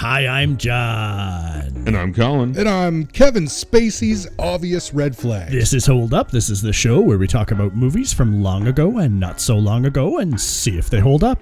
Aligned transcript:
Hi, 0.00 0.26
I'm 0.26 0.56
John. 0.56 1.84
And 1.86 1.94
I'm 1.94 2.14
Colin. 2.14 2.56
And 2.56 2.66
I'm 2.66 3.04
Kevin 3.04 3.44
Spacey's 3.44 4.26
obvious 4.38 4.94
red 4.94 5.14
flag. 5.14 5.50
This 5.50 5.74
is 5.74 5.84
Hold 5.84 6.14
Up. 6.14 6.30
This 6.30 6.48
is 6.48 6.62
the 6.62 6.72
show 6.72 7.02
where 7.02 7.18
we 7.18 7.26
talk 7.26 7.50
about 7.50 7.76
movies 7.76 8.10
from 8.10 8.42
long 8.42 8.66
ago 8.66 8.96
and 8.96 9.20
not 9.20 9.42
so 9.42 9.58
long 9.58 9.84
ago 9.84 10.16
and 10.16 10.40
see 10.40 10.78
if 10.78 10.88
they 10.88 11.00
hold 11.00 11.22
up. 11.22 11.38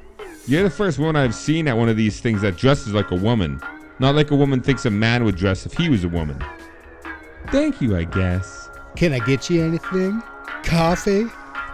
You're 0.48 0.64
the 0.64 0.70
first 0.70 0.98
one 0.98 1.14
I've 1.14 1.36
seen 1.36 1.68
at 1.68 1.76
one 1.76 1.88
of 1.88 1.96
these 1.96 2.18
things 2.18 2.42
that 2.42 2.56
dresses 2.56 2.92
like 2.92 3.12
a 3.12 3.14
woman. 3.14 3.60
Not 4.00 4.16
like 4.16 4.32
a 4.32 4.36
woman 4.36 4.60
thinks 4.60 4.86
a 4.86 4.90
man 4.90 5.22
would 5.22 5.36
dress 5.36 5.64
if 5.64 5.74
he 5.74 5.88
was 5.88 6.02
a 6.02 6.08
woman. 6.08 6.44
Thank 7.52 7.80
you, 7.80 7.96
I 7.96 8.02
guess. 8.02 8.70
Can 8.96 9.12
I 9.12 9.20
get 9.20 9.48
you 9.48 9.62
anything? 9.62 10.20
Coffee? 10.64 11.26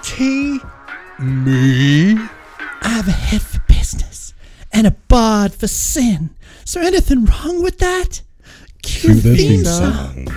Tea? 0.02 0.60
Me? 1.18 2.18
I 2.82 2.88
have 2.88 3.08
a 3.08 3.10
head 3.10 3.40
for 3.40 3.58
business 3.60 3.63
and 4.74 4.86
a 4.86 4.90
bod 5.08 5.54
for 5.54 5.68
sin. 5.68 6.30
Is 6.64 6.72
there 6.72 6.82
anything 6.82 7.24
wrong 7.24 7.62
with 7.62 7.78
that? 7.78 8.20
Cue 8.82 9.14
the 9.14 9.36
theme 9.36 9.64
song. 9.64 10.28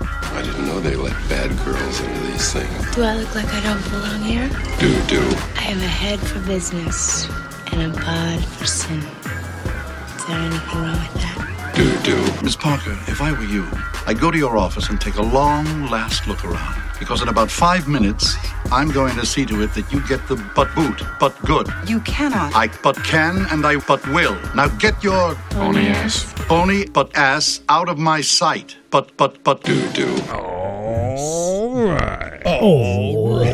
I 0.00 0.42
didn't 0.42 0.66
know 0.66 0.80
they 0.80 0.96
let 0.96 1.12
bad 1.28 1.50
girls 1.64 2.00
into 2.00 2.20
these 2.22 2.52
things. 2.52 2.94
Do 2.96 3.02
I 3.02 3.14
look 3.14 3.34
like 3.34 3.46
I 3.46 3.62
don't 3.62 3.90
belong 3.90 4.22
here? 4.22 4.48
Do, 4.80 4.90
do. 5.06 5.20
I 5.54 5.60
have 5.60 5.82
a 5.82 5.86
head 5.86 6.18
for 6.18 6.40
business 6.40 7.28
and 7.72 7.94
a 7.94 8.00
bod 8.00 8.44
for 8.44 8.66
sin. 8.66 8.98
Is 8.98 10.26
there 10.26 10.38
anything 10.38 10.80
wrong 10.80 10.98
with 10.98 11.22
that? 11.22 11.72
Do, 11.76 11.96
do. 12.02 12.44
Miss 12.44 12.56
Parker, 12.56 12.92
if 13.06 13.20
I 13.20 13.32
were 13.32 13.44
you, 13.44 13.68
I'd 14.06 14.18
go 14.18 14.30
to 14.30 14.38
your 14.38 14.56
office 14.56 14.88
and 14.88 15.00
take 15.00 15.16
a 15.16 15.22
long 15.22 15.86
last 15.86 16.26
look 16.26 16.44
around. 16.44 16.83
Because 17.04 17.20
in 17.20 17.28
about 17.28 17.50
five 17.50 17.86
minutes, 17.86 18.34
I'm 18.72 18.90
going 18.90 19.14
to 19.16 19.26
see 19.26 19.44
to 19.44 19.60
it 19.62 19.74
that 19.74 19.92
you 19.92 20.00
get 20.08 20.26
the 20.26 20.36
but 20.56 20.74
boot, 20.74 21.02
but 21.20 21.38
good. 21.44 21.68
You 21.86 22.00
cannot. 22.00 22.54
I 22.56 22.68
but 22.82 22.96
can 23.04 23.44
and 23.50 23.66
I 23.66 23.76
but 23.76 24.02
will. 24.08 24.34
Now 24.54 24.68
get 24.68 25.04
your 25.04 25.34
Pony 25.50 25.88
ass. 25.88 26.32
pony 26.48 26.86
but 26.86 27.14
ass 27.14 27.60
out 27.68 27.90
of 27.90 27.98
my 27.98 28.22
sight. 28.22 28.78
But, 28.88 29.14
but, 29.18 29.44
but. 29.44 29.62
Do, 29.64 29.86
do. 29.90 30.18
All 30.32 31.84
right. 31.84 32.42
All 32.46 33.44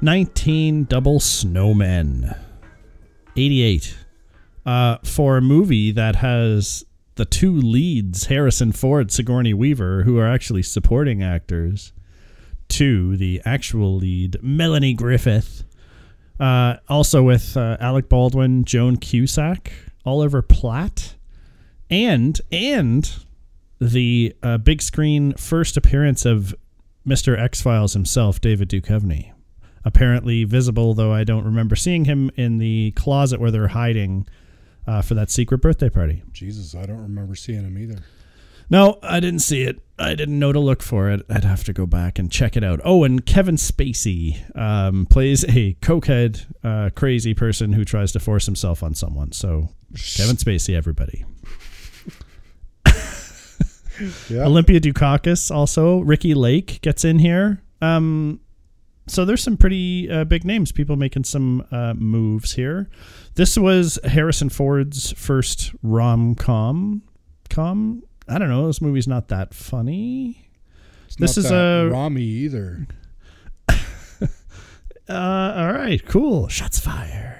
19 0.00 0.84
Double 0.84 1.18
Snowmen. 1.18 2.38
88. 3.38 3.96
Uh, 4.66 4.98
for 5.04 5.36
a 5.36 5.40
movie 5.40 5.92
that 5.92 6.16
has 6.16 6.84
the 7.14 7.24
two 7.24 7.56
leads, 7.56 8.26
Harrison 8.26 8.72
Ford, 8.72 9.10
Sigourney 9.10 9.54
Weaver, 9.54 10.02
who 10.02 10.18
are 10.18 10.28
actually 10.28 10.62
supporting 10.62 11.22
actors, 11.22 11.92
to 12.68 13.16
the 13.16 13.40
actual 13.44 13.96
lead, 13.96 14.36
Melanie 14.42 14.92
Griffith. 14.92 15.64
Uh, 16.38 16.76
also 16.88 17.22
with 17.22 17.56
uh, 17.56 17.76
Alec 17.80 18.08
Baldwin, 18.08 18.64
Joan 18.64 18.96
Cusack, 18.96 19.72
Oliver 20.04 20.42
Platt, 20.42 21.14
and 21.90 22.40
and 22.52 23.10
the 23.80 24.36
uh, 24.42 24.58
big 24.58 24.82
screen 24.82 25.32
first 25.34 25.76
appearance 25.76 26.24
of 26.24 26.54
Mr. 27.06 27.38
X 27.38 27.60
Files 27.60 27.94
himself, 27.94 28.40
David 28.40 28.68
Duchovny. 28.68 29.32
Apparently 29.88 30.44
visible, 30.44 30.92
though 30.92 31.14
I 31.14 31.24
don't 31.24 31.44
remember 31.44 31.74
seeing 31.74 32.04
him 32.04 32.30
in 32.36 32.58
the 32.58 32.90
closet 32.90 33.40
where 33.40 33.50
they're 33.50 33.68
hiding 33.68 34.28
uh, 34.86 35.00
for 35.00 35.14
that 35.14 35.30
secret 35.30 35.62
birthday 35.62 35.88
party. 35.88 36.22
Jesus, 36.30 36.74
I 36.74 36.84
don't 36.84 37.00
remember 37.00 37.34
seeing 37.34 37.62
him 37.62 37.78
either. 37.78 38.00
No, 38.68 38.98
I 39.02 39.18
didn't 39.18 39.40
see 39.40 39.62
it. 39.62 39.80
I 39.98 40.14
didn't 40.14 40.38
know 40.38 40.52
to 40.52 40.60
look 40.60 40.82
for 40.82 41.08
it. 41.10 41.22
I'd 41.30 41.44
have 41.44 41.64
to 41.64 41.72
go 41.72 41.86
back 41.86 42.18
and 42.18 42.30
check 42.30 42.54
it 42.54 42.62
out. 42.62 42.82
Oh, 42.84 43.02
and 43.04 43.24
Kevin 43.24 43.56
Spacey 43.56 44.54
um, 44.54 45.06
plays 45.06 45.42
a 45.44 45.72
cokehead, 45.80 46.44
uh, 46.62 46.90
crazy 46.94 47.32
person 47.32 47.72
who 47.72 47.86
tries 47.86 48.12
to 48.12 48.20
force 48.20 48.44
himself 48.44 48.82
on 48.82 48.94
someone. 48.94 49.32
So, 49.32 49.70
Kevin 50.16 50.36
Spacey, 50.36 50.74
everybody. 50.76 51.24
Yeah. 54.28 54.44
Olympia 54.44 54.78
Dukakis 54.80 55.50
also. 55.50 55.98
Ricki 55.98 56.32
Lake 56.32 56.80
gets 56.82 57.04
in 57.04 57.18
here. 57.18 57.60
Um, 57.82 58.38
so 59.08 59.24
there's 59.24 59.42
some 59.42 59.56
pretty 59.56 60.10
uh, 60.10 60.24
big 60.24 60.44
names, 60.44 60.70
people 60.72 60.96
making 60.96 61.24
some 61.24 61.66
uh, 61.70 61.94
moves 61.94 62.52
here. 62.54 62.88
This 63.34 63.56
was 63.56 63.98
Harrison 64.04 64.48
Ford's 64.48 65.12
first 65.12 65.72
rom 65.82 66.34
com. 66.34 67.02
Com? 67.50 68.02
I 68.28 68.38
don't 68.38 68.48
know. 68.48 68.66
This 68.66 68.80
movie's 68.80 69.08
not 69.08 69.28
that 69.28 69.54
funny. 69.54 70.50
It's 71.06 71.16
This 71.16 71.38
is 71.38 71.50
a- 71.50 71.88
Rami 71.90 72.22
either. 72.22 72.86
Uh, 75.08 75.54
all 75.56 75.72
right, 75.72 76.04
cool. 76.04 76.48
Shots 76.48 76.78
fired. 76.78 77.38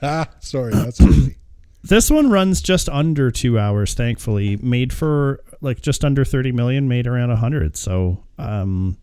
Sorry, 0.38 0.72
that's 0.72 1.00
easy. 1.00 1.36
this 1.82 2.12
one 2.12 2.30
runs 2.30 2.62
just 2.62 2.88
under 2.88 3.32
two 3.32 3.58
hours, 3.58 3.94
thankfully. 3.94 4.56
Made 4.58 4.92
for 4.92 5.42
like 5.60 5.80
just 5.80 6.04
under 6.04 6.24
30 6.24 6.52
million, 6.52 6.86
made 6.86 7.08
around 7.08 7.30
100. 7.30 7.76
So 7.76 8.22
um, 8.38 8.98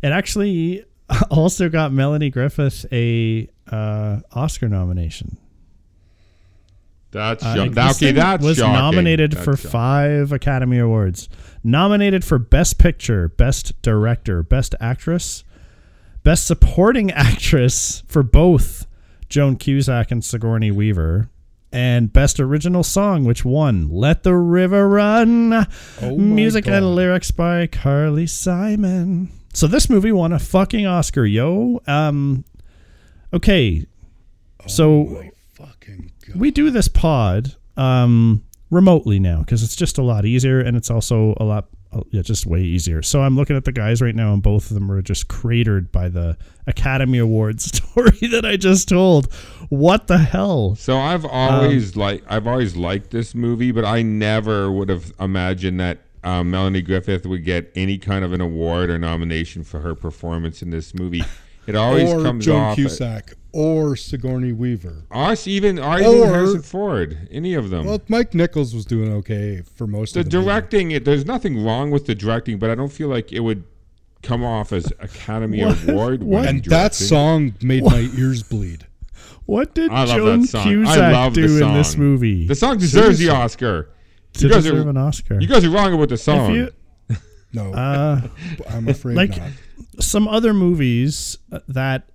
it 0.00 0.12
actually 0.12 0.84
also 1.30 1.68
got 1.68 1.92
Melanie 1.92 2.30
Griffith 2.30 2.86
a 2.92 3.48
uh, 3.70 4.20
Oscar 4.32 4.68
nomination. 4.68 5.36
That's 7.10 7.44
Uh, 7.44 7.68
this 7.68 8.02
okay. 8.02 8.12
That's 8.12 8.42
was 8.42 8.56
shocking. 8.58 8.72
nominated 8.72 9.32
That's 9.32 9.44
for 9.44 9.56
shocking. 9.56 9.70
five 9.70 10.32
Academy 10.32 10.78
Awards. 10.78 11.28
Nominated 11.62 12.24
for 12.24 12.38
Best 12.38 12.78
Picture, 12.78 13.28
Best 13.28 13.80
Director, 13.82 14.42
Best 14.42 14.74
Actress, 14.80 15.44
Best 16.24 16.46
Supporting 16.46 17.10
Actress 17.12 18.02
for 18.08 18.22
both 18.24 18.86
Joan 19.28 19.56
Cusack 19.56 20.10
and 20.10 20.24
Sigourney 20.24 20.70
Weaver, 20.72 21.30
and 21.72 22.12
Best 22.12 22.40
Original 22.40 22.82
Song, 22.82 23.24
which 23.24 23.44
won 23.44 23.88
"Let 23.88 24.24
the 24.24 24.34
River 24.34 24.88
Run." 24.88 25.52
Oh 26.02 26.16
Music 26.16 26.64
God. 26.64 26.74
and 26.74 26.94
lyrics 26.96 27.30
by 27.30 27.66
Carly 27.68 28.26
Simon. 28.26 29.30
So 29.54 29.66
this 29.66 29.88
movie 29.88 30.12
won 30.12 30.32
a 30.32 30.38
fucking 30.38 30.84
Oscar, 30.86 31.24
yo. 31.24 31.80
Um, 31.86 32.44
okay, 33.32 33.86
so 34.66 35.22
Oh 35.60 35.64
God. 36.26 36.36
we 36.36 36.50
do 36.50 36.70
this 36.70 36.88
pod 36.88 37.54
um, 37.76 38.42
remotely 38.70 39.18
now 39.18 39.40
because 39.40 39.62
it's 39.62 39.76
just 39.76 39.98
a 39.98 40.02
lot 40.02 40.24
easier 40.24 40.60
and 40.60 40.76
it's 40.76 40.90
also 40.90 41.34
a 41.38 41.44
lot 41.44 41.68
uh, 41.92 42.00
yeah 42.10 42.22
just 42.22 42.44
way 42.46 42.60
easier 42.60 43.02
so 43.02 43.22
i'm 43.22 43.36
looking 43.36 43.54
at 43.56 43.64
the 43.64 43.70
guys 43.72 44.02
right 44.02 44.16
now 44.16 44.32
and 44.32 44.42
both 44.42 44.68
of 44.70 44.74
them 44.74 44.90
are 44.90 45.00
just 45.02 45.28
cratered 45.28 45.92
by 45.92 46.08
the 46.08 46.36
academy 46.66 47.18
awards 47.18 47.64
story 47.76 48.26
that 48.28 48.44
i 48.44 48.56
just 48.56 48.88
told 48.88 49.32
what 49.68 50.06
the 50.08 50.18
hell 50.18 50.74
So 50.76 50.98
I've 50.98 51.24
always 51.24 51.94
like 51.94 52.24
I've 52.28 52.46
always 52.48 52.74
liked 52.76 53.10
this 53.10 53.34
movie, 53.34 53.70
but 53.72 53.84
I 53.84 54.02
never 54.02 54.70
would 54.72 54.88
have 54.88 55.12
imagined 55.20 55.78
that 55.80 55.98
um, 56.24 56.50
Melanie 56.50 56.82
Griffith 56.82 57.26
would 57.26 57.44
get 57.44 57.70
any 57.74 57.98
kind 57.98 58.24
of 58.24 58.32
an 58.32 58.40
award 58.40 58.90
or 58.90 58.98
nomination 58.98 59.62
for 59.64 59.80
her 59.80 59.94
performance 59.94 60.62
in 60.62 60.70
this 60.70 60.94
movie. 60.94 61.22
It 61.66 61.74
always 61.76 62.12
or 62.12 62.22
comes 62.22 62.44
Joan 62.44 62.60
off. 62.60 62.76
Cusack 62.76 63.34
or 63.52 63.96
Sigourney 63.96 64.52
Weaver. 64.52 65.04
Us 65.10 65.46
even, 65.46 65.78
or 65.78 65.98
even 65.98 66.20
Or- 66.22 66.26
Harrison 66.26 66.62
Ford, 66.62 67.28
any 67.30 67.54
of 67.54 67.70
them. 67.70 67.86
Well, 67.86 68.02
Mike 68.08 68.34
Nichols 68.34 68.74
was 68.74 68.84
doing 68.84 69.10
okay 69.14 69.62
for 69.74 69.86
most 69.86 70.14
the 70.14 70.20
of 70.20 70.30
the 70.30 70.36
movie. 70.36 70.46
directing, 70.46 70.90
it, 70.90 71.04
there's 71.04 71.24
nothing 71.24 71.64
wrong 71.64 71.90
with 71.90 72.06
the 72.06 72.14
directing, 72.14 72.58
but 72.58 72.68
I 72.68 72.74
don't 72.74 72.92
feel 72.92 73.08
like 73.08 73.32
it 73.32 73.40
would 73.40 73.64
come 74.22 74.44
off 74.44 74.72
as 74.72 74.92
Academy 75.00 75.60
Award. 75.62 76.22
What? 76.22 76.44
winning 76.44 76.56
And 76.56 76.64
that 76.66 76.94
song 76.94 77.54
made 77.62 77.84
my 77.84 78.10
ears 78.18 78.42
bleed. 78.42 78.86
what 79.46 79.74
did 79.74 79.90
I 79.90 80.04
love 80.04 80.16
joan 80.16 80.40
that 80.42 80.48
song. 80.48 80.62
I 80.62 80.74
cusack 80.74 81.12
love 81.12 81.32
do 81.34 81.48
the 81.48 81.66
in 81.66 81.74
this 81.74 81.96
movie 81.96 82.46
The 82.46 82.54
song 82.54 82.78
deserves 82.78 83.18
the 83.18 83.28
Oscar. 83.30 83.90
To 84.34 84.46
you 84.46 84.52
guys 84.52 84.64
deserve 84.64 84.86
are- 84.86 84.90
an 84.90 84.96
oscar 84.96 85.40
You 85.40 85.46
guys 85.48 85.64
are 85.64 85.70
wrong 85.70 85.92
about 85.94 86.08
the 86.08 86.14
if 86.14 86.20
song. 86.20 86.54
you, 86.54 86.70
No, 87.52 87.72
uh, 87.72 88.20
I'm 88.70 88.88
afraid 88.88 89.16
like- 89.16 89.36
not. 89.36 89.50
some 90.00 90.26
other 90.28 90.52
movies 90.54 91.38
that 91.68 92.08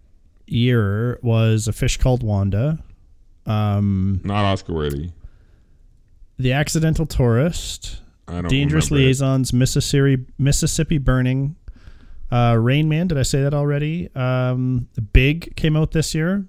year 0.48 1.19
was 1.21 1.68
a 1.68 1.71
fish 1.74 1.98
called 1.98 2.24
wanda 2.24 2.80
um 3.45 4.19
Not 4.24 4.45
Oscar 4.45 4.74
worthy. 4.74 5.12
the 6.38 6.51
accidental 6.54 7.06
tourist 7.06 8.01
I 8.27 8.33
don't 8.42 8.48
Dangerous 8.50 8.92
remember 8.92 9.04
it. 9.04 9.07
Liaisons, 9.07 9.54
Mississippi, 9.54 10.25
Mississippi 10.38 11.00
Burning, 11.00 11.56
uh, 12.31 12.56
Rain 12.60 12.88
Man. 12.88 13.07
Did 13.07 13.18
I 13.18 13.24
say 13.24 13.42
that 13.42 13.56
already? 13.56 14.07
Um, 14.15 14.88
Big 15.13 15.56
came 15.56 15.75
out 15.75 15.94
this 15.94 16.13
year. 16.13 16.45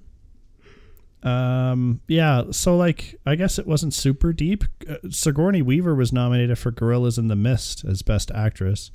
Um, 1.22 2.00
yeah. 2.08 2.44
So 2.50 2.76
like, 2.76 3.17
I 3.26 3.34
guess 3.34 3.58
it 3.58 3.67
wasn't 3.67 3.93
super 3.94 4.32
deep. 4.32 4.64
Uh, 4.88 4.96
Sigourney 5.11 5.62
Weaver 5.62 5.94
was 5.94 6.12
nominated 6.12 6.58
for 6.58 6.70
Gorillas 6.70 7.19
in 7.19 7.28
the 7.28 7.37
Mist 7.37 7.84
as 7.84 8.02
Best 8.02 8.31
Actress, 8.31 8.90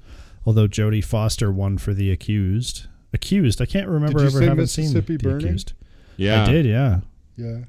although 0.45 0.67
Jodie 0.67 1.03
Foster 1.03 1.51
won 1.51 1.77
for 1.77 1.93
The 1.93 2.11
Accused. 2.11 2.87
Accused. 3.13 3.61
I 3.61 3.65
can't 3.65 3.87
remember 3.87 4.23
ever 4.25 4.41
having 4.41 4.57
Mississippi 4.57 5.13
seen 5.13 5.17
The 5.17 5.23
Burning? 5.23 5.45
Accused. 5.47 5.73
Yeah. 6.17 6.43
I 6.45 6.51
did. 6.51 6.65
Yeah. 6.65 6.99
Yeah. 7.37 7.59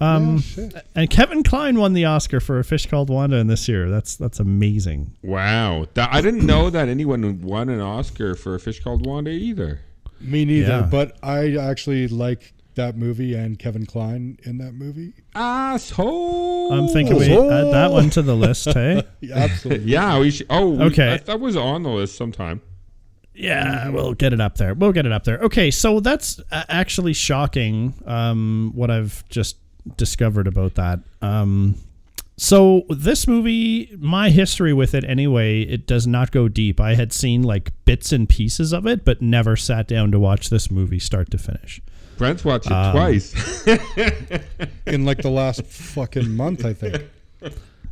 Um, 0.00 0.42
Yeah, 0.56 0.68
and 0.94 1.10
Kevin 1.10 1.42
Kline 1.42 1.78
won 1.78 1.92
the 1.92 2.04
Oscar 2.04 2.38
for 2.40 2.58
A 2.60 2.64
Fish 2.64 2.86
Called 2.86 3.10
Wanda 3.10 3.36
in 3.38 3.48
this 3.48 3.68
year. 3.68 3.90
That's 3.90 4.14
that's 4.16 4.38
amazing. 4.38 5.16
Wow, 5.22 5.86
That- 5.94 6.12
I 6.12 6.20
didn't 6.20 6.46
know 6.46 6.70
that 6.70 6.88
anyone 6.88 7.40
won 7.42 7.68
an 7.68 7.80
Oscar 7.80 8.34
for 8.36 8.54
a 8.54 8.60
fish 8.60 8.80
called 8.82 9.04
Wanda 9.06 9.30
either. 9.32 9.80
Me 10.20 10.44
neither. 10.44 10.68
Yeah. 10.68 10.88
But 10.90 11.16
I 11.22 11.56
actually 11.56 12.06
like 12.08 12.52
that 12.78 12.96
movie 12.96 13.34
and 13.34 13.58
Kevin 13.58 13.84
Kline 13.86 14.38
in 14.42 14.58
that 14.58 14.72
movie. 14.72 15.12
Asshole. 15.34 16.72
I'm 16.72 16.88
thinking 16.88 17.16
we 17.16 17.26
add 17.32 17.72
that 17.72 17.90
one 17.90 18.10
to 18.10 18.22
the 18.22 18.34
list. 18.34 18.66
Hey, 18.74 19.02
Yeah, 19.20 19.36
absolutely. 19.36 19.90
Yeah, 19.92 20.18
we 20.18 20.30
should. 20.30 20.46
Oh, 20.50 20.70
we- 20.70 20.84
Okay. 20.86 21.12
I, 21.14 21.16
that 21.18 21.40
was 21.40 21.56
on 21.56 21.82
the 21.82 21.90
list 21.90 22.16
sometime. 22.16 22.60
yeah, 23.34 23.88
we'll 23.90 24.14
get 24.14 24.32
it 24.32 24.40
up 24.40 24.56
there. 24.56 24.74
We'll 24.74 24.92
get 24.92 25.06
it 25.06 25.12
up 25.12 25.24
there. 25.24 25.38
Okay, 25.40 25.70
so 25.70 26.00
that's 26.00 26.40
uh, 26.50 26.64
actually 26.68 27.12
shocking. 27.12 27.94
Um, 28.06 28.72
what 28.74 28.90
I've 28.90 29.26
just 29.28 29.56
discovered 29.96 30.46
about 30.46 30.74
that. 30.74 31.00
Um, 31.22 31.76
so 32.36 32.82
this 32.88 33.26
movie, 33.26 33.90
my 33.98 34.30
history 34.30 34.72
with 34.72 34.94
it 34.94 35.04
anyway, 35.04 35.62
it 35.62 35.86
does 35.86 36.06
not 36.06 36.30
go 36.30 36.46
deep. 36.48 36.78
I 36.80 36.94
had 36.94 37.12
seen 37.12 37.42
like 37.42 37.72
bits 37.84 38.12
and 38.12 38.28
pieces 38.28 38.72
of 38.72 38.86
it, 38.86 39.04
but 39.04 39.20
never 39.22 39.56
sat 39.56 39.88
down 39.88 40.10
to 40.12 40.20
watch 40.20 40.50
this 40.50 40.70
movie 40.70 40.98
start 41.00 41.30
to 41.32 41.38
finish. 41.38 41.80
Brent's 42.18 42.44
watched 42.44 42.66
it 42.66 42.72
Um, 42.72 42.92
twice. 42.92 43.66
In 44.86 45.04
like 45.04 45.18
the 45.22 45.30
last 45.30 45.64
fucking 45.64 46.30
month, 46.36 46.64
I 46.64 46.72
think. 46.74 47.04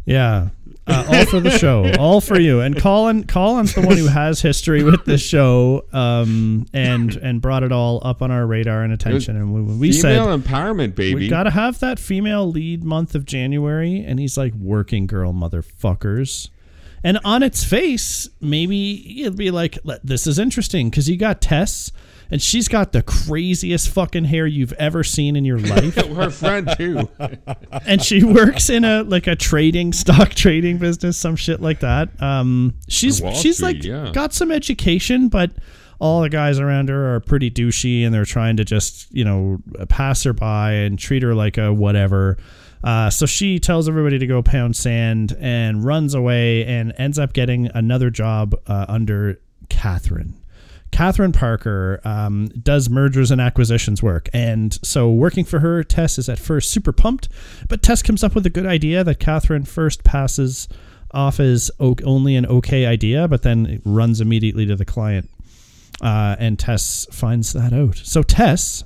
Yeah. 0.05 0.49
Uh, 0.89 1.05
all 1.09 1.27
for 1.27 1.41
the 1.41 1.51
show, 1.51 1.91
all 1.99 2.21
for 2.21 2.39
you. 2.39 2.61
And 2.61 2.79
Colin, 2.81 3.25
Colin's 3.27 3.75
the 3.75 3.81
one 3.81 3.97
who 3.97 4.07
has 4.07 4.41
history 4.41 4.85
with 4.85 5.05
this 5.05 5.21
show, 5.21 5.85
um, 5.93 6.67
and 6.73 7.17
and 7.17 7.41
brought 7.41 7.65
it 7.65 7.73
all 7.73 8.01
up 8.07 8.23
on 8.23 8.31
our 8.31 8.47
radar 8.47 8.85
and 8.85 8.93
attention. 8.93 9.35
And 9.35 9.53
we, 9.53 9.63
we 9.63 9.93
said 9.93 10.17
Female 10.17 10.39
empowerment, 10.39 10.95
baby. 10.95 11.15
we 11.17 11.29
got 11.29 11.43
to 11.43 11.51
have 11.51 11.81
that 11.81 11.99
female 11.99 12.49
lead 12.49 12.85
month 12.85 13.17
of 13.17 13.25
January, 13.25 13.99
and 14.07 14.21
he's 14.21 14.39
like, 14.39 14.55
"Working 14.55 15.09
girl, 15.09 15.33
motherfuckers." 15.33 16.51
And 17.03 17.19
on 17.25 17.43
its 17.43 17.65
face, 17.65 18.29
maybe 18.41 19.23
it'd 19.23 19.37
be 19.37 19.51
like, 19.51 19.77
"This 20.05 20.29
is 20.29 20.39
interesting," 20.39 20.89
because 20.89 21.09
you 21.11 21.17
got 21.17 21.41
Tess, 21.41 21.91
and 22.31 22.43
she's 22.43 22.69
got 22.69 22.93
the 22.93 23.03
craziest 23.03 23.89
fucking 23.91 24.25
hair 24.25 24.47
you've 24.47 24.73
ever 24.75 25.05
seen 25.05 25.37
in 25.37 25.45
your 25.45 25.59
life 25.59 25.95
Her 26.17 26.31
friend 26.31 26.69
too. 26.77 27.09
and 27.87 28.03
she 28.03 28.25
works 28.25 28.71
in 28.71 28.85
a 28.85 29.03
like 29.03 29.27
a 29.27 29.37
trading 29.37 29.93
stock 29.93 30.31
trading 30.35 30.79
business, 30.79 31.19
some 31.19 31.37
shit 31.37 31.61
like 31.61 31.81
that. 31.81 32.21
Um, 32.23 32.75
she's 32.89 33.23
she's 33.35 33.57
Street, 33.57 33.61
like 33.61 33.85
yeah. 33.85 34.11
got 34.13 34.33
some 34.33 34.51
education, 34.51 35.29
but 35.29 35.53
all 35.99 36.21
the 36.21 36.29
guys 36.29 36.59
around 36.59 36.89
her 36.89 37.15
are 37.15 37.21
pretty 37.21 37.51
douchey, 37.51 38.05
and 38.05 38.13
they're 38.13 38.25
trying 38.25 38.57
to 38.57 38.65
just 38.65 39.13
you 39.13 39.25
know 39.25 39.61
pass 39.89 40.23
her 40.25 40.33
by 40.33 40.73
and 40.73 40.99
treat 40.99 41.23
her 41.23 41.35
like 41.35 41.59
a 41.59 41.73
whatever. 41.73 42.39
Uh, 42.85 43.11
so 43.11 43.27
she 43.27 43.59
tells 43.59 43.89
everybody 43.89 44.19
to 44.19 44.27
go 44.27 44.43
pound 44.43 44.77
sand 44.77 45.37
and 45.41 45.85
runs 45.85 46.15
away 46.15 46.65
and 46.67 46.93
ends 46.99 47.19
up 47.19 47.33
getting 47.33 47.69
another 47.75 48.11
job 48.11 48.55
uh, 48.67 48.87
under 48.89 49.41
Catherine. 49.69 50.35
Catherine 50.97 51.33
Parker 51.33 52.01
um, 52.05 52.47
does 52.49 52.89
mergers 52.89 53.31
and 53.31 53.39
acquisitions 53.39 54.03
work. 54.03 54.31
And 54.33 54.79
so, 54.83 55.11
working 55.11 55.45
for 55.45 55.59
her, 55.59 55.85
Tess 55.85 56.17
is 56.19 56.27
at 56.31 56.39
first 56.39 56.71
super 56.71 56.91
pumped, 56.91 57.29
but 57.69 57.83
Tess 57.83 58.01
comes 58.01 58.25
up 58.25 58.35
with 58.35 58.47
a 58.47 58.51
good 58.51 58.65
idea 58.65 59.05
that 59.05 59.21
Catherine 59.21 59.65
first 59.67 60.05
passes 60.05 60.69
off 61.11 61.39
as 61.39 61.71
only 61.79 62.35
an 62.35 62.47
okay 62.47 62.87
idea, 62.87 63.29
but 63.29 63.43
then 63.43 63.83
runs 63.85 64.23
immediately 64.23 64.65
to 64.65 64.75
the 64.75 64.87
client. 64.87 65.29
Uh, 66.01 66.35
and 66.39 66.59
Tess 66.59 67.07
finds 67.13 67.53
that 67.53 67.75
out. 67.75 67.99
So, 67.99 68.23
Tess. 68.23 68.83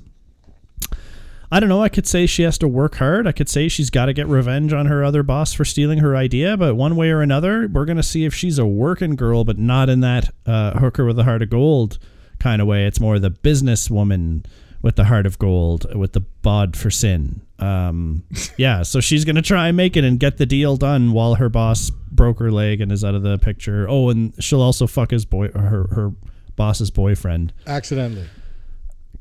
I 1.51 1.59
don't 1.59 1.69
know. 1.69 1.83
I 1.83 1.89
could 1.89 2.07
say 2.07 2.25
she 2.25 2.43
has 2.43 2.57
to 2.59 2.67
work 2.67 2.95
hard. 2.95 3.27
I 3.27 3.33
could 3.33 3.49
say 3.49 3.67
she's 3.67 3.89
got 3.89 4.05
to 4.05 4.13
get 4.13 4.27
revenge 4.27 4.71
on 4.71 4.85
her 4.85 5.03
other 5.03 5.21
boss 5.21 5.53
for 5.53 5.65
stealing 5.65 5.99
her 5.99 6.15
idea. 6.15 6.55
But 6.55 6.75
one 6.75 6.95
way 6.95 7.09
or 7.09 7.21
another, 7.21 7.67
we're 7.67 7.85
going 7.85 7.97
to 7.97 8.03
see 8.03 8.23
if 8.23 8.33
she's 8.33 8.57
a 8.57 8.65
working 8.65 9.15
girl, 9.15 9.43
but 9.43 9.57
not 9.57 9.89
in 9.89 9.99
that 9.99 10.29
uh, 10.45 10.79
hooker 10.79 11.05
with 11.05 11.19
a 11.19 11.25
heart 11.25 11.41
of 11.41 11.49
gold 11.49 11.99
kind 12.39 12.61
of 12.61 12.67
way. 12.67 12.85
It's 12.85 13.01
more 13.01 13.19
the 13.19 13.31
businesswoman 13.31 14.45
with 14.81 14.95
the 14.95 15.03
heart 15.05 15.25
of 15.25 15.37
gold, 15.37 15.93
with 15.93 16.13
the 16.13 16.21
bod 16.21 16.75
for 16.77 16.89
sin. 16.89 17.41
Um, 17.59 18.23
yeah, 18.57 18.83
so 18.83 19.01
she's 19.01 19.25
going 19.25 19.35
to 19.35 19.41
try 19.41 19.67
and 19.67 19.77
make 19.77 19.97
it 19.97 20.03
and 20.03 20.19
get 20.19 20.37
the 20.37 20.45
deal 20.45 20.77
done 20.77 21.11
while 21.11 21.35
her 21.35 21.49
boss 21.49 21.89
broke 21.89 22.39
her 22.39 22.51
leg 22.51 22.81
and 22.81 22.91
is 22.91 23.03
out 23.03 23.13
of 23.13 23.23
the 23.23 23.37
picture. 23.37 23.85
Oh, 23.89 24.09
and 24.09 24.33
she'll 24.43 24.61
also 24.61 24.87
fuck 24.87 25.11
his 25.11 25.25
boy, 25.25 25.49
her 25.49 25.87
her 25.91 26.13
boss's 26.55 26.91
boyfriend, 26.91 27.53
Accidentally. 27.67 28.27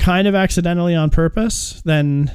Kind 0.01 0.27
of 0.27 0.35
accidentally 0.35 0.95
on 0.97 1.11
purpose. 1.11 1.81
Then 1.85 2.33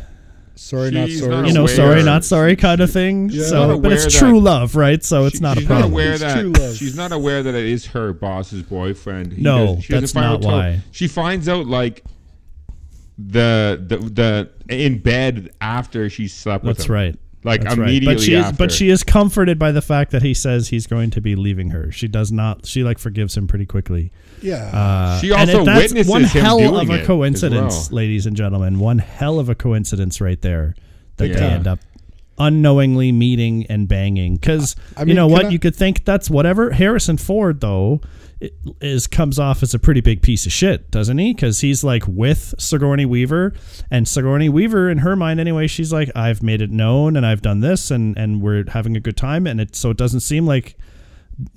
Sorry, 0.58 0.90
not 0.92 1.10
sorry. 1.10 1.30
not 1.32 1.48
you 1.48 1.54
know, 1.54 1.62
aware. 1.64 1.76
sorry, 1.76 2.04
not 2.04 2.24
sorry 2.24 2.56
kind 2.56 2.80
of 2.80 2.90
thing. 2.90 3.30
Yeah. 3.30 3.44
So, 3.44 3.78
but 3.80 3.92
it's 3.92 4.18
true 4.18 4.40
love, 4.40 4.76
right? 4.78 5.04
So 5.04 5.26
it's 5.26 5.38
She- 5.38 5.42
not 5.42 5.58
a 5.58 5.60
she's 5.60 5.68
problem. 5.68 5.92
Not 5.92 5.94
aware 5.94 6.12
It's 6.14 6.22
that 6.22 6.40
true 6.40 6.52
love. 6.52 6.76
she's 6.78 6.96
not 6.96 7.12
aware 7.12 7.44
that 7.44 7.54
it 7.56 7.66
is 7.66 7.88
her 7.88 8.14
boss's 8.14 8.64
boyfriend. 8.64 9.34
He 9.34 9.42
No, 9.42 9.66
doesn't- 9.66 9.82
she 9.82 9.94
that's 9.94 10.12
find 10.14 10.42
not 10.42 10.50
why. 10.50 10.80
She 10.92 11.08
finds 11.10 11.50
out 11.50 11.68
like 11.68 12.06
the 13.18 13.82
the 13.88 13.98
the 14.68 14.76
in 14.76 15.00
bed 15.00 15.52
after 15.62 16.10
she 16.10 16.28
slept 16.28 16.64
with 16.64 16.78
That's 16.78 16.88
him. 16.88 16.94
right. 16.96 17.16
Like 17.46 17.62
That's 17.62 17.78
right. 17.78 17.90
immediately 17.90 18.16
But 18.16 18.22
she 18.24 18.34
is, 18.34 18.52
but 18.54 18.72
she 18.72 18.90
is 18.90 19.04
comforted 19.04 19.60
by 19.60 19.72
the 19.72 19.82
fact 19.82 20.12
that 20.12 20.24
he 20.24 20.34
says 20.34 20.70
he's 20.70 20.88
going 20.88 21.12
to 21.12 21.22
be 21.22 21.36
leaving 21.36 21.70
her. 21.70 21.92
She 21.92 22.08
does 22.08 22.32
not. 22.32 22.66
She 22.66 22.84
like 22.84 22.98
forgives 22.98 23.38
him 23.38 23.48
pretty 23.48 23.66
quickly. 23.68 24.12
Yeah. 24.42 24.56
Uh, 24.74 25.20
She 25.22 25.32
and 25.32 25.42
also 25.50 25.62
it- 25.62 25.66
that's 25.66 25.94
witnesses 25.94 26.12
one 26.12 26.24
hell 26.24 26.58
doing 26.58 26.76
of 26.76 26.90
it 26.90 27.04
a 27.04 27.06
coincidence, 27.06 27.90
well. 27.92 27.96
ladies 27.98 28.26
and 28.26 28.36
gentlemen. 28.36 28.80
One 28.80 28.98
hell 28.98 29.40
of 29.40 29.48
a 29.48 29.56
coincidence 29.56 30.20
right 30.20 30.42
there 30.42 30.76
that 31.18 31.32
they 31.34 31.40
end 31.40 31.68
up 31.68 31.80
unknowingly 32.38 33.12
meeting 33.12 33.66
and 33.70 33.88
banging. 33.88 34.36
Because 34.36 34.76
I 34.98 35.04
you 35.04 35.14
know 35.14 35.28
what, 35.28 35.46
I- 35.46 35.50
you 35.50 35.60
could 35.60 35.76
think 35.76 36.04
that's 36.06 36.30
whatever. 36.30 36.72
Harrison 36.72 37.18
Ford 37.18 37.62
though 37.62 38.02
i- 38.04 38.08
is 38.82 39.08
comes 39.08 39.40
off 39.40 39.64
as 39.64 39.74
a 39.74 39.80
pretty 39.80 40.02
big 40.02 40.22
piece 40.22 40.46
of 40.46 40.52
shit, 40.52 40.92
doesn't 40.92 41.18
he? 41.18 41.34
Because 41.34 41.62
he's 41.62 41.84
like 41.84 42.04
with 42.08 42.54
Sigourney 42.58 43.06
Weaver, 43.06 43.54
and 43.90 44.08
Sigourney 44.08 44.50
Weaver, 44.50 44.90
in 44.90 45.00
her 45.00 45.16
mind 45.16 45.40
anyway, 45.40 45.68
she's 45.68 45.94
like, 45.94 46.12
I've 46.16 46.44
made 46.44 46.62
it 46.62 46.70
known, 46.72 47.16
and 47.16 47.26
I've 47.26 47.42
done 47.42 47.62
this, 47.62 47.92
and 47.92 48.18
and 48.18 48.42
we're 48.42 48.66
having 48.70 48.96
a 48.98 49.00
good 49.00 49.18
time, 49.18 49.48
and 49.48 49.60
it 49.62 49.76
so 49.76 49.90
it 49.90 49.98
doesn't 49.98 50.20
seem 50.22 50.46
like 50.46 50.78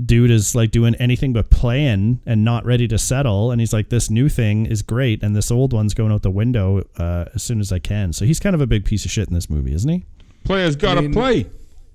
dude 0.04 0.28
is 0.30 0.56
like 0.56 0.72
doing 0.72 0.96
anything 0.96 1.32
but 1.32 1.50
playing 1.50 2.20
and 2.26 2.44
not 2.44 2.64
ready 2.64 2.88
to 2.88 2.98
settle 2.98 3.52
and 3.52 3.60
he's 3.60 3.72
like 3.72 3.90
this 3.90 4.10
new 4.10 4.28
thing 4.28 4.66
is 4.66 4.82
great 4.82 5.22
and 5.22 5.36
this 5.36 5.52
old 5.52 5.72
one's 5.72 5.94
going 5.94 6.10
out 6.10 6.22
the 6.22 6.30
window 6.32 6.82
uh, 6.96 7.26
as 7.32 7.44
soon 7.44 7.60
as 7.60 7.70
i 7.70 7.78
can 7.78 8.12
so 8.12 8.24
he's 8.24 8.40
kind 8.40 8.56
of 8.56 8.60
a 8.60 8.66
big 8.66 8.84
piece 8.84 9.04
of 9.04 9.10
shit 9.12 9.28
in 9.28 9.34
this 9.34 9.48
movie 9.48 9.72
isn't 9.72 9.88
he 9.88 10.04
players 10.42 10.74
gotta 10.74 10.98
I 10.98 11.02
mean, 11.02 11.12
play. 11.12 11.46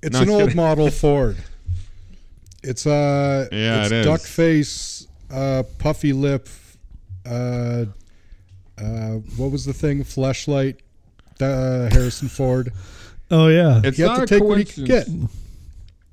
It's 0.02 0.14
No, 0.16 0.22
an 0.22 0.30
old 0.30 0.42
kidding. 0.44 0.56
model 0.56 0.90
Ford. 0.92 1.36
It's 2.64 2.86
uh 2.88 3.48
Yeah, 3.52 3.82
it's 3.84 3.92
it 3.92 3.96
is. 3.98 4.06
duck 4.06 4.22
face, 4.22 5.08
uh 5.32 5.64
puffy 5.80 6.14
lip, 6.14 6.48
uh 7.26 7.86
uh 8.78 9.12
what 9.38 9.52
was 9.52 9.66
the 9.66 9.74
thing? 9.74 10.04
Fleshlight, 10.04 10.78
uh, 11.42 11.90
Harrison 11.92 12.28
Ford. 12.28 12.72
oh 13.32 13.48
yeah 13.48 13.82
It's 13.84 13.98
You 13.98 14.06
have 14.08 14.18
not 14.20 14.28
to 14.28 14.36
a 14.36 14.40
take 14.40 14.48
what 14.48 14.58
he 14.60 14.66
can 14.66 14.86
coincidence. 14.88 15.22
get. 15.22 15.30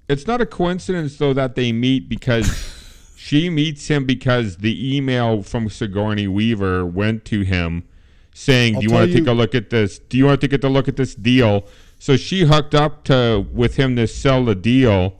It's 0.09 0.26
not 0.26 0.40
a 0.40 0.47
coincidence 0.47 1.16
though 1.19 1.33
that 1.35 1.54
they 1.54 1.73
meet 1.73 2.09
because 2.09 2.49
she 3.16 3.49
meets 3.49 3.87
him 3.88 4.04
because 4.07 4.57
the 4.59 4.97
email 4.97 5.42
from 5.42 5.69
Sigourney 5.69 6.26
Weaver 6.26 6.85
went 6.85 7.25
to 7.26 7.42
him 7.42 7.85
saying, 8.35 8.75
I'll 8.76 8.80
"Do 8.80 8.87
you 8.88 8.92
want 8.92 9.12
to 9.12 9.19
take 9.19 9.28
a 9.28 9.33
look 9.33 9.54
at 9.54 9.71
this? 9.71 9.99
Do 10.00 10.16
you 10.19 10.25
want 10.26 10.40
to 10.40 10.49
get 10.49 10.64
a 10.64 10.69
look 10.69 10.88
at 10.88 10.97
this 10.97 11.14
deal?" 11.14 11.66
So 11.99 12.16
she 12.16 12.40
hooked 12.42 12.75
up 12.75 13.04
to 13.04 13.47
with 13.52 13.76
him 13.76 13.95
to 13.97 14.07
sell 14.09 14.45
the 14.45 14.54
deal, 14.54 15.19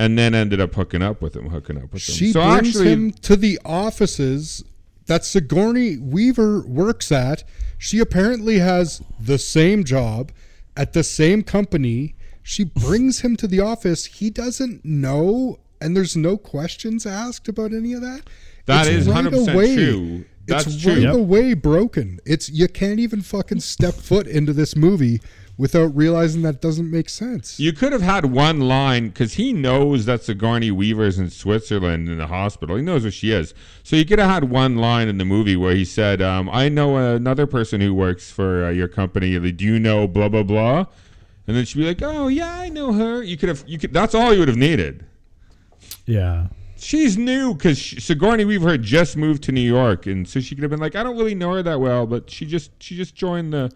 and 0.00 0.18
then 0.18 0.34
ended 0.34 0.60
up 0.62 0.74
hooking 0.74 1.02
up 1.02 1.20
with 1.20 1.36
him, 1.36 1.50
hooking 1.50 1.76
up 1.76 1.92
with 1.92 2.08
him. 2.08 2.14
She 2.14 2.32
so 2.32 2.40
brings 2.42 2.68
actually, 2.68 2.88
him 2.92 3.10
to 3.12 3.36
the 3.36 3.58
offices 3.66 4.64
that 5.06 5.24
Sigourney 5.26 5.98
Weaver 5.98 6.62
works 6.62 7.12
at. 7.12 7.44
She 7.76 7.98
apparently 7.98 8.60
has 8.60 9.02
the 9.20 9.36
same 9.38 9.84
job 9.84 10.32
at 10.74 10.94
the 10.94 11.04
same 11.04 11.42
company. 11.42 12.14
She 12.42 12.64
brings 12.64 13.20
him 13.20 13.36
to 13.36 13.46
the 13.46 13.60
office. 13.60 14.06
He 14.06 14.30
doesn't 14.30 14.84
know, 14.86 15.58
and 15.82 15.94
there's 15.94 16.16
no 16.16 16.38
questions 16.38 17.04
asked 17.04 17.46
about 17.48 17.72
any 17.74 17.92
of 17.92 18.00
that. 18.00 18.22
That 18.64 18.86
It's 18.86 19.06
is 19.06 19.08
right 19.08 19.24
100% 19.26 19.52
away- 19.52 19.74
true. 19.74 20.24
That's 20.46 20.66
it's 20.66 20.82
true. 20.82 20.94
right 20.94 21.02
Yep. 21.02 21.14
away 21.14 21.54
broken. 21.54 22.20
It's 22.24 22.48
you 22.48 22.66
can't 22.68 22.98
even 22.98 23.20
fucking 23.20 23.60
step 23.60 23.94
foot 23.94 24.26
into 24.26 24.52
this 24.54 24.74
movie 24.74 25.20
without 25.60 25.94
realizing 25.94 26.40
that 26.40 26.62
doesn't 26.62 26.90
make 26.90 27.10
sense. 27.10 27.60
You 27.60 27.74
could 27.74 27.92
have 27.92 28.00
had 28.00 28.24
one 28.24 28.60
line 28.60 29.08
because 29.08 29.34
he 29.34 29.52
knows 29.52 30.06
that 30.06 30.22
Sigourney 30.22 30.70
Weaver's 30.70 31.18
in 31.18 31.28
Switzerland 31.28 32.08
in 32.08 32.16
the 32.16 32.28
hospital. 32.28 32.76
He 32.76 32.82
knows 32.82 33.02
where 33.02 33.10
she 33.10 33.30
is. 33.30 33.52
So 33.82 33.94
you 33.94 34.06
could 34.06 34.18
have 34.18 34.30
had 34.30 34.44
one 34.44 34.76
line 34.76 35.08
in 35.08 35.18
the 35.18 35.26
movie 35.26 35.56
where 35.56 35.74
he 35.74 35.84
said, 35.84 36.22
um, 36.22 36.48
"I 36.48 36.70
know 36.70 36.96
another 36.96 37.46
person 37.46 37.82
who 37.82 37.92
works 37.92 38.30
for 38.32 38.64
uh, 38.64 38.70
your 38.70 38.88
company. 38.88 39.38
Do 39.52 39.64
you 39.66 39.78
know 39.78 40.08
blah 40.08 40.30
blah 40.30 40.44
blah?" 40.44 40.86
And 41.46 41.54
then 41.54 41.66
she'd 41.66 41.80
be 41.80 41.86
like, 41.86 42.00
"Oh 42.00 42.28
yeah, 42.28 42.58
I 42.58 42.70
know 42.70 42.94
her." 42.94 43.22
You 43.22 43.36
could 43.36 43.50
have. 43.50 43.62
You 43.66 43.78
could. 43.78 43.92
That's 43.92 44.14
all 44.14 44.32
you 44.32 44.38
would 44.38 44.48
have 44.48 44.56
needed. 44.56 45.04
yeah 46.06 46.46
She's 46.78 47.18
new 47.18 47.52
because 47.52 47.78
Sigourney 47.78 48.46
Weaver 48.46 48.70
had 48.70 48.82
just 48.82 49.14
moved 49.14 49.42
to 49.42 49.52
New 49.52 49.60
York, 49.60 50.06
and 50.06 50.26
so 50.26 50.40
she 50.40 50.54
could 50.54 50.62
have 50.62 50.70
been 50.70 50.80
like, 50.80 50.96
"I 50.96 51.02
don't 51.02 51.18
really 51.18 51.34
know 51.34 51.52
her 51.52 51.62
that 51.62 51.78
well, 51.78 52.06
but 52.06 52.30
she 52.30 52.46
just 52.46 52.70
she 52.82 52.96
just 52.96 53.14
joined 53.14 53.52
the 53.52 53.70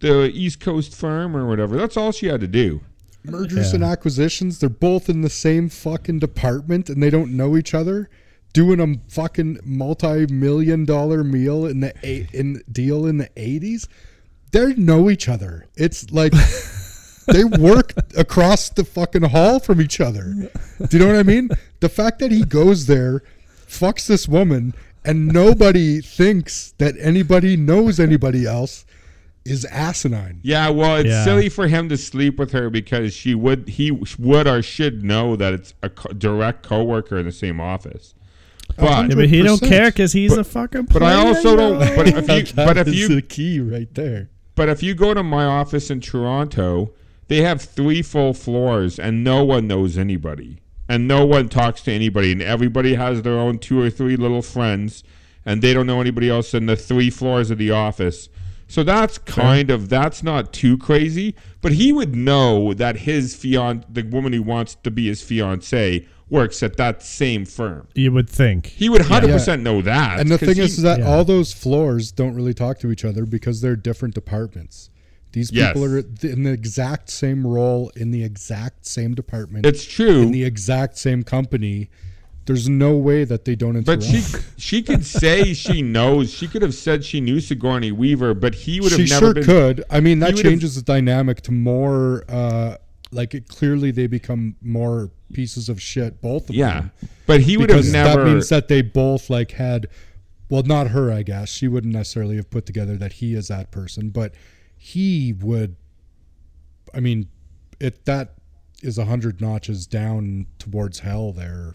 the 0.00 0.30
East 0.34 0.60
Coast 0.60 0.94
firm 0.94 1.36
or 1.36 1.46
whatever. 1.46 1.76
That's 1.76 1.96
all 1.96 2.12
she 2.12 2.26
had 2.26 2.40
to 2.40 2.46
do. 2.48 2.80
mergers 3.26 3.70
Yeah. 3.70 3.76
and 3.76 3.84
acquisitions. 3.84 4.58
They're 4.58 4.68
both 4.68 5.08
in 5.08 5.22
the 5.22 5.30
same 5.30 5.68
fucking 5.70 6.18
department 6.18 6.90
and 6.90 7.02
they 7.02 7.08
don't 7.10 7.32
know 7.36 7.56
each 7.56 7.72
other. 7.72 8.10
Doing 8.52 8.80
a 8.80 9.00
fucking 9.10 9.60
multi-million 9.64 10.84
dollar 10.84 11.24
meal 11.24 11.66
in 11.66 11.80
the 11.80 11.92
eight 12.02 12.28
in 12.32 12.62
deal 12.70 13.06
in 13.06 13.16
the 13.18 13.28
eighties. 13.36 13.88
They 14.52 14.74
know 14.74 15.10
each 15.10 15.28
other. 15.28 15.66
It's 15.74 16.10
like 16.12 16.32
they 17.26 17.42
work 17.44 17.94
across 18.16 18.68
the 18.68 18.84
fucking 18.84 19.22
hall 19.22 19.58
from 19.58 19.80
each 19.80 20.00
other. 20.00 20.50
Do 20.88 20.96
you 20.96 20.98
know 20.98 21.06
what 21.06 21.16
I 21.16 21.22
mean? 21.24 21.48
The 21.80 21.88
fact 21.88 22.18
that 22.20 22.30
he 22.30 22.44
goes 22.44 22.86
there, 22.86 23.22
fucks 23.66 24.06
this 24.06 24.28
woman, 24.28 24.74
and 25.04 25.26
nobody 25.28 26.00
thinks 26.00 26.74
that 26.78 26.94
anybody 27.00 27.56
knows 27.56 27.98
anybody 27.98 28.46
else 28.46 28.84
is 29.44 29.64
asinine. 29.66 30.40
Yeah, 30.42 30.70
well, 30.70 30.96
it's 30.96 31.08
Yeah. 31.08 31.24
silly 31.24 31.48
for 31.48 31.66
him 31.68 31.88
to 31.90 31.96
sleep 31.96 32.38
with 32.38 32.52
her 32.52 32.70
because 32.70 33.12
she 33.14 33.34
would 33.34 33.68
he 33.68 33.90
would 34.18 34.46
or 34.46 34.62
should 34.62 35.04
know 35.04 35.36
that 35.36 35.52
it's 35.52 35.74
a 35.82 35.90
co- 35.90 36.12
direct 36.12 36.62
coworker 36.66 37.18
in 37.18 37.26
the 37.26 37.32
same 37.32 37.60
office. 37.60 38.14
But 38.76 39.08
Yeah, 39.10 39.14
but 39.14 39.28
he 39.28 39.42
don't 39.42 39.60
care 39.60 39.90
because 39.90 40.12
he's 40.14 40.30
But- 40.32 40.40
a 40.40 40.44
fucking. 40.44 40.88
but 40.90 41.02
I 41.02 41.14
also 41.14 41.54
don't. 41.56 41.78
But 41.78 42.08
if 42.08 42.16
you 42.28 42.54
That 42.54 42.66
but 42.66 42.76
if 42.78 42.88
is 42.88 42.94
you 42.98 43.08
the 43.08 43.22
key 43.22 43.60
right 43.60 43.92
there. 43.94 44.30
But 44.56 44.68
if 44.68 44.82
you 44.82 44.94
go 44.94 45.12
to 45.14 45.22
my 45.22 45.44
office 45.44 45.90
in 45.90 46.00
Toronto, 46.00 46.92
they 47.28 47.42
have 47.42 47.60
three 47.60 48.02
full 48.02 48.32
floors 48.34 48.98
and 48.98 49.22
no 49.24 49.44
one 49.44 49.66
knows 49.66 49.98
anybody. 49.98 50.58
And 50.88 51.08
no 51.08 51.24
one 51.26 51.48
talks 51.48 51.80
to 51.82 51.92
anybody. 51.92 52.32
And 52.32 52.40
everybody 52.42 52.94
has 52.94 53.22
their 53.22 53.38
own 53.38 53.58
two 53.58 53.80
or 53.80 53.90
three 53.90 54.16
little 54.16 54.42
friends. 54.42 55.02
And 55.46 55.60
they 55.60 55.74
don't 55.74 55.86
know 55.86 56.00
anybody 56.00 56.30
else 56.30 56.54
in 56.54 56.66
the 56.66 56.76
three 56.76 57.10
floors 57.10 57.50
of 57.50 57.58
the 57.58 57.70
office. 57.70 58.28
So 58.66 58.82
that's 58.82 59.18
kind 59.18 59.70
of, 59.70 59.88
that's 59.88 60.22
not 60.22 60.52
too 60.52 60.76
crazy. 60.78 61.34
But 61.60 61.72
he 61.72 61.92
would 61.92 62.14
know 62.16 62.74
that 62.74 62.98
his 62.98 63.34
fiance, 63.36 63.86
the 63.90 64.02
woman 64.02 64.32
who 64.32 64.42
wants 64.42 64.74
to 64.82 64.90
be 64.90 65.06
his 65.08 65.22
fiance, 65.22 66.06
works 66.30 66.62
at 66.62 66.76
that 66.78 67.02
same 67.02 67.44
firm. 67.44 67.86
you 67.94 68.10
would 68.10 68.28
think. 68.28 68.66
He 68.66 68.88
would 68.88 69.02
100% 69.02 69.60
know 69.62 69.82
that. 69.82 70.18
And 70.20 70.30
the 70.30 70.38
thing 70.38 70.54
he- 70.56 70.62
is, 70.62 70.78
is 70.78 70.82
that 70.82 71.00
Yeah. 71.00 71.06
all 71.06 71.24
those 71.24 71.52
floors 71.52 72.10
don't 72.10 72.34
really 72.34 72.54
talk 72.54 72.78
to 72.80 72.90
each 72.90 73.04
other 73.04 73.26
because 73.26 73.60
they're 73.60 73.76
different 73.76 74.14
departments. 74.14 74.90
These 75.32 75.52
Yes. 75.52 75.74
people 75.74 75.84
are 75.84 75.98
in 76.22 76.44
the 76.44 76.50
exact 76.52 77.10
same 77.10 77.46
role 77.46 77.90
in 77.96 78.10
the 78.12 78.22
exact 78.24 78.86
same 78.86 79.14
department 79.14 79.66
it's 79.66 79.84
true. 79.84 80.22
in 80.22 80.30
the 80.30 80.44
exact 80.44 80.96
same 80.96 81.22
company. 81.24 81.90
There's 82.46 82.68
no 82.68 82.96
way 82.96 83.24
that 83.24 83.44
they 83.46 83.54
don't 83.56 83.76
interact. 83.76 84.00
But 84.00 84.02
she 84.02 84.22
she 84.58 84.82
could 84.82 85.04
say 85.06 85.54
she 85.54 85.80
knows. 85.82 86.30
She 86.32 86.46
could 86.46 86.62
have 86.62 86.74
said 86.74 87.04
she 87.04 87.20
knew 87.20 87.40
Sigourney 87.40 87.90
Weaver, 87.92 88.34
but 88.34 88.54
he 88.54 88.80
would 88.80 88.92
have 88.92 89.00
never 89.00 89.06
she 89.08 89.14
never 89.14 89.26
sure 89.26 89.34
been. 89.34 89.44
could. 89.44 89.84
I 89.90 90.00
mean, 90.00 90.18
that 90.18 90.36
changes 90.36 90.74
the 90.74 90.82
dynamic 90.82 91.40
to 91.42 91.52
more. 91.52 92.24
Uh, 92.28 92.76
like 93.10 93.34
it, 93.34 93.48
clearly, 93.48 93.90
they 93.92 94.06
become 94.08 94.56
more 94.60 95.10
pieces 95.32 95.68
of 95.68 95.80
shit. 95.80 96.20
Both 96.20 96.48
of 96.50 96.54
Yeah, 96.54 96.74
them. 96.80 96.90
but 97.26 97.40
he 97.40 97.56
would 97.56 97.70
have 97.70 97.86
never. 97.90 98.24
that 98.24 98.30
means 98.30 98.48
that 98.50 98.68
they 98.68 98.82
both 98.82 99.30
like 99.30 99.52
had 99.52 99.88
well 100.50 100.62
not 100.62 100.88
her 100.88 101.10
i 101.10 101.22
guess 101.22 101.48
she 101.48 101.66
wouldn't 101.66 101.92
necessarily 101.94 102.36
have 102.36 102.50
put 102.50 102.66
together 102.66 102.96
that 102.98 103.14
he 103.14 103.34
is 103.34 103.48
that 103.48 103.70
person 103.70 104.10
but 104.10 104.34
he 104.76 105.32
would 105.40 105.74
i 106.94 107.00
mean 107.00 107.26
it 107.80 108.04
that 108.04 108.34
is 108.82 108.98
a 108.98 109.06
hundred 109.06 109.40
notches 109.40 109.86
down 109.86 110.46
towards 110.58 111.00
hell 111.00 111.32
there 111.32 111.74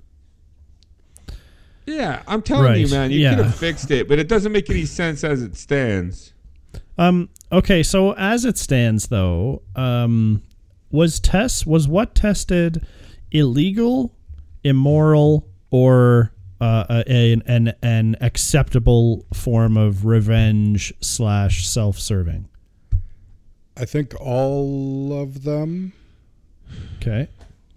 yeah, 1.86 2.24
I'm 2.28 2.42
telling 2.42 2.80
you, 2.80 2.88
man, 2.90 3.12
you 3.12 3.20
yeah. 3.20 3.36
could 3.36 3.46
have 3.46 3.56
fixed 3.56 3.92
it, 3.92 4.08
but 4.08 4.20
it 4.20 4.28
doesn't 4.28 4.52
make 4.52 4.70
any 4.70 4.86
sense 4.86 5.24
as 5.24 5.42
it 5.42 5.56
stands. 5.56 6.34
Um. 6.98 7.30
Okay. 7.52 7.84
So 7.84 8.14
as 8.14 8.46
it 8.46 8.58
stands, 8.58 9.08
though, 9.08 9.62
um, 9.76 10.44
was 10.92 11.20
Tess 11.20 11.66
was 11.66 11.88
what 11.88 12.14
tested 12.16 12.86
illegal, 13.32 14.16
immoral, 14.64 15.48
or 15.72 16.34
uh, 16.62 16.86
a- 16.90 17.32
an 17.34 17.44
an 17.48 17.74
an 17.82 18.16
acceptable 18.22 19.26
form 19.34 19.78
of 19.78 20.06
revenge 20.06 20.94
slash 21.02 21.68
self 21.68 21.98
serving? 22.00 22.48
i 23.78 23.86
think 23.86 24.14
all 24.20 25.14
of 25.22 25.44
them 25.44 25.94
Okay. 26.98 27.30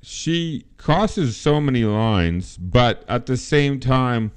She 0.03 0.67
crosses 0.79 1.37
so 1.37 1.61
many 1.61 1.85
lines, 1.85 2.57
but 2.57 3.05
at 3.09 3.27
the 3.27 3.37
same 3.37 3.79
time, 3.79 4.33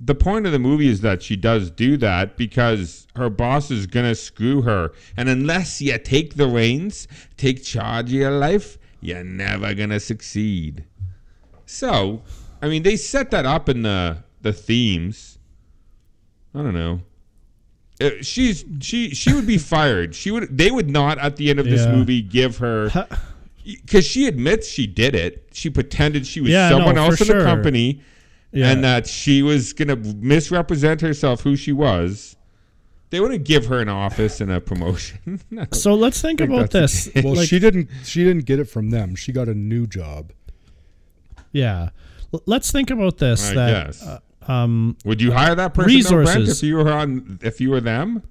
the 0.00 0.14
point 0.14 0.46
of 0.46 0.52
the 0.52 0.58
movie 0.58 0.88
is 0.88 1.02
that 1.02 1.22
she 1.22 1.36
does 1.36 1.70
do 1.70 1.96
that 1.98 2.36
because 2.36 3.06
her 3.14 3.28
boss 3.28 3.70
is 3.70 3.86
gonna 3.86 4.14
screw 4.14 4.62
her, 4.62 4.92
and 5.16 5.28
unless 5.28 5.82
you 5.82 5.98
take 5.98 6.34
the 6.34 6.46
reins, 6.46 7.06
take 7.36 7.62
charge 7.62 8.06
of 8.06 8.14
your 8.14 8.30
life, 8.30 8.78
you're 9.00 9.24
never 9.24 9.74
gonna 9.74 10.00
succeed. 10.00 10.84
So, 11.66 12.22
I 12.62 12.68
mean, 12.68 12.82
they 12.84 12.96
set 12.96 13.30
that 13.32 13.44
up 13.44 13.68
in 13.68 13.82
the 13.82 14.24
the 14.40 14.52
themes. 14.52 15.38
I 16.54 16.62
don't 16.62 16.74
know. 16.74 17.02
Uh, 18.00 18.10
she's 18.22 18.64
she 18.80 19.10
she 19.10 19.34
would 19.34 19.46
be 19.46 19.58
fired. 19.58 20.14
She 20.14 20.30
would 20.30 20.56
they 20.56 20.70
would 20.70 20.88
not 20.88 21.18
at 21.18 21.36
the 21.36 21.50
end 21.50 21.58
of 21.58 21.66
this 21.66 21.86
movie 21.86 22.22
give 22.22 22.58
her 22.58 22.88
because 23.76 24.06
she 24.06 24.26
admits 24.26 24.68
she 24.68 24.86
did 24.86 25.14
it. 25.14 25.48
She 25.52 25.70
pretended 25.70 26.26
she 26.26 26.40
was 26.40 26.50
Yeah, 26.50 26.68
someone 26.70 26.94
for 26.94 27.00
else 27.00 27.20
in 27.20 27.26
sure. 27.26 27.38
the 27.38 27.44
company, 27.44 28.00
Yeah. 28.52 28.70
and 28.70 28.82
that 28.84 29.06
she 29.06 29.42
was 29.42 29.72
gonna 29.72 29.96
misrepresent 29.96 31.00
herself 31.00 31.42
who 31.42 31.54
she 31.56 31.72
was. 31.72 32.34
They 33.10 33.20
wouldn't 33.20 33.44
give 33.44 33.66
her 33.66 33.80
an 33.80 33.88
office 33.88 34.40
and 34.40 34.50
a 34.52 34.60
promotion. 34.60 35.40
No. 35.50 35.64
So 35.72 35.94
let's 35.94 36.20
think 36.20 36.40
think 36.40 36.50
about 36.50 36.70
this. 36.70 37.08
well 37.22 37.36
Like, 37.36 37.48
she 37.48 37.58
didn't 37.58 37.88
she 38.04 38.22
didn't 38.24 38.44
get 38.44 38.58
it 38.58 38.64
from 38.66 38.90
them 38.90 39.14
she 39.14 39.32
got 39.32 39.48
a 39.48 39.54
new 39.54 39.86
job 39.86 40.32
yeah. 41.52 41.88
L- 42.34 42.42
Let's 42.44 42.70
think 42.70 42.90
about 42.90 43.16
this. 43.16 43.50
I 43.50 43.54
that 43.54 43.86
guess. 43.86 44.02
uh, 44.06 44.18
um, 44.52 44.96
Would 45.06 45.22
you 45.22 45.32
hire 45.32 45.54
that 45.54 45.72
person 45.72 46.00
though, 46.02 46.08
Brent, 46.10 46.28
Resources. 46.40 46.62
if 46.62 46.66
you 46.68 46.76
were 46.76 46.92
on 46.92 47.38
if 47.42 47.60
you 47.60 47.70
were 47.70 47.80
them? 47.80 48.22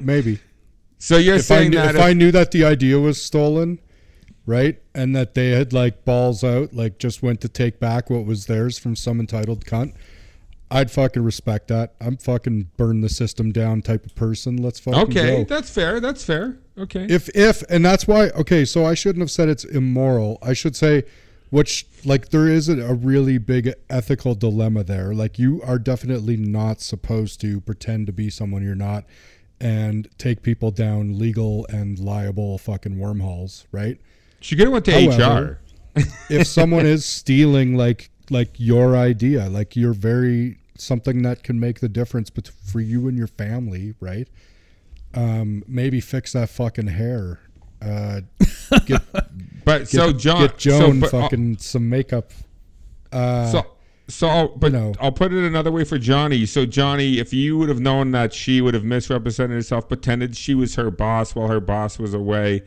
maybe 0.00 0.38
So 0.98 1.16
you're 1.16 1.36
if 1.36 1.40
I, 1.50 1.56
saying 1.58 1.70
knew, 1.70 1.76
that 1.78 1.94
if 1.96 2.00
I 2.00 2.12
knew 2.12 2.30
that 2.32 2.50
the 2.52 2.64
idea 2.64 2.98
was 2.98 3.20
stolen 3.22 3.80
right 4.48 4.80
and 4.94 5.14
that 5.14 5.34
they 5.34 5.50
had 5.50 5.74
like 5.74 6.06
balls 6.06 6.42
out 6.42 6.72
like 6.72 6.98
just 6.98 7.22
went 7.22 7.38
to 7.38 7.48
take 7.50 7.78
back 7.78 8.08
what 8.08 8.24
was 8.24 8.46
theirs 8.46 8.78
from 8.78 8.96
some 8.96 9.20
entitled 9.20 9.66
cunt 9.66 9.92
i'd 10.70 10.90
fucking 10.90 11.22
respect 11.22 11.68
that 11.68 11.92
i'm 12.00 12.16
fucking 12.16 12.66
burn 12.78 13.02
the 13.02 13.10
system 13.10 13.52
down 13.52 13.82
type 13.82 14.06
of 14.06 14.14
person 14.14 14.56
let's 14.56 14.80
fucking 14.80 15.00
okay, 15.00 15.38
go. 15.38 15.44
that's 15.44 15.68
fair. 15.70 16.00
That's 16.00 16.24
fair. 16.24 16.58
Okay. 16.78 17.06
if 17.10 17.28
if 17.36 17.62
and 17.68 17.84
that's 17.84 18.08
why 18.08 18.30
okay 18.30 18.64
so 18.64 18.86
i 18.86 18.94
shouldn't 18.94 19.20
have 19.20 19.30
said 19.30 19.50
it's 19.50 19.64
immoral 19.64 20.38
i 20.42 20.54
should 20.54 20.74
say 20.74 21.04
which 21.50 21.86
like 22.06 22.30
there 22.30 22.48
is 22.48 22.70
a, 22.70 22.80
a 22.80 22.94
really 22.94 23.36
big 23.36 23.74
ethical 23.90 24.34
dilemma 24.34 24.82
there 24.82 25.12
like 25.12 25.38
you 25.38 25.60
are 25.62 25.78
definitely 25.78 26.38
not 26.38 26.80
supposed 26.80 27.38
to 27.42 27.60
pretend 27.60 28.06
to 28.06 28.12
be 28.14 28.30
someone 28.30 28.62
you're 28.62 28.74
not 28.74 29.04
and 29.60 30.08
take 30.16 30.42
people 30.42 30.70
down 30.70 31.18
legal 31.18 31.66
and 31.68 31.98
liable 31.98 32.56
fucking 32.56 32.98
wormholes 32.98 33.66
right 33.72 33.98
she 34.40 34.56
could 34.56 34.64
have 34.64 34.72
went 34.72 34.84
to 34.86 34.92
However, 34.92 35.60
HR. 35.96 36.00
if 36.30 36.46
someone 36.46 36.86
is 36.86 37.04
stealing 37.04 37.76
like 37.76 38.10
like 38.30 38.50
your 38.56 38.96
idea 38.96 39.48
like 39.48 39.74
you're 39.74 39.92
very 39.94 40.58
something 40.76 41.22
that 41.22 41.42
can 41.42 41.58
make 41.58 41.80
the 41.80 41.88
difference 41.88 42.30
bet- 42.30 42.48
for 42.48 42.80
you 42.80 43.08
and 43.08 43.16
your 43.18 43.26
family 43.26 43.94
right 44.00 44.28
um 45.14 45.64
maybe 45.66 46.00
fix 46.00 46.34
that 46.34 46.48
fucking 46.48 46.86
hair 46.86 47.40
uh 47.82 48.20
get 48.86 49.02
But 49.64 49.80
get, 49.80 49.88
so 49.88 50.12
John, 50.12 50.42
get 50.42 50.58
joan 50.58 51.00
so, 51.00 51.06
uh, 51.06 51.22
fucking 51.22 51.58
some 51.58 51.88
makeup 51.88 52.30
uh 53.12 53.46
So, 53.50 53.66
so, 54.08 54.26
I'll, 54.28 54.48
but 54.48 54.72
know. 54.72 54.94
I'll 55.00 55.12
put 55.12 55.34
it 55.34 55.44
another 55.44 55.70
way 55.70 55.84
for 55.84 55.98
Johnny. 55.98 56.46
So, 56.46 56.64
Johnny, 56.64 57.18
if 57.18 57.34
you 57.34 57.58
would 57.58 57.68
have 57.68 57.80
known 57.80 58.12
that 58.12 58.32
she 58.32 58.62
would 58.62 58.72
have 58.72 58.84
misrepresented 58.84 59.54
herself, 59.54 59.86
pretended 59.86 60.34
she 60.34 60.54
was 60.54 60.76
her 60.76 60.90
boss 60.90 61.34
while 61.34 61.48
her 61.48 61.60
boss 61.60 61.98
was 61.98 62.14
away, 62.14 62.62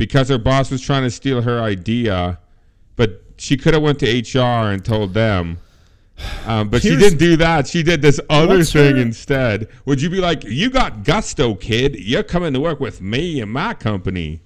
because 0.00 0.30
her 0.30 0.38
boss 0.38 0.70
was 0.70 0.80
trying 0.80 1.02
to 1.02 1.10
steal 1.10 1.42
her 1.42 1.60
idea, 1.60 2.38
but 2.96 3.22
she 3.36 3.54
could 3.58 3.74
have 3.74 3.82
went 3.82 3.98
to 3.98 4.06
HR 4.06 4.72
and 4.72 4.82
told 4.82 5.12
them. 5.12 5.58
Um, 6.46 6.70
but 6.70 6.80
she 6.80 6.96
didn't 6.96 7.18
do 7.18 7.36
that. 7.36 7.66
She 7.68 7.82
did 7.82 8.00
this 8.00 8.18
other 8.30 8.64
thing 8.64 8.96
her- 8.96 9.02
instead. 9.02 9.68
Would 9.84 10.00
you 10.00 10.08
be 10.08 10.18
like, 10.18 10.42
"You 10.44 10.70
got 10.70 11.04
gusto, 11.04 11.54
kid. 11.54 11.96
You're 11.98 12.22
coming 12.22 12.54
to 12.54 12.60
work 12.60 12.80
with 12.80 13.02
me 13.02 13.42
and 13.42 13.52
my 13.52 13.74
company"? 13.74 14.40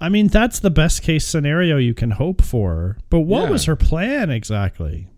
I 0.00 0.08
mean, 0.08 0.28
that's 0.28 0.60
the 0.60 0.70
best 0.70 1.02
case 1.02 1.26
scenario 1.26 1.76
you 1.76 1.92
can 1.92 2.12
hope 2.12 2.40
for. 2.40 2.96
But 3.10 3.20
what 3.20 3.44
Yeah. 3.44 3.50
was 3.50 3.64
her 3.66 3.76
plan 3.76 4.30
exactly? 4.30 5.08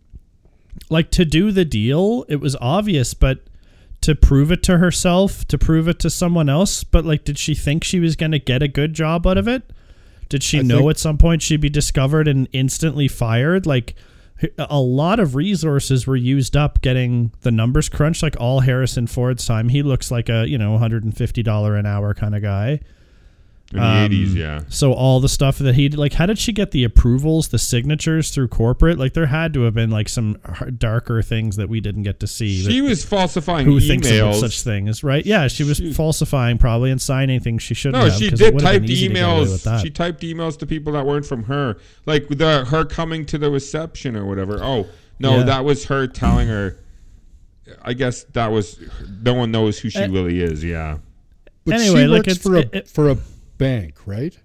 Like 0.90 1.10
to 1.12 1.24
do 1.24 1.52
the 1.52 1.64
deal, 1.64 2.24
it 2.28 2.40
was 2.40 2.56
obvious, 2.60 3.14
but 3.14 3.44
to 4.00 4.14
prove 4.14 4.52
it 4.52 4.62
to 4.64 4.78
herself, 4.78 5.46
to 5.48 5.58
prove 5.58 5.88
it 5.88 5.98
to 6.00 6.10
someone 6.10 6.48
else, 6.48 6.84
but 6.84 7.04
like 7.04 7.24
did 7.24 7.38
she 7.38 7.54
think 7.54 7.84
she 7.84 8.00
was 8.00 8.16
going 8.16 8.32
to 8.32 8.38
get 8.38 8.62
a 8.62 8.68
good 8.68 8.94
job 8.94 9.26
out 9.26 9.38
of 9.38 9.48
it? 9.48 9.62
Did 10.28 10.42
she 10.42 10.60
I 10.60 10.62
know 10.62 10.78
think- 10.78 10.90
at 10.90 10.98
some 10.98 11.18
point 11.18 11.42
she'd 11.42 11.60
be 11.60 11.70
discovered 11.70 12.28
and 12.28 12.48
instantly 12.52 13.08
fired? 13.08 13.66
Like 13.66 13.94
a 14.58 14.80
lot 14.80 15.18
of 15.18 15.34
resources 15.34 16.06
were 16.06 16.14
used 16.16 16.56
up 16.56 16.80
getting 16.80 17.32
the 17.40 17.50
numbers 17.50 17.88
crunched 17.88 18.22
like 18.22 18.36
all 18.38 18.60
harrison 18.60 19.08
ford's 19.08 19.44
time 19.44 19.68
he 19.68 19.82
looks 19.82 20.12
like 20.12 20.28
a 20.28 20.46
you 20.46 20.56
know 20.56 20.78
$150 20.78 21.78
an 21.78 21.86
hour 21.86 22.14
kind 22.14 22.36
of 22.36 22.42
guy 22.42 22.78
In 23.70 23.80
the 23.80 23.84
Um, 23.84 24.10
80s, 24.10 24.34
yeah. 24.34 24.60
so 24.70 24.94
all 24.94 25.20
the 25.20 25.28
stuff 25.28 25.58
that 25.58 25.74
he 25.74 25.90
like 25.90 26.14
how 26.14 26.24
did 26.24 26.38
she 26.38 26.52
get 26.52 26.70
the 26.70 26.84
approvals 26.84 27.48
the 27.48 27.58
signatures 27.58 28.30
through 28.30 28.48
corporate 28.48 28.98
like 28.98 29.12
there 29.12 29.26
had 29.26 29.52
to 29.52 29.60
have 29.64 29.74
been 29.74 29.90
like 29.90 30.08
some 30.08 30.38
darker 30.78 31.20
things 31.20 31.56
that 31.56 31.68
we 31.68 31.78
didn't 31.78 32.02
get 32.04 32.18
to 32.20 32.26
see 32.26 32.62
She 32.64 32.80
that- 32.80 32.88
was 32.88 33.04
falsifying 33.04 33.66
who 33.66 33.78
thinks 33.78 34.10
about 34.10 34.36
such 34.36 34.62
things 34.62 35.04
right 35.04 35.26
yeah 35.26 35.48
she 35.48 35.64
was 35.64 35.76
She- 35.76 35.92
falsifying 35.92 36.56
probably 36.56 36.90
and 36.90 36.98
signing 37.02 37.40
things 37.40 37.62
she 37.62 37.74
shouldn't 37.74 38.02
No, 38.02 38.08
have 38.10 38.18
she 38.18 38.30
'cause 38.30 38.40
it 38.40 38.44
did 38.44 38.54
would 38.54 38.62
type 38.62 38.80
been 38.80 38.90
easy 38.90 39.08
to 39.08 39.12
get 39.14 39.22
away 39.22 39.40
with 39.40 39.62
emails. 39.64 39.82
She 39.82 39.90
typed 39.90 40.22
emails 40.22 40.58
to 40.60 40.66
people 40.66 40.94
that 40.94 41.04
weren't 41.04 41.26
from 41.26 41.42
her, 41.42 41.76
like 42.06 42.26
the 42.28 42.64
her 42.70 42.86
coming 42.86 43.26
to 43.26 43.36
the 43.36 43.50
reception 43.50 44.16
or 44.16 44.24
whatever. 44.24 44.64
Oh 44.64 44.86
no, 45.20 45.38
Yeah. 45.40 45.42
that 45.42 45.64
was 45.66 45.84
her 45.86 46.06
telling 46.06 46.48
her. 46.48 46.78
I 47.84 47.92
guess 47.92 48.24
that 48.32 48.50
was. 48.50 48.78
No 49.22 49.34
one 49.34 49.50
knows 49.50 49.78
who 49.78 49.90
she 49.90 49.98
Uh, 49.98 50.08
really 50.08 50.40
is. 50.40 50.64
Yeah. 50.64 50.98
But 51.66 51.74
Anyway, 51.74 52.00
she 52.00 52.06
like, 52.06 52.18
works 52.20 52.28
it's- 52.32 52.42
for 52.42 52.56
a 52.56 52.60
it- 52.60 52.70
it- 52.72 52.88
for 52.88 53.10
a 53.10 53.18
bank, 53.58 53.98
right? 54.06 54.38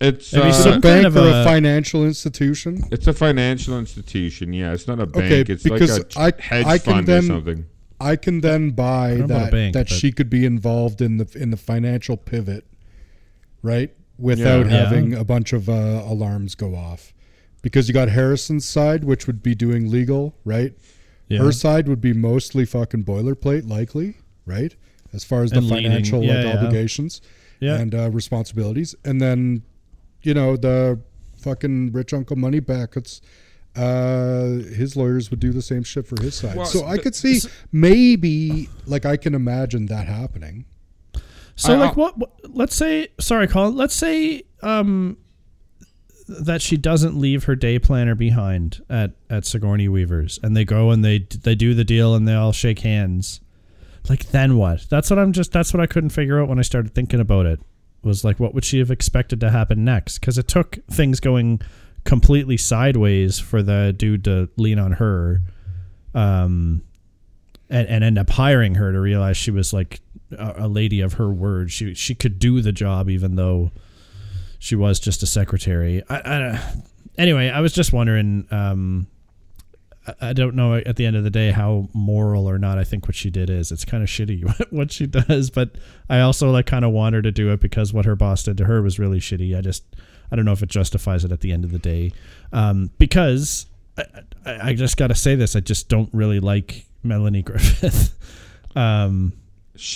It's 0.00 0.32
uh, 0.34 0.42
Is 0.46 0.56
some 0.62 0.74
a 0.74 0.80
bank 0.80 1.04
kind 1.04 1.06
of 1.06 1.16
or 1.16 1.28
a 1.28 1.40
a- 1.40 1.44
financial 1.44 2.04
institution? 2.04 2.82
it's 2.92 3.06
a 3.08 3.12
financial 3.12 3.78
institution. 3.78 4.52
Yeah, 4.52 4.72
it's 4.72 4.86
not 4.86 5.00
a 5.00 5.06
bank. 5.06 5.24
Okay, 5.46 5.52
it's 5.52 5.64
because 5.64 5.98
like 6.16 6.16
a 6.16 6.20
I- 6.38 6.42
hedge 6.42 6.66
I 6.66 6.78
can 6.78 6.92
fund 6.94 7.06
then- 7.06 7.24
or 7.24 7.26
something. 7.26 7.66
I 8.00 8.14
can 8.14 8.40
then 8.42 8.70
buy 8.70 9.16
don't 9.16 9.18
know 9.18 9.24
about 9.24 9.40
a 9.40 9.44
that 9.46 9.50
bank, 9.52 9.74
that 9.74 9.88
she 9.88 10.12
could 10.12 10.30
be 10.30 10.44
involved 10.44 11.00
in 11.00 11.16
the 11.16 11.28
in 11.34 11.50
the 11.50 11.56
financial 11.56 12.16
pivot, 12.16 12.64
right? 13.60 13.92
Without 14.16 14.66
Yeah. 14.66 14.84
having 14.84 15.14
a 15.14 15.24
bunch 15.24 15.52
of 15.52 15.68
uh, 15.68 16.04
alarms 16.06 16.54
go 16.54 16.76
off, 16.76 17.12
because 17.60 17.88
you 17.88 17.94
got 17.94 18.08
Harrison's 18.08 18.64
side, 18.64 19.02
which 19.02 19.26
would 19.26 19.42
be 19.42 19.56
doing 19.56 19.90
legal, 19.90 20.36
right? 20.44 20.74
Yeah. 21.26 21.40
Her 21.40 21.50
side 21.50 21.88
would 21.88 22.00
be 22.00 22.12
mostly 22.12 22.64
fucking 22.64 23.02
boilerplate, 23.04 23.68
likely, 23.68 24.14
right? 24.46 24.76
As 25.12 25.24
far 25.24 25.42
as 25.42 25.50
the 25.50 25.58
And 25.58 25.68
leading. 25.70 25.90
financial 25.90 26.22
Yeah, 26.22 26.34
like 26.34 26.44
yeah. 26.44 26.56
obligations 26.58 27.20
Yeah. 27.60 27.78
and 27.78 27.94
uh, 27.94 28.10
responsibilities, 28.10 28.94
and 29.04 29.20
then 29.20 29.62
you 30.22 30.34
know 30.34 30.56
the 30.56 31.00
fucking 31.38 31.92
rich 31.92 32.12
uncle 32.12 32.36
money 32.36 32.60
buckets. 32.60 33.20
Uh, 33.76 34.58
his 34.74 34.96
lawyers 34.96 35.30
would 35.30 35.38
do 35.38 35.52
the 35.52 35.62
same 35.62 35.84
shit 35.84 36.04
for 36.06 36.20
his 36.20 36.34
side. 36.34 36.56
Well, 36.56 36.66
so 36.66 36.84
I 36.84 36.98
could 36.98 37.14
see 37.14 37.40
maybe, 37.70 38.68
like, 38.86 39.06
I 39.06 39.16
can 39.16 39.34
imagine 39.34 39.86
that 39.86 40.08
happening. 40.08 40.64
So 41.54 41.74
I- 41.74 41.76
like 41.76 41.96
what, 41.96 42.18
what 42.18 42.30
let's 42.48 42.74
say 42.76 43.08
sorry 43.20 43.46
Colin 43.48 43.76
let's 43.76 43.94
say 43.94 44.42
um 44.62 45.16
that 46.28 46.60
she 46.62 46.76
doesn't 46.76 47.16
leave 47.18 47.44
her 47.44 47.56
day 47.56 47.78
planner 47.78 48.14
behind 48.14 48.80
at 48.90 49.12
at 49.30 49.44
Sigourney 49.46 49.88
Weaver's 49.88 50.38
and 50.42 50.56
they 50.56 50.64
go 50.64 50.90
and 50.90 51.04
they 51.04 51.18
they 51.20 51.54
do 51.54 51.74
the 51.74 51.84
deal 51.84 52.14
and 52.14 52.28
they 52.28 52.34
all 52.34 52.52
shake 52.52 52.80
hands 52.80 53.40
like 54.08 54.26
then 54.30 54.56
what 54.56 54.86
that's 54.88 55.10
what 55.10 55.18
I'm 55.18 55.32
just 55.32 55.52
that's 55.52 55.72
what 55.72 55.80
I 55.80 55.86
couldn't 55.86 56.10
figure 56.10 56.40
out 56.40 56.48
when 56.48 56.58
I 56.58 56.62
started 56.62 56.94
thinking 56.94 57.20
about 57.20 57.46
it 57.46 57.60
was 58.02 58.24
like 58.24 58.38
what 58.38 58.54
would 58.54 58.64
she 58.64 58.78
have 58.78 58.90
expected 58.90 59.40
to 59.40 59.50
happen 59.50 59.84
next 59.84 60.18
cuz 60.20 60.38
it 60.38 60.48
took 60.48 60.78
things 60.90 61.20
going 61.20 61.60
completely 62.04 62.56
sideways 62.56 63.38
for 63.38 63.62
the 63.62 63.94
dude 63.96 64.24
to 64.24 64.48
lean 64.56 64.78
on 64.78 64.92
her 64.92 65.42
um 66.14 66.82
and, 67.70 67.86
and 67.88 68.04
end 68.04 68.18
up 68.18 68.30
hiring 68.30 68.76
her 68.76 68.92
to 68.92 69.00
realize 69.00 69.36
she 69.36 69.50
was 69.50 69.72
like 69.72 70.00
a, 70.32 70.54
a 70.58 70.68
lady 70.68 71.00
of 71.00 71.14
her 71.14 71.30
word. 71.30 71.70
She 71.70 71.94
she 71.94 72.14
could 72.14 72.38
do 72.38 72.60
the 72.60 72.72
job 72.72 73.08
even 73.10 73.36
though 73.36 73.70
she 74.58 74.74
was 74.74 74.98
just 74.98 75.22
a 75.22 75.26
secretary. 75.26 76.02
I, 76.08 76.16
I 76.16 76.74
anyway, 77.16 77.48
I 77.48 77.60
was 77.60 77.72
just 77.72 77.92
wondering. 77.92 78.46
Um, 78.50 79.06
I, 80.20 80.30
I 80.30 80.32
don't 80.32 80.54
know 80.54 80.74
at 80.74 80.96
the 80.96 81.06
end 81.06 81.16
of 81.16 81.24
the 81.24 81.30
day 81.30 81.50
how 81.50 81.88
moral 81.92 82.48
or 82.48 82.58
not 82.58 82.78
I 82.78 82.84
think 82.84 83.06
what 83.06 83.14
she 83.14 83.30
did 83.30 83.50
is. 83.50 83.70
It's 83.72 83.84
kind 83.84 84.02
of 84.02 84.08
shitty 84.08 84.66
what 84.72 84.90
she 84.92 85.06
does, 85.06 85.50
but 85.50 85.72
I 86.08 86.20
also 86.20 86.50
like 86.50 86.66
kind 86.66 86.84
of 86.84 86.92
want 86.92 87.14
her 87.14 87.22
to 87.22 87.30
do 87.32 87.52
it 87.52 87.60
because 87.60 87.92
what 87.92 88.04
her 88.04 88.16
boss 88.16 88.42
did 88.42 88.56
to 88.58 88.64
her 88.64 88.82
was 88.82 88.98
really 88.98 89.20
shitty. 89.20 89.56
I 89.56 89.60
just 89.60 89.84
I 90.30 90.36
don't 90.36 90.44
know 90.44 90.52
if 90.52 90.62
it 90.62 90.68
justifies 90.68 91.24
it 91.24 91.32
at 91.32 91.40
the 91.40 91.52
end 91.52 91.64
of 91.64 91.70
the 91.72 91.78
day, 91.78 92.12
um, 92.52 92.90
because 92.98 93.66
I, 93.96 94.04
I, 94.44 94.68
I 94.70 94.74
just 94.74 94.96
got 94.96 95.06
to 95.06 95.14
say 95.14 95.34
this. 95.34 95.56
I 95.56 95.60
just 95.60 95.88
don't 95.88 96.10
really 96.12 96.38
like 96.40 96.84
Melanie 97.02 97.42
Griffith. 97.48 98.14
um, 98.76 99.32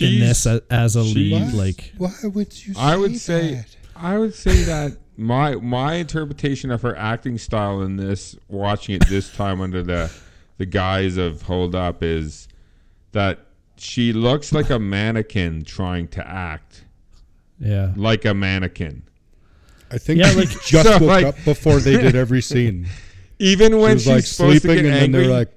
in 0.00 0.20
this 0.20 0.46
as, 0.46 0.60
as 0.70 0.96
a 0.96 1.02
lead, 1.02 1.14
she's- 1.30 1.54
like 1.54 1.92
Why 1.98 2.12
would 2.22 2.66
you? 2.66 2.74
I 2.78 2.96
would 2.96 3.18
say 3.18 3.64
I 3.96 4.16
would 4.18 4.34
say 4.34 4.62
that 4.64 4.96
my 5.16 5.54
my 5.56 5.94
interpretation 5.94 6.70
of 6.70 6.82
her 6.82 6.96
acting 6.96 7.38
style 7.38 7.82
in 7.82 7.96
this, 7.96 8.36
watching 8.48 8.94
it 8.96 9.06
this 9.08 9.32
time 9.34 9.60
under 9.60 9.82
the 9.82 10.10
the 10.58 10.66
guise 10.66 11.16
of 11.16 11.42
Hold 11.42 11.74
Up, 11.74 12.02
is 12.02 12.48
that 13.12 13.40
she 13.76 14.12
looks 14.12 14.52
like 14.52 14.70
a 14.70 14.78
mannequin 14.78 15.64
trying 15.64 16.08
to 16.08 16.26
act 16.26 16.84
yeah, 17.58 17.92
like 17.96 18.24
a 18.24 18.34
mannequin. 18.34 19.02
I 19.90 19.98
think 19.98 20.20
Yeah, 20.20 20.30
she 20.30 20.36
like- 20.36 20.62
just 20.64 20.72
So, 20.88 20.92
woke 20.98 21.02
like- 21.02 21.24
up 21.26 21.36
before 21.44 21.78
they 21.80 21.96
did 21.96 22.14
every 22.14 22.40
scene. 22.42 22.86
Even 23.38 23.78
when 23.78 23.98
She 23.98 24.08
when 24.08 24.16
was 24.16 24.24
she's 24.28 24.40
like 24.40 24.60
sleeping, 24.60 24.76
to 24.84 24.88
and 24.88 24.94
get 24.94 25.00
then 25.00 25.12
they're 25.12 25.26
like, 25.26 25.52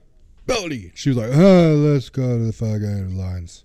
"Belly." 0.47 0.91
She 0.95 1.09
was 1.09 1.17
like, 1.19 1.29
"Oh, 1.33 1.75
let's 1.75 2.09
go 2.09 2.37
to 2.37 2.43
the 2.45 2.53
fucking 2.53 3.15
lines." 3.17 3.63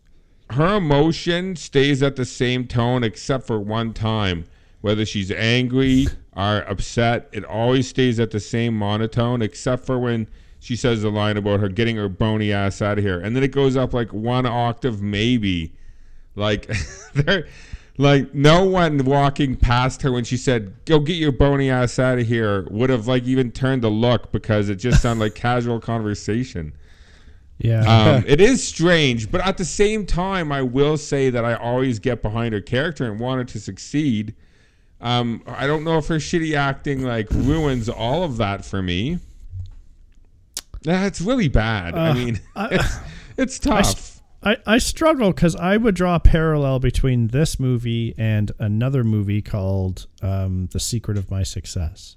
her 0.52 0.74
emotion 0.78 1.54
stays 1.54 2.02
at 2.02 2.16
the 2.16 2.24
same 2.24 2.66
tone 2.66 3.04
except 3.04 3.46
for 3.46 3.60
one 3.60 3.92
time. 3.94 4.44
Whether 4.80 5.04
she's 5.04 5.30
angry 5.30 6.06
or 6.34 6.58
upset, 6.62 7.28
it 7.32 7.44
always 7.44 7.88
stays 7.88 8.18
at 8.18 8.30
the 8.30 8.40
same 8.40 8.76
monotone 8.76 9.42
except 9.42 9.84
for 9.84 9.98
when 9.98 10.28
she 10.58 10.76
says 10.76 11.02
the 11.02 11.10
line 11.10 11.36
about 11.36 11.60
her 11.60 11.68
getting 11.68 11.96
her 11.96 12.08
bony 12.08 12.52
ass 12.52 12.80
out 12.80 12.98
of 12.98 13.04
here. 13.04 13.18
And 13.18 13.34
then 13.34 13.42
it 13.42 13.50
goes 13.50 13.76
up 13.76 13.92
like 13.92 14.12
one 14.12 14.46
octave, 14.46 15.02
maybe. 15.02 15.72
Like, 16.36 16.70
there, 17.14 17.46
like 17.96 18.34
no 18.34 18.64
one 18.64 19.04
walking 19.04 19.56
past 19.56 20.02
her 20.02 20.12
when 20.12 20.24
she 20.24 20.36
said, 20.36 20.74
Go 20.86 21.00
get 21.00 21.16
your 21.16 21.32
bony 21.32 21.70
ass 21.70 21.98
out 21.98 22.18
of 22.18 22.26
here 22.26 22.66
would 22.70 22.88
have 22.88 23.06
like 23.06 23.24
even 23.24 23.50
turned 23.50 23.82
the 23.82 23.90
look 23.90 24.32
because 24.32 24.68
it 24.68 24.76
just 24.76 25.02
sounded 25.02 25.22
like 25.22 25.34
casual 25.34 25.80
conversation. 25.80 26.72
yeah. 27.58 28.14
Um, 28.16 28.24
it 28.26 28.40
is 28.40 28.66
strange, 28.66 29.30
but 29.30 29.40
at 29.46 29.58
the 29.58 29.64
same 29.66 30.06
time, 30.06 30.52
I 30.52 30.62
will 30.62 30.96
say 30.96 31.28
that 31.30 31.44
I 31.44 31.54
always 31.54 31.98
get 31.98 32.22
behind 32.22 32.54
her 32.54 32.60
character 32.60 33.04
and 33.04 33.20
want 33.20 33.38
her 33.38 33.44
to 33.44 33.60
succeed. 33.60 34.34
Um, 35.00 35.42
I 35.46 35.66
don't 35.66 35.84
know 35.84 35.98
if 35.98 36.08
her 36.08 36.16
shitty 36.16 36.54
acting 36.54 37.02
like 37.02 37.28
ruins 37.30 37.88
all 37.88 38.22
of 38.22 38.36
that 38.36 38.64
for 38.64 38.82
me. 38.82 39.18
That's 40.82 41.20
really 41.20 41.48
bad. 41.48 41.94
I 41.94 42.12
mean, 42.12 42.40
it's, 42.56 42.96
it's 43.36 43.58
tough. 43.58 44.20
I, 44.42 44.56
I 44.66 44.78
struggle 44.78 45.32
because 45.32 45.54
I 45.56 45.76
would 45.76 45.94
draw 45.94 46.16
a 46.16 46.20
parallel 46.20 46.78
between 46.78 47.28
this 47.28 47.60
movie 47.60 48.14
and 48.16 48.50
another 48.58 49.04
movie 49.04 49.42
called 49.42 50.06
um, 50.22 50.68
The 50.72 50.80
Secret 50.80 51.18
of 51.18 51.30
My 51.30 51.42
Success. 51.42 52.16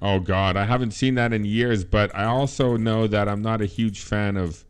oh 0.00 0.20
God, 0.20 0.56
I 0.56 0.64
haven't 0.64 0.92
seen 0.92 1.16
that 1.16 1.32
in 1.32 1.44
years, 1.44 1.84
but 1.84 2.14
I 2.14 2.24
also 2.24 2.76
know 2.76 3.06
that 3.08 3.28
I'm 3.28 3.42
not 3.42 3.60
a 3.60 3.66
huge 3.66 4.00
fan 4.00 4.36
of 4.36 4.64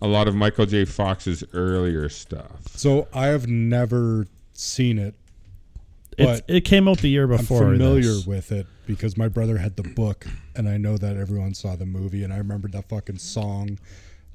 a 0.00 0.06
lot 0.06 0.28
of 0.28 0.34
Michael 0.34 0.64
J. 0.66 0.84
Fox's 0.84 1.44
earlier 1.52 2.08
stuff. 2.08 2.68
So 2.68 3.06
I 3.12 3.26
have 3.26 3.46
never 3.46 4.26
seen 4.54 4.98
it. 4.98 5.14
It's, 6.18 6.40
But 6.42 6.50
it 6.54 6.62
came 6.62 6.88
out 6.88 6.98
the 6.98 7.08
year 7.08 7.26
before. 7.26 7.64
I'm 7.64 7.72
familiar 7.78 8.02
this. 8.02 8.26
with 8.26 8.52
it 8.52 8.66
because 8.86 9.16
my 9.16 9.28
brother 9.28 9.58
had 9.58 9.76
the 9.76 9.82
book, 9.84 10.26
and 10.56 10.68
I 10.68 10.76
know 10.76 10.96
that 10.98 11.16
everyone 11.16 11.54
saw 11.54 11.76
the 11.76 11.86
movie, 11.86 12.24
and 12.24 12.32
I 12.32 12.38
remember 12.38 12.68
that 12.68 12.88
fucking 12.88 13.18
song 13.18 13.78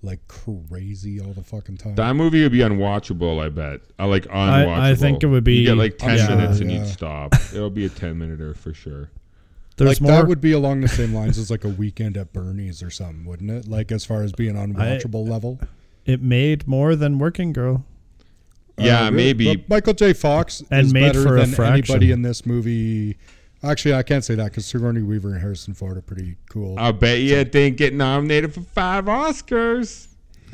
like 0.02 0.20
crazy 0.28 1.20
all 1.22 1.32
the 1.34 1.44
fucking 1.44 1.78
time. 1.78 1.96
That 1.96 2.14
movie 2.16 2.44
would 2.44 2.52
be 2.52 2.60
unwatchable, 2.60 3.42
I 3.42 3.48
bet. 3.50 3.82
Uh, 3.98 4.04
I 4.04 4.06
like 4.06 4.26
unwatchable. 4.26 4.78
I 4.80 4.96
think 4.96 5.24
it 5.24 5.28
would 5.28 5.44
be- 5.46 5.56
You 5.60 5.66
get 5.68 5.78
like 5.78 5.98
ten 5.98 6.20
I'm 6.20 6.38
minutes 6.38 6.60
and 6.60 6.70
yeah. 6.72 6.80
you'd 6.80 6.88
stop. 6.88 7.34
It'll 7.54 7.70
be 7.70 7.86
a 7.86 7.90
ten 7.90 8.18
minuter 8.18 8.54
for 8.54 8.74
sure. 8.74 9.10
There's 9.78 9.90
like 9.90 10.02
more. 10.02 10.12
that 10.12 10.28
would 10.28 10.42
be 10.42 10.52
along 10.52 10.82
the 10.82 10.88
same 10.88 11.14
lines 11.14 11.38
as 11.40 11.50
like 11.50 11.64
a 11.64 11.70
weekend 11.70 12.16
at 12.18 12.32
Bernie's 12.34 12.84
or 12.84 12.90
something, 12.92 13.26
wouldn't 13.26 13.50
it? 13.50 13.68
Like 13.68 13.92
as 13.92 14.06
far 14.06 14.22
as 14.24 14.32
being 14.34 14.56
unwatchable 14.56 15.28
level. 15.28 15.60
it 16.06 16.22
made 16.22 16.68
more 16.68 16.96
than 16.96 17.18
Working 17.18 17.54
Girl. 17.54 17.86
Yeah, 18.78 19.06
Uh, 19.08 19.12
maybe. 19.12 19.56
But 19.56 19.70
Michael 19.70 19.94
J. 19.94 20.14
Fox 20.14 20.64
And 20.72 20.88
is 20.88 20.94
made 20.94 21.02
better 21.14 21.24
for 21.24 21.38
a 21.38 21.42
than 21.42 21.52
fraction. 21.52 21.74
anybody 21.96 22.12
in 22.12 22.22
this 22.24 22.46
movie. 22.46 23.18
Actually, 23.64 23.94
I 23.94 24.04
can't 24.04 24.26
say 24.26 24.36
that 24.36 24.46
because 24.46 24.66
Sigourney 24.66 25.02
Weaver 25.04 25.32
and 25.32 25.40
Harrison 25.42 25.74
Ford 25.74 25.96
are 25.98 26.02
pretty 26.02 26.36
cool. 26.50 26.78
I 26.78 26.92
bet 26.92 27.20
you 27.20 27.36
it 27.38 27.52
didn't 27.52 27.78
get 27.78 27.94
nominated 27.94 28.54
for 28.54 28.62
five 28.62 29.06
Oscars. 29.06 30.08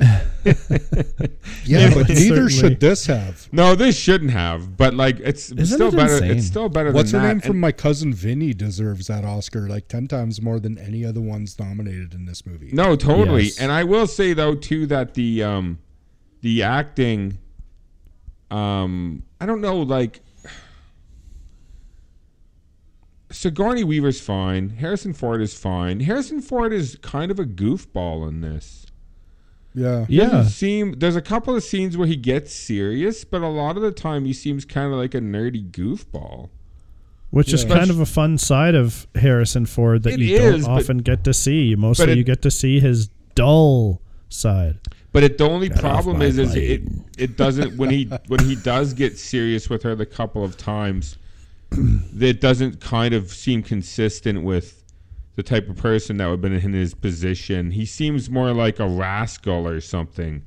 yeah, 1.64 1.92
but 1.92 2.08
neither 2.08 2.48
certainly. 2.48 2.50
should 2.52 2.80
this 2.80 3.06
have. 3.06 3.48
No, 3.52 3.74
this 3.74 3.98
shouldn't 3.98 4.30
have. 4.30 4.76
But 4.76 4.94
like, 4.94 5.18
it's 5.20 5.50
Isn't 5.50 5.66
still 5.66 5.88
it 5.88 5.96
better. 5.96 6.14
insane? 6.14 6.30
It's 6.38 6.46
still 6.46 6.68
better 6.68 6.92
What's 6.92 7.10
her 7.12 7.18
that. 7.18 7.26
name 7.26 7.40
from 7.40 7.60
My 7.60 7.72
Cousin 7.72 8.14
Vinny 8.14 8.54
deserves 8.54 9.08
that 9.08 9.24
Oscar 9.24 9.68
like 9.68 9.88
10 9.88 10.08
times 10.08 10.40
more 10.40 10.58
than 10.60 10.78
any 10.78 11.04
other 11.04 11.20
ones 11.20 11.58
nominated 11.58 12.14
in 12.14 12.24
this 12.26 12.46
movie. 12.46 12.70
No, 12.72 12.96
totally. 12.96 13.44
Yes. 13.44 13.58
And 13.60 13.70
I 13.72 13.84
will 13.84 14.06
say 14.06 14.32
though 14.32 14.54
too 14.54 14.86
that 14.86 15.14
the 15.14 15.42
um 15.42 15.78
the 16.40 16.62
acting 16.62 17.38
um 18.50 19.22
I 19.40 19.46
don't 19.46 19.60
know 19.60 19.78
like 19.82 20.20
Sigourney 23.32 23.84
Weaver's 23.84 24.20
fine. 24.20 24.70
Harrison 24.70 25.12
Ford 25.12 25.40
is 25.40 25.54
fine. 25.54 26.00
Harrison 26.00 26.40
Ford 26.40 26.72
is 26.72 26.96
kind 27.00 27.30
of 27.30 27.38
a 27.38 27.44
goofball 27.44 28.28
in 28.28 28.40
this. 28.40 28.86
Yeah. 29.72 30.04
He 30.06 30.16
Yeah. 30.16 30.30
doesn't 30.30 30.50
seem 30.50 30.92
there's 30.98 31.14
a 31.14 31.22
couple 31.22 31.54
of 31.54 31.62
scenes 31.62 31.96
where 31.96 32.08
he 32.08 32.16
gets 32.16 32.52
serious, 32.52 33.22
but 33.24 33.40
a 33.42 33.48
lot 33.48 33.76
of 33.76 33.82
the 33.82 33.92
time 33.92 34.24
he 34.24 34.32
seems 34.32 34.64
kind 34.64 34.92
of 34.92 34.98
like 34.98 35.14
a 35.14 35.20
nerdy 35.20 35.70
goofball. 35.70 36.48
Which 37.30 37.52
is 37.52 37.62
Yeah. 37.62 37.76
kind 37.76 37.90
of 37.90 38.00
a 38.00 38.06
fun 38.06 38.36
side 38.38 38.74
of 38.74 39.06
Harrison 39.14 39.64
Ford 39.64 40.02
that 40.02 40.14
It 40.14 40.20
you 40.20 40.36
is, 40.36 40.64
don't 40.64 40.74
but- 40.74 40.82
often 40.82 40.98
get 40.98 41.22
to 41.22 41.32
see. 41.32 41.76
Mostly 41.76 42.10
it- 42.12 42.18
you 42.18 42.24
get 42.24 42.42
to 42.42 42.50
see 42.50 42.80
his 42.80 43.10
dull 43.36 44.02
side. 44.28 44.78
But 45.12 45.22
it, 45.22 45.38
the 45.38 45.44
only 45.48 45.68
Get 45.68 45.78
problem 45.78 46.20
is, 46.22 46.38
is 46.38 46.56
it 46.56 46.84
plane. 46.84 47.04
It 47.20 47.36
doesn't 47.36 47.76
when 47.76 47.90
he 47.90 48.04
when 48.28 48.40
he 48.40 48.56
does 48.56 48.94
get 48.94 49.18
serious 49.18 49.68
with 49.68 49.82
her 49.82 49.94
the 49.94 50.06
couple 50.06 50.44
of 50.44 50.56
times, 50.56 51.18
it 51.72 52.40
doesn't 52.40 52.80
kind 52.80 53.14
of 53.14 53.30
seem 53.30 53.62
consistent 53.62 54.42
with 54.42 54.82
the 55.36 55.42
type 55.42 55.68
of 55.68 55.76
person 55.76 56.16
that 56.18 56.26
would 56.26 56.32
have 56.32 56.40
been 56.40 56.52
in 56.52 56.72
his 56.72 56.94
position. 56.94 57.70
He 57.70 57.86
seems 57.86 58.28
more 58.28 58.52
like 58.52 58.80
a 58.80 58.88
rascal 58.88 59.66
or 59.66 59.80
something, 59.80 60.42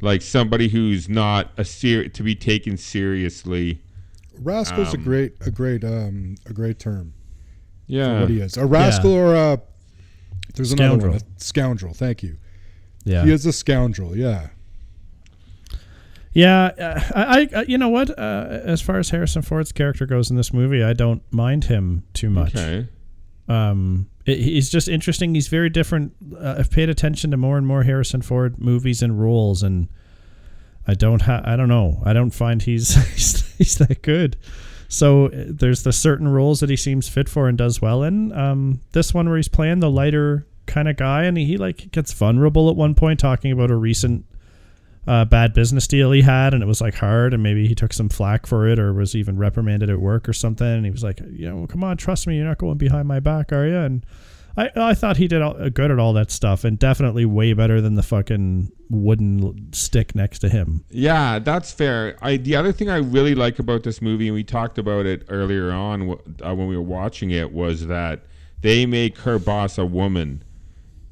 like 0.00 0.22
somebody 0.22 0.68
who's 0.68 1.08
not 1.08 1.50
a 1.56 1.64
ser- 1.64 2.08
to 2.08 2.22
be 2.22 2.34
taken 2.34 2.76
seriously. 2.76 3.82
Rascal's 4.40 4.94
Um, 4.94 5.00
a 5.00 5.04
great, 5.04 5.32
a 5.40 5.50
great, 5.50 5.82
um, 5.82 6.36
a 6.46 6.52
great 6.52 6.78
term. 6.78 7.12
Yeah, 7.86 8.20
what 8.20 8.30
he 8.30 8.40
is. 8.40 8.56
A 8.56 8.66
rascal 8.66 9.12
or 9.12 9.34
a 9.34 9.60
there's 10.54 10.72
another 10.72 11.10
one. 11.10 11.18
A 11.18 11.20
scoundrel. 11.38 11.94
Thank 11.94 12.22
you. 12.22 12.36
Yeah. 13.04 13.24
He 13.24 13.30
is 13.30 13.46
a 13.46 13.52
scoundrel. 13.52 14.16
Yeah. 14.16 14.48
Yeah, 16.38 16.66
uh, 16.66 17.00
I, 17.16 17.48
I, 17.52 17.62
you 17.62 17.78
know 17.78 17.88
what? 17.88 18.16
Uh, 18.16 18.46
as 18.48 18.80
far 18.80 18.98
as 18.98 19.10
Harrison 19.10 19.42
Ford's 19.42 19.72
character 19.72 20.06
goes 20.06 20.30
in 20.30 20.36
this 20.36 20.52
movie, 20.52 20.84
I 20.84 20.92
don't 20.92 21.20
mind 21.32 21.64
him 21.64 22.04
too 22.14 22.30
much. 22.30 22.54
okay. 22.54 22.86
Um, 23.48 24.08
it, 24.24 24.38
he's 24.38 24.70
just 24.70 24.86
interesting. 24.86 25.34
He's 25.34 25.48
very 25.48 25.68
different. 25.68 26.14
Uh, 26.38 26.54
I've 26.58 26.70
paid 26.70 26.90
attention 26.90 27.32
to 27.32 27.36
more 27.36 27.58
and 27.58 27.66
more 27.66 27.82
Harrison 27.82 28.22
Ford 28.22 28.60
movies 28.60 29.02
and 29.02 29.20
roles, 29.20 29.64
and 29.64 29.88
I 30.86 30.94
don't 30.94 31.22
have. 31.22 31.44
I 31.44 31.56
don't 31.56 31.68
know. 31.68 32.00
I 32.04 32.12
don't 32.12 32.30
find 32.30 32.62
he's 32.62 32.94
he's, 33.14 33.56
he's 33.56 33.74
that 33.78 34.02
good. 34.02 34.36
So 34.86 35.26
uh, 35.26 35.44
there's 35.48 35.82
the 35.82 35.92
certain 35.92 36.28
roles 36.28 36.60
that 36.60 36.70
he 36.70 36.76
seems 36.76 37.08
fit 37.08 37.28
for 37.28 37.48
and 37.48 37.58
does 37.58 37.82
well 37.82 38.04
in. 38.04 38.32
Um, 38.32 38.80
this 38.92 39.12
one 39.12 39.28
where 39.28 39.38
he's 39.38 39.48
playing 39.48 39.80
the 39.80 39.90
lighter 39.90 40.46
kind 40.66 40.86
of 40.88 40.96
guy, 40.96 41.24
and 41.24 41.36
he 41.36 41.56
like 41.56 41.90
gets 41.90 42.12
vulnerable 42.12 42.70
at 42.70 42.76
one 42.76 42.94
point, 42.94 43.18
talking 43.18 43.50
about 43.50 43.72
a 43.72 43.76
recent 43.76 44.24
uh, 45.08 45.24
bad 45.24 45.54
business 45.54 45.86
deal 45.86 46.12
he 46.12 46.20
had, 46.20 46.52
and 46.52 46.62
it 46.62 46.66
was 46.66 46.82
like 46.82 46.94
hard, 46.94 47.32
and 47.32 47.42
maybe 47.42 47.66
he 47.66 47.74
took 47.74 47.94
some 47.94 48.10
flack 48.10 48.46
for 48.46 48.68
it, 48.68 48.78
or 48.78 48.92
was 48.92 49.14
even 49.14 49.38
reprimanded 49.38 49.88
at 49.88 50.00
work 50.00 50.28
or 50.28 50.34
something. 50.34 50.66
And 50.66 50.84
he 50.84 50.90
was 50.90 51.02
like, 51.02 51.20
you 51.30 51.48
know, 51.48 51.66
come 51.66 51.82
on, 51.82 51.96
trust 51.96 52.26
me, 52.26 52.36
you're 52.36 52.46
not 52.46 52.58
going 52.58 52.76
behind 52.76 53.08
my 53.08 53.18
back, 53.18 53.50
are 53.50 53.66
you? 53.66 53.76
And 53.76 54.04
I, 54.58 54.70
I 54.76 54.94
thought 54.94 55.16
he 55.16 55.26
did 55.26 55.40
all, 55.40 55.70
good 55.70 55.90
at 55.90 55.98
all 55.98 56.12
that 56.12 56.30
stuff, 56.30 56.62
and 56.62 56.78
definitely 56.78 57.24
way 57.24 57.54
better 57.54 57.80
than 57.80 57.94
the 57.94 58.02
fucking 58.02 58.70
wooden 58.90 59.72
stick 59.72 60.14
next 60.14 60.40
to 60.40 60.50
him. 60.50 60.84
Yeah, 60.90 61.38
that's 61.38 61.72
fair. 61.72 62.18
I 62.20 62.36
the 62.36 62.56
other 62.56 62.72
thing 62.72 62.90
I 62.90 62.98
really 62.98 63.34
like 63.34 63.58
about 63.58 63.84
this 63.84 64.02
movie, 64.02 64.26
and 64.28 64.34
we 64.34 64.44
talked 64.44 64.76
about 64.76 65.06
it 65.06 65.24
earlier 65.30 65.72
on 65.72 66.10
uh, 66.44 66.54
when 66.54 66.66
we 66.66 66.76
were 66.76 66.82
watching 66.82 67.30
it, 67.30 67.50
was 67.50 67.86
that 67.86 68.24
they 68.60 68.84
make 68.84 69.16
her 69.18 69.38
boss 69.38 69.78
a 69.78 69.86
woman, 69.86 70.42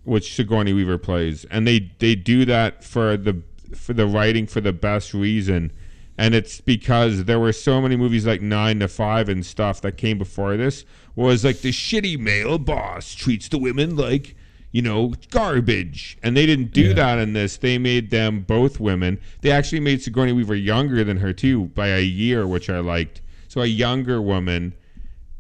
which 0.05 0.35
Sigourney 0.35 0.75
Weaver 0.75 0.99
plays, 0.99 1.47
and 1.47 1.67
they 1.67 1.91
they 1.99 2.15
do 2.15 2.45
that 2.45 2.85
for 2.85 3.17
the 3.17 3.41
for 3.75 3.93
the 3.93 4.07
writing 4.07 4.47
for 4.47 4.61
the 4.61 4.73
best 4.73 5.15
reason, 5.15 5.73
and 6.19 6.35
it's 6.35 6.61
because 6.61 7.25
there 7.25 7.39
were 7.41 7.53
so 7.53 7.81
many 7.81 7.97
movies 7.97 8.27
like 8.27 8.41
Nine 8.43 8.81
to 8.81 8.89
Five 8.89 9.29
and 9.29 9.45
stuff 9.45 9.81
that 9.83 9.97
came 9.97 10.19
before 10.19 10.57
this 10.57 10.85
was 11.15 11.45
like 11.45 11.61
the 11.61 11.71
shitty 11.73 12.19
male 12.19 12.59
boss 12.59 13.15
treats 13.15 13.49
the 13.49 13.59
women 13.59 13.97
like 13.97 14.37
you 14.73 14.83
know, 14.83 15.15
garbage. 15.31 16.19
And 16.23 16.37
they 16.37 16.45
didn't 16.45 16.73
do 16.73 16.89
Yeah. 16.89 16.93
that 16.95 17.19
in 17.19 17.33
this. 17.33 17.57
They 17.57 17.79
made 17.79 18.11
them 18.11 18.41
both 18.41 18.79
women. 18.79 19.19
They 19.41 19.51
actually 19.51 19.81
made 19.81 20.03
Sigourney 20.03 20.33
Weaver 20.33 20.55
younger 20.57 21.03
than 21.03 21.17
her 21.19 21.33
too 21.33 21.67
by 21.67 21.89
a 21.89 22.03
year, 22.03 22.47
which 22.47 22.69
I 22.69 22.81
liked. 22.81 23.23
So 23.49 23.63
a 23.63 23.67
younger 23.67 24.21
woman, 24.21 24.75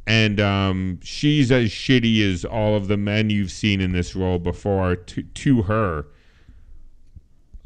and 0.06 0.40
um, 0.40 1.00
she's 1.02 1.52
as 1.52 1.68
shitty 1.68 2.22
as 2.22 2.46
all 2.46 2.76
of 2.76 2.88
the 2.88 2.96
men 2.96 3.28
you've 3.28 3.50
seen 3.50 3.82
in 3.82 3.92
this 3.92 4.16
role 4.16 4.38
before 4.38 4.96
to 4.96 5.22
to 5.22 5.62
her. 5.62 6.06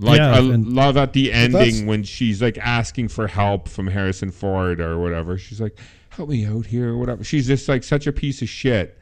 Like 0.00 0.18
Yeah, 0.18 0.32
I 0.34 0.38
and- 0.38 0.66
love 0.66 0.96
at 0.96 1.12
the 1.12 1.30
ending 1.32 1.86
when 1.86 2.02
she's 2.04 2.40
like 2.40 2.58
asking 2.58 3.08
for 3.08 3.26
help 3.28 3.68
from 3.68 3.86
Harrison 3.86 4.30
Ford 4.30 4.80
or 4.80 4.98
whatever. 4.98 5.36
She's 5.38 5.60
like, 5.60 5.78
"Help 6.08 6.30
me 6.30 6.46
out 6.46 6.66
here," 6.66 6.90
or 6.90 6.96
whatever. 6.98 7.22
She's 7.22 7.46
just 7.46 7.68
like 7.68 7.84
such 7.84 8.06
a 8.06 8.12
piece 8.12 8.40
of 8.42 8.48
shit. 8.48 8.98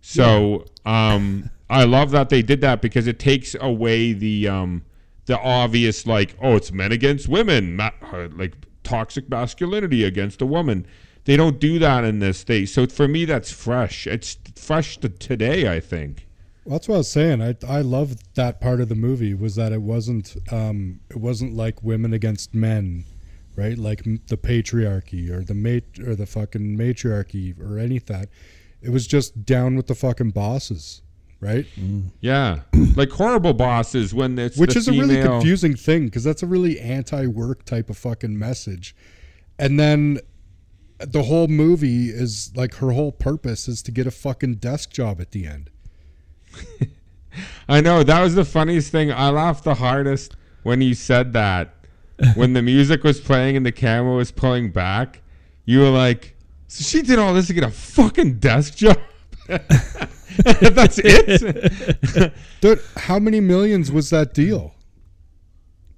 So 0.00 0.64
um, 0.84 1.50
I 1.70 1.84
love 1.84 2.10
that 2.12 2.28
they 2.28 2.42
did 2.42 2.60
that 2.62 2.82
because 2.82 3.06
it 3.06 3.18
takes 3.18 3.54
away 3.60 4.12
the 4.12 4.48
um, 4.48 4.84
the 5.26 5.38
obvious 5.38 6.06
like, 6.06 6.36
oh, 6.40 6.56
it's 6.56 6.72
men 6.72 6.92
against 6.92 7.28
women, 7.28 7.76
ma- 7.76 7.90
uh, 8.12 8.28
like 8.32 8.54
toxic 8.82 9.28
masculinity 9.28 10.04
against 10.04 10.42
a 10.42 10.46
woman. 10.46 10.86
They 11.24 11.36
don't 11.36 11.60
do 11.60 11.78
that 11.78 12.04
in 12.04 12.18
this. 12.18 12.42
They 12.44 12.66
so 12.66 12.86
for 12.86 13.06
me 13.08 13.24
that's 13.24 13.52
fresh. 13.52 14.06
It's 14.06 14.36
fresh 14.56 14.98
to 14.98 15.08
today. 15.08 15.72
I 15.72 15.80
think. 15.80 16.26
Well, 16.64 16.74
that's 16.74 16.88
what 16.88 16.94
I 16.96 16.98
was 16.98 17.10
saying. 17.10 17.42
I 17.42 17.56
I 17.66 17.80
love 17.80 18.16
that 18.34 18.60
part 18.60 18.80
of 18.80 18.88
the 18.88 18.94
movie 18.94 19.34
was 19.34 19.56
that 19.56 19.72
it 19.72 19.82
wasn't 19.82 20.36
um 20.50 21.00
it 21.10 21.16
wasn't 21.16 21.54
like 21.54 21.82
women 21.82 22.12
against 22.12 22.54
men, 22.54 23.04
right? 23.56 23.76
Like 23.76 24.04
the 24.04 24.36
patriarchy 24.36 25.30
or 25.30 25.42
the 25.42 25.54
mat 25.54 25.84
or 26.06 26.14
the 26.14 26.26
fucking 26.26 26.76
matriarchy 26.76 27.54
or 27.60 27.78
any 27.78 27.98
that. 27.98 28.28
It 28.80 28.90
was 28.90 29.06
just 29.06 29.44
down 29.44 29.76
with 29.76 29.86
the 29.86 29.94
fucking 29.94 30.30
bosses, 30.30 31.02
right? 31.40 31.66
Yeah, 32.20 32.60
like 32.96 33.10
horrible 33.10 33.54
bosses 33.54 34.12
when 34.12 34.38
it's 34.38 34.56
Which 34.56 34.76
is 34.76 34.88
a 34.88 34.92
really 34.92 35.20
confusing 35.22 35.74
thing 35.74 36.06
because 36.06 36.24
that's 36.24 36.42
a 36.42 36.46
really 36.46 36.80
anti-work 36.80 37.64
type 37.64 37.90
of 37.90 37.98
fucking 37.98 38.36
message. 38.38 38.96
And 39.58 39.78
then 39.78 40.18
the 40.98 41.24
whole 41.24 41.48
movie 41.48 42.08
is 42.08 42.52
like 42.56 42.74
her 42.76 42.92
whole 42.92 43.12
purpose 43.12 43.68
is 43.68 43.82
to 43.82 43.90
get 43.90 44.06
a 44.06 44.10
fucking 44.10 44.56
desk 44.56 44.90
job 44.90 45.20
at 45.20 45.32
the 45.32 45.46
end. 45.46 45.70
I 47.68 47.80
know 47.80 48.02
that 48.02 48.22
was 48.22 48.34
the 48.34 48.44
funniest 48.44 48.90
thing. 48.92 49.10
I 49.12 49.30
laughed 49.30 49.64
the 49.64 49.74
hardest 49.74 50.36
when 50.62 50.80
you 50.80 50.94
said 50.94 51.32
that. 51.32 51.74
when 52.34 52.52
the 52.52 52.62
music 52.62 53.02
was 53.02 53.20
playing 53.20 53.56
and 53.56 53.64
the 53.66 53.72
camera 53.72 54.14
was 54.14 54.30
pulling 54.30 54.70
back, 54.70 55.22
you 55.64 55.80
were 55.80 55.88
like, 55.90 56.36
"So 56.68 56.84
she 56.84 57.02
did 57.02 57.18
all 57.18 57.34
this 57.34 57.46
to 57.48 57.54
get 57.54 57.64
a 57.64 57.70
fucking 57.70 58.34
desk 58.38 58.76
job." 58.76 58.98
That's 59.48 61.00
it. 61.02 62.32
Dude, 62.60 62.80
how 62.96 63.18
many 63.18 63.40
millions 63.40 63.90
was 63.90 64.10
that 64.10 64.34
deal? 64.34 64.74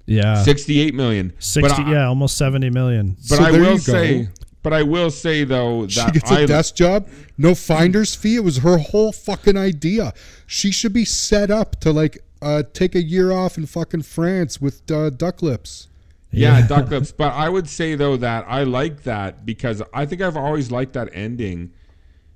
Yeah, 0.07 0.43
Sixty-eight 0.43 0.95
million. 0.95 1.33
sixty. 1.39 1.83
But 1.83 1.89
I, 1.89 1.93
yeah, 1.93 2.07
almost 2.07 2.37
seventy 2.37 2.71
million. 2.71 3.17
but 3.29 3.37
So 3.37 3.45
I 3.45 3.51
will 3.51 3.79
say, 3.79 4.29
but 4.65 4.73
I 4.73 4.83
will 4.83 5.11
say 5.13 5.45
though 5.45 5.83
that 5.87 5.91
She 5.93 6.11
gets 6.11 6.31
a 6.33 6.35
I 6.35 6.47
desk 6.47 6.75
job, 6.75 7.07
no 7.39 7.55
finder's 7.55 8.17
fee. 8.17 8.35
It 8.35 8.43
was 8.45 8.59
her 8.59 8.79
whole 8.79 9.13
fucking 9.13 9.57
idea. 9.57 10.13
She 10.49 10.73
should 10.73 10.93
be 10.93 11.05
set 11.05 11.53
up 11.53 11.79
to 11.81 11.93
like 11.93 12.19
uh, 12.43 12.65
take 12.73 12.95
a 12.97 13.03
year 13.03 13.31
off 13.31 13.57
in 13.57 13.67
fucking 13.67 14.03
France 14.03 14.61
with 14.61 14.91
uh, 14.91 15.11
duck 15.11 15.41
lips. 15.43 15.87
Yeah, 16.33 16.59
Yeah. 16.59 16.67
duck 16.67 16.91
lips. 16.91 17.13
But 17.17 17.33
I 17.35 17.49
would 17.49 17.69
say 17.69 17.95
though 17.95 18.17
that 18.17 18.45
I 18.49 18.65
like 18.65 19.05
that 19.05 19.47
because 19.47 19.81
I 19.93 20.05
think 20.07 20.21
I've 20.21 20.37
always 20.37 20.71
liked 20.73 20.95
that 20.95 21.09
ending 21.13 21.71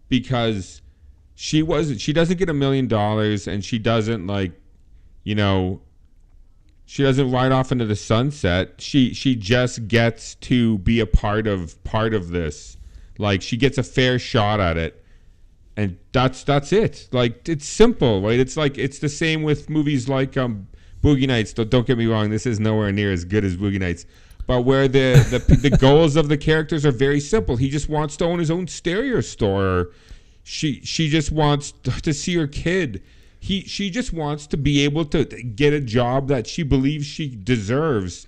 because 0.09 0.81
she 1.35 1.63
wasn't. 1.63 2.01
she 2.01 2.13
doesn't 2.13 2.37
get 2.39 2.49
a 2.49 2.55
million 2.55 2.87
dollars 2.89 3.47
and 3.49 3.65
she 3.65 3.79
doesn't 3.79 4.27
like 4.27 4.53
you 5.25 5.35
know 5.35 5.81
she 6.89 7.03
doesn't 7.03 7.31
ride 7.31 7.53
off 7.53 7.71
into 7.71 7.85
the 7.85 7.95
sunset. 7.95 8.77
She 8.79 9.13
she 9.13 9.37
just 9.37 9.89
gets 9.89 10.37
to 10.37 10.79
be 10.79 11.01
a 11.01 11.07
part 11.07 11.47
of 11.47 11.85
part 11.85 12.15
of 12.15 12.31
this. 12.31 12.79
Like 13.19 13.43
she 13.43 13.59
gets 13.59 13.77
a 13.77 13.83
fair 13.83 14.19
shot 14.19 14.59
at 14.59 14.79
it. 14.79 15.05
And 15.77 15.99
that's 16.13 16.45
that's 16.45 16.73
it. 16.73 17.11
Like 17.13 17.47
it's 17.47 17.69
simple, 17.69 18.23
right? 18.23 18.41
It's 18.41 18.57
like 18.57 18.79
it's 18.79 19.01
the 19.01 19.11
same 19.11 19.43
with 19.43 19.69
movies 19.69 20.09
like 20.09 20.39
um 20.39 20.67
Boogie 21.03 21.29
Nights. 21.29 21.53
Don't, 21.53 21.69
don't 21.69 21.87
get 21.87 21.99
me 21.99 22.07
wrong, 22.07 22.31
this 22.31 22.47
is 22.47 22.59
nowhere 22.59 22.91
near 22.91 23.13
as 23.13 23.27
good 23.27 23.45
as 23.45 23.55
Boogie 23.55 23.79
Nights. 23.79 24.07
But 24.47 24.63
where 24.63 24.89
the, 24.89 25.45
the 25.47 25.57
the 25.69 25.77
goals 25.77 26.17
of 26.17 26.31
the 26.31 26.39
characters 26.39 26.87
are 26.87 26.91
very 26.91 27.21
simple. 27.21 27.57
He 27.57 27.69
just 27.69 27.91
wants 27.91 28.17
to 28.17 28.25
own 28.25 28.39
his 28.39 28.51
own 28.51 28.67
stereo 28.67 29.21
store. 29.21 29.91
She 30.43 30.81
she 30.85 31.11
just 31.11 31.33
wants 31.33 31.73
to 31.83 32.15
see 32.15 32.35
her 32.37 32.47
kid. 32.47 33.03
He 33.41 33.63
she 33.63 33.91
just 33.91 34.13
wants 34.13 34.47
to 34.49 34.57
be 34.57 34.81
able 34.85 35.05
to 35.07 35.25
get 35.25 35.73
a 35.73 35.81
job 35.81 36.29
that 36.29 36.47
she 36.47 36.63
believes 36.63 37.07
she 37.07 37.29
deserves. 37.29 38.27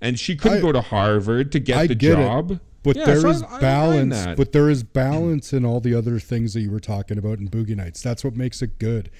And 0.00 0.18
she 0.18 0.34
couldn't 0.36 0.58
I- 0.58 0.62
go 0.62 0.72
to 0.72 0.80
Harvard 0.80 1.52
to 1.52 1.60
get 1.60 1.76
I 1.78 1.86
the 1.86 1.94
get 1.94 2.16
job. 2.16 2.52
it, 2.52 2.58
but 2.82 2.96
Yeah, 2.96 3.04
there 3.06 3.20
so 3.20 3.28
is 3.30 3.42
I- 3.42 3.46
I 3.46 3.50
don't 3.50 3.50
mind 3.60 4.10
balance. 4.10 4.36
But 4.36 4.52
there 4.52 4.68
is 4.70 4.82
balance 4.82 5.52
in 5.52 5.64
all 5.64 5.80
the 5.80 5.94
other 5.94 6.18
things 6.18 6.54
that 6.54 6.60
you 6.60 6.70
were 6.70 6.80
talking 6.80 7.18
about 7.18 7.38
in 7.38 7.48
Boogie 7.48 7.76
Nights. 7.76 8.02
That's 8.02 8.24
what 8.24 8.36
makes 8.36 8.62
it 8.62 8.78
good. 8.78 9.10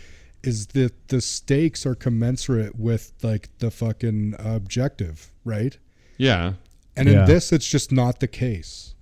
Is 0.42 0.66
that 0.68 1.08
the 1.08 1.20
stakes 1.20 1.86
are 1.86 1.94
commensurate 1.94 2.76
with 2.76 3.12
like 3.22 3.48
the 3.58 3.70
fucking 3.70 4.34
objective, 4.38 5.30
right? 5.44 5.76
yeah. 6.18 6.54
And 6.96 7.08
Yeah. 7.08 7.20
in 7.22 7.26
this, 7.26 7.52
it's 7.52 7.66
just 7.68 7.90
not 7.90 8.20
the 8.20 8.26
case. 8.28 8.94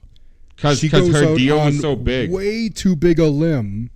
because 0.57 0.79
she 0.81 0.89
her 0.89 1.35
deal 1.37 1.59
on 1.59 1.67
was 1.69 1.81
so 1.81 1.97
big. 1.97 2.31
way 2.31 2.69
too 2.69 2.95
big 2.95 3.19
a 3.19 3.27
limb 3.27 3.89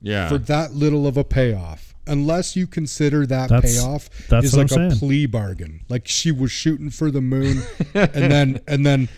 yeah, 0.00 0.28
for 0.28 0.38
that 0.38 0.72
little 0.74 1.06
of 1.06 1.16
a 1.16 1.24
payoff. 1.24 1.94
Unless 2.08 2.54
you 2.54 2.68
consider 2.68 3.26
that 3.26 3.48
That's- 3.48 3.74
payoff 3.76 4.08
that's 4.28 4.46
is 4.46 4.56
what 4.56 4.70
like 4.70 4.78
I'm 4.78 4.86
a 4.86 4.90
saying. 4.92 5.00
plea 5.00 5.26
bargain. 5.26 5.80
Like 5.88 6.06
she 6.06 6.30
was 6.30 6.52
shooting 6.52 6.90
for 6.90 7.10
the 7.10 7.20
moon, 7.20 7.62
and 7.94 8.30
then 8.30 8.60
and 8.68 8.86
then 8.86 9.08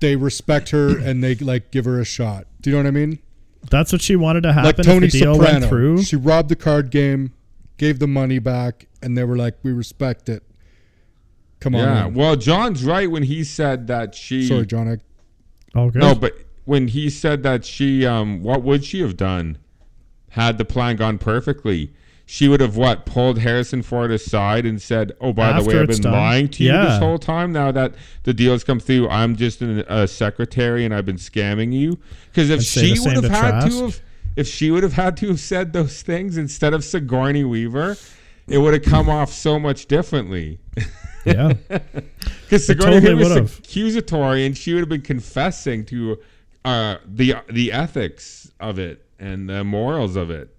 they 0.00 0.16
respect 0.16 0.68
her 0.70 0.98
and 0.98 1.24
they 1.24 1.36
like 1.36 1.70
give 1.70 1.86
her 1.86 2.00
a 2.00 2.04
shot. 2.04 2.46
Do 2.60 2.68
you 2.70 2.76
know 2.76 2.82
what 2.82 2.88
I 2.88 2.90
mean? 2.90 3.18
That's 3.70 3.92
what 3.92 4.02
she 4.02 4.14
wanted 4.14 4.42
to 4.42 4.52
happen. 4.52 4.66
like 4.66 4.78
if 4.78 4.84
Tony 4.84 5.06
the 5.06 5.18
deal 5.20 5.34
Soprano. 5.36 5.60
went 5.60 5.70
through. 5.70 6.02
She 6.02 6.16
robbed 6.16 6.50
the 6.50 6.56
card 6.56 6.90
game, 6.90 7.32
gave 7.78 7.98
the 7.98 8.06
money 8.06 8.38
back, 8.38 8.88
and 9.02 9.16
they 9.16 9.24
were 9.24 9.36
like, 9.38 9.56
"We 9.62 9.72
respect 9.72 10.28
it." 10.28 10.42
Come 11.60 11.74
on. 11.74 11.80
yeah. 11.80 12.06
in. 12.08 12.14
Well, 12.14 12.36
John's 12.36 12.84
right 12.84 13.10
when 13.10 13.22
he 13.22 13.42
said 13.42 13.86
that 13.86 14.14
she. 14.14 14.46
Sorry, 14.46 14.66
John. 14.66 14.86
I, 14.88 14.96
oh, 15.78 15.88
good. 15.88 16.02
No, 16.02 16.14
but 16.14 16.34
when 16.66 16.88
he 16.88 17.08
said 17.08 17.42
that 17.44 17.64
she, 17.64 18.04
um, 18.04 18.42
what 18.42 18.62
would 18.62 18.84
she 18.84 19.00
have 19.00 19.16
done? 19.16 19.56
Had 20.34 20.58
the 20.58 20.64
plan 20.64 20.96
gone 20.96 21.18
perfectly, 21.18 21.92
she 22.26 22.48
would 22.48 22.60
have 22.60 22.76
what 22.76 23.06
pulled 23.06 23.38
Harrison 23.38 23.82
Ford 23.82 24.10
aside 24.10 24.66
and 24.66 24.82
said, 24.82 25.12
"Oh, 25.20 25.32
by 25.32 25.52
the 25.60 25.64
way, 25.64 25.78
I've 25.78 25.86
been 25.86 26.00
done. 26.00 26.12
lying 26.12 26.48
to 26.48 26.64
you 26.64 26.72
Yeah. 26.72 26.84
this 26.86 26.98
whole 26.98 27.18
time. 27.18 27.52
Now 27.52 27.70
that 27.70 27.94
the 28.24 28.34
deal's 28.34 28.64
come 28.64 28.80
through, 28.80 29.08
I'm 29.08 29.36
just 29.36 29.62
an, 29.62 29.84
a 29.86 30.08
secretary 30.08 30.84
and 30.84 30.92
I've 30.92 31.06
been 31.06 31.18
scamming 31.18 31.72
you." 31.72 31.98
Because 32.32 32.50
if 32.50 32.64
say 32.64 32.94
she 32.94 33.00
would 33.00 33.12
have 33.14 33.22
to 33.22 33.28
had 33.30 33.50
Trask. 33.50 33.68
to 33.68 33.82
have, 33.84 34.00
if 34.34 34.48
she 34.48 34.72
would 34.72 34.82
have 34.82 34.94
had 34.94 35.16
to 35.18 35.28
have 35.28 35.38
said 35.38 35.72
those 35.72 36.02
things 36.02 36.36
instead 36.36 36.74
of 36.74 36.82
Sigourney 36.82 37.44
Weaver, 37.44 37.96
it 38.48 38.58
would 38.58 38.74
have 38.74 38.82
come 38.82 39.08
off 39.08 39.32
so 39.32 39.60
much 39.60 39.86
differently. 39.86 40.58
yeah. 41.24 41.52
Because 42.42 42.66
Sigourney 42.66 43.00
totally 43.00 43.14
Weaver 43.14 43.42
was 43.42 43.58
accusatory, 43.58 44.44
and 44.46 44.56
she 44.56 44.72
would 44.74 44.80
have 44.80 44.88
been 44.88 45.00
confessing 45.02 45.84
to 45.86 46.18
uh, 46.64 46.96
the 47.06 47.36
the 47.50 47.70
ethics 47.72 48.50
of 48.58 48.78
it 48.78 49.03
and 49.24 49.48
the 49.48 49.64
morals 49.64 50.16
of 50.16 50.30
it. 50.30 50.54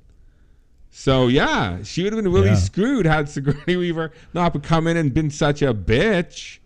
So 0.89 1.27
yeah, 1.27 1.83
she 1.83 2.03
would 2.03 2.13
have 2.13 2.23
been 2.23 2.31
really 2.31 2.47
Yeah. 2.47 2.55
screwed 2.55 3.05
had 3.05 3.27
Sigourney 3.29 3.75
Weaver 3.81 4.11
not 4.33 4.61
come 4.63 4.87
in 4.87 4.95
and 4.97 5.13
been 5.13 5.29
such 5.29 5.61
a 5.61 5.73
bitch. 5.73 6.59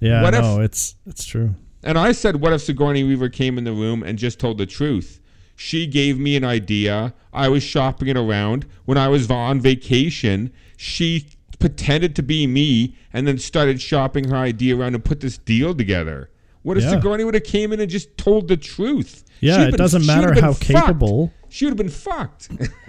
Yeah. 0.00 0.22
What 0.22 0.34
if- 0.34 0.42
no, 0.42 0.60
it's 0.60 0.96
it's 1.06 1.24
true. 1.24 1.54
And 1.82 1.96
I 1.96 2.12
said, 2.12 2.36
what 2.36 2.52
if 2.52 2.60
Sigourney 2.60 3.04
Weaver 3.04 3.30
came 3.30 3.56
in 3.56 3.64
the 3.64 3.72
room 3.72 4.02
and 4.02 4.18
just 4.18 4.38
told 4.38 4.58
the 4.58 4.66
truth? 4.66 5.18
She 5.56 5.86
gave 5.86 6.18
me 6.18 6.36
an 6.36 6.44
idea. 6.44 7.14
I 7.32 7.48
was 7.48 7.62
shopping 7.62 8.08
it 8.08 8.18
around. 8.18 8.66
When 8.84 8.98
I 8.98 9.08
was 9.08 9.30
on 9.30 9.60
vacation, 9.60 10.52
she 10.76 11.26
pretended 11.58 12.14
to 12.16 12.22
be 12.22 12.46
me 12.46 12.96
and 13.14 13.26
then 13.26 13.38
started 13.38 13.80
shopping 13.80 14.28
her 14.28 14.36
idea 14.36 14.76
around 14.76 14.94
and 14.94 15.02
put 15.04 15.20
this 15.20 15.38
deal 15.38 15.74
together. 15.74 16.28
What 16.62 16.76
if 16.76 16.84
Yeah. 16.84 16.90
Sigourney 16.90 17.24
would 17.24 17.34
have 17.34 17.44
came 17.44 17.72
in 17.72 17.80
and 17.80 17.90
just 17.90 18.14
told 18.18 18.48
the 18.48 18.56
truth? 18.58 19.24
Yeah, 19.40 19.56
She'd 19.56 19.62
it 19.62 19.70
been- 19.72 19.78
doesn't 19.78 20.00
she 20.02 20.06
matter 20.06 20.28
would've 20.28 20.34
been 20.34 20.44
how 20.44 20.52
fucked. 20.52 20.86
capable. 20.86 21.32
She 21.48 21.64
would 21.64 21.70
have 21.70 21.78
been 21.78 21.88
fucked. 21.88 22.48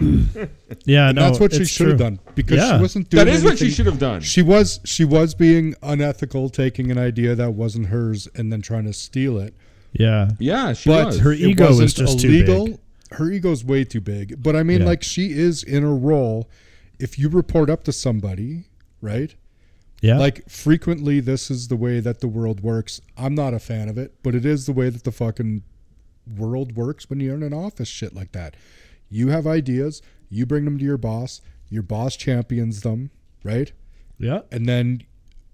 Yeah, 0.84 1.12
no, 1.12 1.22
that's 1.26 1.38
what 1.40 1.52
she 1.52 1.62
it's 1.62 1.70
should 1.70 1.88
have 1.88 1.96
true. 1.98 2.04
done 2.06 2.18
because 2.34 2.56
Yeah. 2.58 2.76
she 2.76 2.82
wasn't 2.82 3.10
doing. 3.10 3.24
that 3.26 3.32
is 3.32 3.44
what 3.44 3.58
she 3.58 3.64
anything- 3.66 3.76
should 3.76 3.86
have 3.86 3.98
done. 3.98 4.20
She 4.20 4.42
was 4.42 4.80
she 4.84 5.04
was 5.04 5.34
being 5.34 5.74
unethical, 5.82 6.48
taking 6.48 6.90
an 6.90 6.98
idea 6.98 7.34
that 7.34 7.52
wasn't 7.54 7.86
hers 7.86 8.26
and 8.34 8.52
then 8.52 8.62
trying 8.62 8.84
to 8.84 8.92
steal 8.92 9.38
it. 9.38 9.54
Yeah. 9.92 10.30
yeah, 10.38 10.72
she 10.72 10.88
but 10.90 11.06
was. 11.06 11.20
her 11.20 11.32
it 11.32 11.40
ego 11.40 11.68
was 11.68 11.80
wasn't 11.80 12.08
just 12.08 12.20
too 12.20 12.28
illegal. 12.28 12.66
big. 12.66 12.78
Her 13.12 13.30
ego's 13.30 13.64
way 13.64 13.84
too 13.84 14.00
big. 14.00 14.42
But 14.42 14.56
I 14.56 14.62
mean, 14.62 14.80
Yeah. 14.80 14.86
like 14.86 15.02
she 15.02 15.32
is 15.32 15.62
in 15.62 15.84
a 15.84 15.92
role. 15.94 16.48
If 16.98 17.18
you 17.18 17.28
report 17.28 17.68
up 17.68 17.84
to 17.84 17.92
somebody, 17.92 18.64
right? 19.00 19.34
Yeah. 20.00 20.18
Like 20.18 20.48
frequently, 20.48 21.20
this 21.20 21.50
is 21.50 21.68
the 21.68 21.76
way 21.76 22.00
that 22.00 22.20
the 22.20 22.28
world 22.28 22.60
works. 22.60 23.00
I'm 23.16 23.34
not 23.34 23.54
a 23.54 23.58
fan 23.60 23.88
of 23.88 23.98
it, 23.98 24.14
but 24.22 24.34
it 24.34 24.44
is 24.46 24.66
the 24.66 24.72
way 24.72 24.88
that 24.88 25.04
the 25.04 25.12
fucking 25.12 25.62
world 26.26 26.76
works 26.76 27.08
when 27.10 27.20
you're 27.20 27.34
in 27.34 27.42
an 27.42 27.54
office. 27.54 27.88
Shit 27.88 28.14
like 28.14 28.32
that. 28.32 28.56
You 29.08 29.28
have 29.28 29.46
ideas. 29.46 30.02
You 30.28 30.46
bring 30.46 30.64
them 30.64 30.78
to 30.78 30.84
your 30.84 30.96
boss. 30.96 31.40
Your 31.68 31.82
boss 31.82 32.16
champions 32.16 32.82
them, 32.82 33.10
right? 33.44 33.72
yeah. 34.18 34.40
and 34.52 34.68
then 34.68 35.02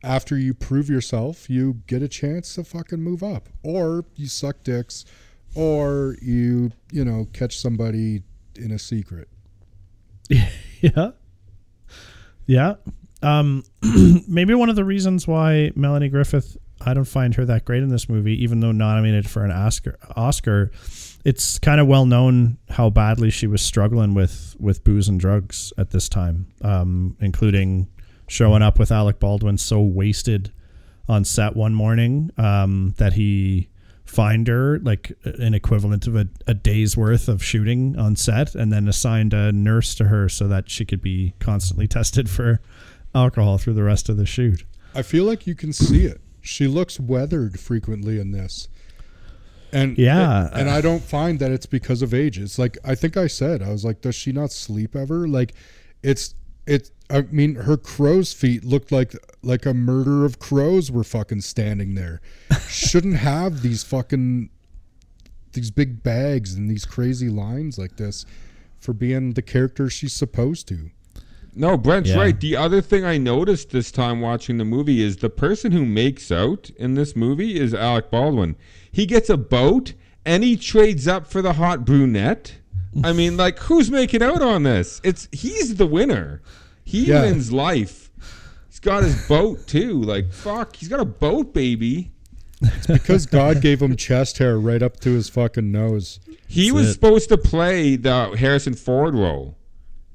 after 0.02 0.37
you 0.37 0.52
prove 0.54 0.88
yourself, 0.88 1.48
you 1.48 1.83
get 1.87 2.02
a 2.02 2.09
chance 2.09 2.54
to 2.54 2.64
fucking 2.64 3.00
move 3.00 3.22
up, 3.22 3.48
or 3.62 4.04
you 4.14 4.26
suck 4.26 4.62
dicks, 4.62 5.04
or 5.54 6.16
you 6.20 6.70
you 6.92 7.04
know 7.04 7.26
catch 7.33 7.59
somebody 7.59 8.22
in 8.57 8.70
a 8.70 8.78
secret. 8.78 9.28
Yeah. 10.81 11.11
Yeah. 12.46 12.74
Um, 13.20 13.64
maybe 14.28 14.54
one 14.54 14.68
of 14.68 14.76
the 14.76 14.85
reasons 14.85 15.26
why 15.26 15.72
Melanie 15.74 16.09
Griffith, 16.09 16.57
I 16.80 16.94
don't 16.94 17.04
find 17.04 17.34
her 17.34 17.44
that 17.44 17.64
great 17.64 17.82
in 17.82 17.88
this 17.88 18.08
movie, 18.08 18.42
even 18.42 18.60
though 18.60 18.72
nominated 18.72 19.28
for 19.28 19.44
an 19.44 19.50
Oscar. 19.50 19.98
Oscar, 20.16 20.70
it's 21.24 21.58
kind 21.58 21.80
of 21.80 21.86
well 21.86 22.06
known 22.06 22.58
how 22.70 22.90
badly 22.90 23.30
she 23.30 23.46
was 23.46 23.62
struggling 23.62 24.14
with 24.14 24.56
with 24.58 24.84
booze 24.84 25.08
and 25.08 25.18
drugs 25.18 25.72
at 25.76 25.90
this 25.90 26.08
time, 26.08 26.46
um, 26.62 27.16
including 27.20 27.88
showing 28.28 28.62
up 28.62 28.78
with 28.78 28.92
Alec 28.92 29.18
Baldwin 29.18 29.58
so 29.58 29.80
wasted 29.80 30.52
on 31.08 31.24
set 31.24 31.56
one 31.56 31.74
morning 31.74 32.30
um, 32.36 32.94
that 32.98 33.14
he 33.14 33.68
fined 34.04 34.48
her 34.48 34.78
like 34.80 35.12
an 35.24 35.54
equivalent 35.54 36.06
of 36.06 36.16
a, 36.16 36.26
a 36.46 36.54
day's 36.54 36.96
worth 36.96 37.28
of 37.28 37.44
shooting 37.44 37.98
on 37.98 38.16
set 38.16 38.54
and 38.54 38.72
then 38.72 38.88
assigned 38.88 39.34
a 39.34 39.52
nurse 39.52 39.94
to 39.94 40.04
her 40.04 40.28
so 40.28 40.48
that 40.48 40.70
she 40.70 40.84
could 40.84 41.02
be 41.02 41.34
constantly 41.40 41.86
tested 41.88 42.28
for 42.28 42.60
alcohol 43.14 43.58
through 43.58 43.74
the 43.74 43.82
rest 43.82 44.08
of 44.08 44.16
the 44.16 44.26
shoot. 44.26 44.64
I 44.94 45.02
feel 45.02 45.24
like 45.24 45.46
you 45.46 45.54
can 45.54 45.72
see 45.72 46.06
it. 46.06 46.20
She 46.48 46.66
looks 46.66 46.98
weathered 46.98 47.61
frequently 47.61 48.18
in 48.18 48.30
this. 48.30 48.68
And 49.70 49.98
Yeah. 49.98 50.48
and 50.54 50.70
I 50.70 50.80
don't 50.80 51.02
find 51.02 51.38
that 51.40 51.50
it's 51.50 51.66
because 51.66 52.00
of 52.00 52.14
age. 52.14 52.38
It's 52.38 52.58
like 52.58 52.78
I 52.84 52.94
think 52.94 53.18
I 53.18 53.26
said, 53.26 53.62
I 53.62 53.70
was 53.70 53.84
like, 53.84 54.00
does 54.00 54.14
she 54.14 54.32
not 54.32 54.50
sleep 54.50 54.96
ever? 54.96 55.28
Like 55.28 55.52
it's 56.02 56.34
it 56.66 56.90
I 57.11 57.22
mean, 57.22 57.54
her 57.54 57.76
crow's 57.76 58.32
feet 58.32 58.64
looked 58.64 58.90
like 58.90 59.14
like 59.42 59.66
a 59.66 59.74
murder 59.74 60.24
of 60.24 60.38
crows 60.38 60.90
were 60.90 61.04
fucking 61.04 61.42
standing 61.42 61.94
there. 61.96 62.22
Shouldn't 62.66 63.16
have 63.32 63.61
these 63.61 63.82
fucking 63.82 64.48
these 65.52 65.70
big 65.70 66.02
bags 66.02 66.54
and 66.54 66.70
these 66.70 66.87
crazy 66.87 67.28
lines 67.28 67.76
like 67.78 67.98
this 67.98 68.24
for 68.80 68.94
being 68.94 69.34
the 69.34 69.42
character 69.42 69.90
she's 69.90 70.14
supposed 70.14 70.66
to. 70.68 70.90
No, 71.59 71.77
Brent's 71.77 72.11
Yeah. 72.11 72.18
right. 72.18 72.38
The 72.40 72.57
other 72.57 72.81
thing 72.81 73.05
I 73.05 73.18
noticed 73.18 73.71
this 73.71 73.90
time 73.90 74.21
watching 74.21 74.59
the 74.59 74.64
movie 74.64 75.03
is 75.03 75.16
the 75.16 75.29
person 75.29 75.73
who 75.73 75.85
makes 75.85 76.31
out 76.31 76.71
in 76.77 76.94
this 76.94 77.16
movie 77.16 77.59
is 77.59 77.75
Alec 77.75 78.11
Baldwin. 78.11 78.55
He 78.92 79.07
gets 79.07 79.29
a 79.29 79.37
boat 79.37 79.94
and 80.25 80.44
he 80.44 80.57
trades 80.57 81.09
up 81.09 81.27
for 81.27 81.42
the 81.42 81.55
hot 81.55 81.85
brunette. 81.85 82.55
I 83.03 83.12
mean, 83.12 83.37
like, 83.37 83.59
who's 83.59 83.90
making 83.90 84.23
out 84.23 84.40
on 84.40 84.62
this? 84.62 85.01
It's 85.05 85.29
he's 85.33 85.75
the 85.77 85.87
winner. 85.87 86.40
He 86.85 87.07
Yeah. 87.07 87.23
wins 87.23 87.53
life. 87.53 88.11
He's 88.68 88.79
got 88.81 89.03
his 89.03 89.27
boat 89.27 89.66
too. 89.66 90.01
Like, 90.01 90.33
fuck, 90.33 90.77
he's 90.77 90.88
got 90.88 91.01
a 91.01 91.05
boat, 91.05 91.53
baby. 91.53 92.12
It's 92.62 92.87
Because 92.87 93.27
God 93.27 93.61
gave 93.61 93.83
him 93.83 93.94
chest 93.97 94.38
hair 94.38 94.59
right 94.59 94.83
up 94.83 94.99
to 95.01 95.11
his 95.12 95.29
fucking 95.29 95.71
nose. 95.73 96.18
He 96.47 96.71
That's 96.71 96.75
was 96.75 96.87
it. 96.88 96.92
supposed 96.94 97.29
to 97.31 97.37
play 97.38 97.97
the 97.97 98.35
Harrison 98.38 98.75
Ford 98.75 99.14
role. 99.14 99.58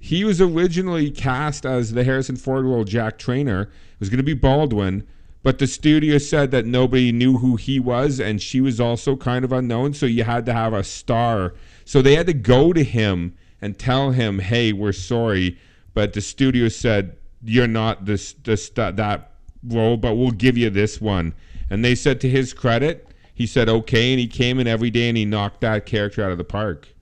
He 0.05 0.25
was 0.25 0.41
originally 0.41 1.09
cast 1.09 1.65
as 1.65 1.93
the 1.93 2.03
Harrison 2.03 2.35
Ford 2.35 2.65
role, 2.65 2.83
Jack 2.83 3.17
Trainer. 3.17 3.61
It 3.61 3.99
was 4.01 4.09
going 4.09 4.17
to 4.17 4.23
be 4.23 4.33
Baldwin, 4.33 5.07
but 5.43 5.59
the 5.59 5.65
studio 5.65 6.17
said 6.17 6.51
that 6.51 6.65
nobody 6.65 7.13
knew 7.13 7.37
who 7.37 7.55
he 7.55 7.79
was, 7.79 8.19
and 8.19 8.41
she 8.41 8.59
was 8.59 8.81
also 8.81 9.15
kind 9.15 9.45
of 9.45 9.53
unknown, 9.53 9.93
so 9.93 10.05
you 10.05 10.25
had 10.25 10.45
to 10.47 10.53
have 10.53 10.73
a 10.73 10.83
star. 10.83 11.53
So 11.85 12.01
they 12.01 12.15
had 12.15 12.25
to 12.25 12.33
go 12.33 12.73
to 12.73 12.83
him 12.83 13.33
and 13.61 13.79
tell 13.79 14.11
him, 14.11 14.39
"Hey, 14.39 14.73
we're 14.73 14.91
sorry," 14.91 15.57
but 15.93 16.11
the 16.11 16.19
studio 16.19 16.67
said 16.67 17.15
you're 17.41 17.65
not 17.65 18.03
this 18.03 18.33
this 18.43 18.67
that, 18.71 18.97
that 18.97 19.31
role, 19.65 19.95
but 19.95 20.15
we'll 20.15 20.31
give 20.31 20.57
you 20.57 20.69
this 20.69 20.99
one. 20.99 21.33
And 21.69 21.83
they 21.83 21.95
said 21.95 22.19
to 22.21 22.29
his 22.29 22.51
credit, 22.51 23.07
he 23.33 23.47
said 23.47 23.69
okay, 23.69 24.11
and 24.11 24.19
he 24.19 24.27
came 24.27 24.59
in 24.59 24.67
every 24.67 24.89
day 24.89 25.07
and 25.07 25.17
he 25.17 25.23
knocked 25.23 25.61
that 25.61 25.85
character 25.85 26.25
out 26.25 26.33
of 26.33 26.37
the 26.37 26.43
park. 26.43 26.92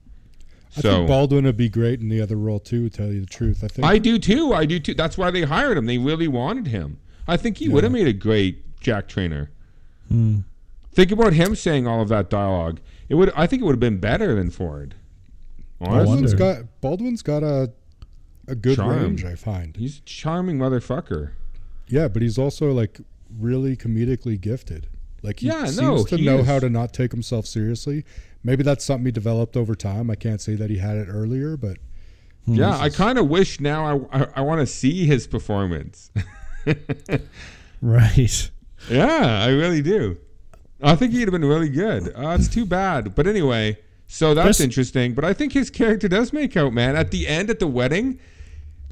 I 0.76 0.80
So 0.80 0.92
think 0.96 1.08
Baldwin 1.08 1.44
would 1.44 1.56
be 1.56 1.68
great 1.68 2.00
in 2.00 2.08
the 2.08 2.20
other 2.20 2.36
role 2.36 2.58
too. 2.60 2.88
To 2.88 2.96
tell 2.96 3.12
you 3.12 3.20
the 3.20 3.26
truth, 3.26 3.62
I 3.62 3.68
think. 3.68 3.86
I 3.86 3.98
do 3.98 4.18
too. 4.18 4.52
I 4.54 4.64
do 4.64 4.78
too. 4.80 4.94
That's 4.94 5.18
why 5.18 5.30
they 5.30 5.42
hired 5.42 5.76
him. 5.76 5.86
They 5.86 5.98
really 5.98 6.28
wanted 6.28 6.68
him. 6.68 6.98
I 7.28 7.36
think 7.36 7.58
he 7.58 7.68
would 7.68 7.84
have 7.84 7.92
made 7.92 8.08
a 8.08 8.12
great 8.12 8.80
Jack 8.80 9.06
Trainer. 9.08 9.50
Hmm. 10.08 10.38
Think 10.92 11.10
about 11.12 11.32
him 11.34 11.54
saying 11.54 11.86
all 11.86 12.00
of 12.02 12.08
that 12.08 12.28
dialogue. 12.30 12.80
It 13.08 13.14
would. 13.14 13.32
I 13.36 13.46
think 13.46 13.62
it 13.62 13.64
would 13.64 13.72
have 13.72 13.80
been 13.80 13.98
better 13.98 14.34
than 14.34 14.50
Ford. 14.50 14.94
Honestly. 15.80 16.04
Baldwin's 16.06 16.34
wonder. 16.34 16.54
got 16.62 16.80
Baldwin's 16.80 17.22
got 17.22 17.42
a 17.42 17.70
a 18.48 18.54
good 18.54 18.76
Charm. 18.76 19.02
range. 19.02 19.24
I 19.24 19.34
find. 19.34 19.76
He's 19.76 19.98
a 19.98 20.02
charming 20.02 20.58
motherfucker. 20.58 21.32
Yeah, 21.88 22.08
but 22.08 22.22
he's 22.22 22.38
also 22.38 22.72
like 22.72 23.00
really 23.38 23.76
comedically 23.76 24.40
gifted. 24.40 24.86
Like 25.22 25.40
he 25.40 25.46
Yeah, 25.46 25.66
seems 25.66 25.80
no, 25.80 26.04
to 26.04 26.16
he 26.16 26.24
know 26.24 26.38
is. 26.38 26.46
how 26.46 26.58
to 26.58 26.68
not 26.68 26.92
take 26.92 27.12
himself 27.12 27.46
seriously. 27.46 28.04
Maybe 28.44 28.62
that's 28.64 28.84
something 28.84 29.06
he 29.06 29.12
developed 29.12 29.56
over 29.56 29.74
time. 29.74 30.10
I 30.10 30.16
can't 30.16 30.40
say 30.40 30.54
that 30.56 30.68
he 30.68 30.78
had 30.78 30.96
it 30.96 31.06
earlier, 31.08 31.56
but 31.56 31.78
Yeah, 32.46 32.76
I 32.76 32.88
kind 32.90 33.18
of 33.18 33.28
wish 33.28 33.60
now. 33.60 34.08
I 34.12 34.22
I, 34.22 34.26
I 34.36 34.40
want 34.40 34.60
to 34.60 34.66
see 34.66 35.06
his 35.06 35.26
performance. 35.26 36.10
Right. 37.80 38.50
yeah, 38.88 39.42
I 39.42 39.48
really 39.48 39.82
do. 39.82 40.18
I 40.82 40.94
think 40.96 41.12
he'd 41.12 41.22
have 41.22 41.30
been 41.32 41.44
really 41.44 41.68
good. 41.68 42.08
Uh, 42.14 42.36
it's 42.38 42.48
too 42.48 42.64
bad, 42.66 43.14
but 43.14 43.26
anyway. 43.26 43.78
So 44.06 44.34
that's 44.34 44.58
This- 44.58 44.60
interesting. 44.60 45.14
But 45.14 45.24
I 45.24 45.32
think 45.32 45.52
his 45.52 45.70
character 45.70 46.06
does 46.08 46.32
make 46.32 46.56
out, 46.56 46.72
man. 46.72 46.96
At 46.96 47.10
the 47.10 47.26
end, 47.26 47.50
at 47.50 47.58
the 47.58 47.66
wedding, 47.66 48.18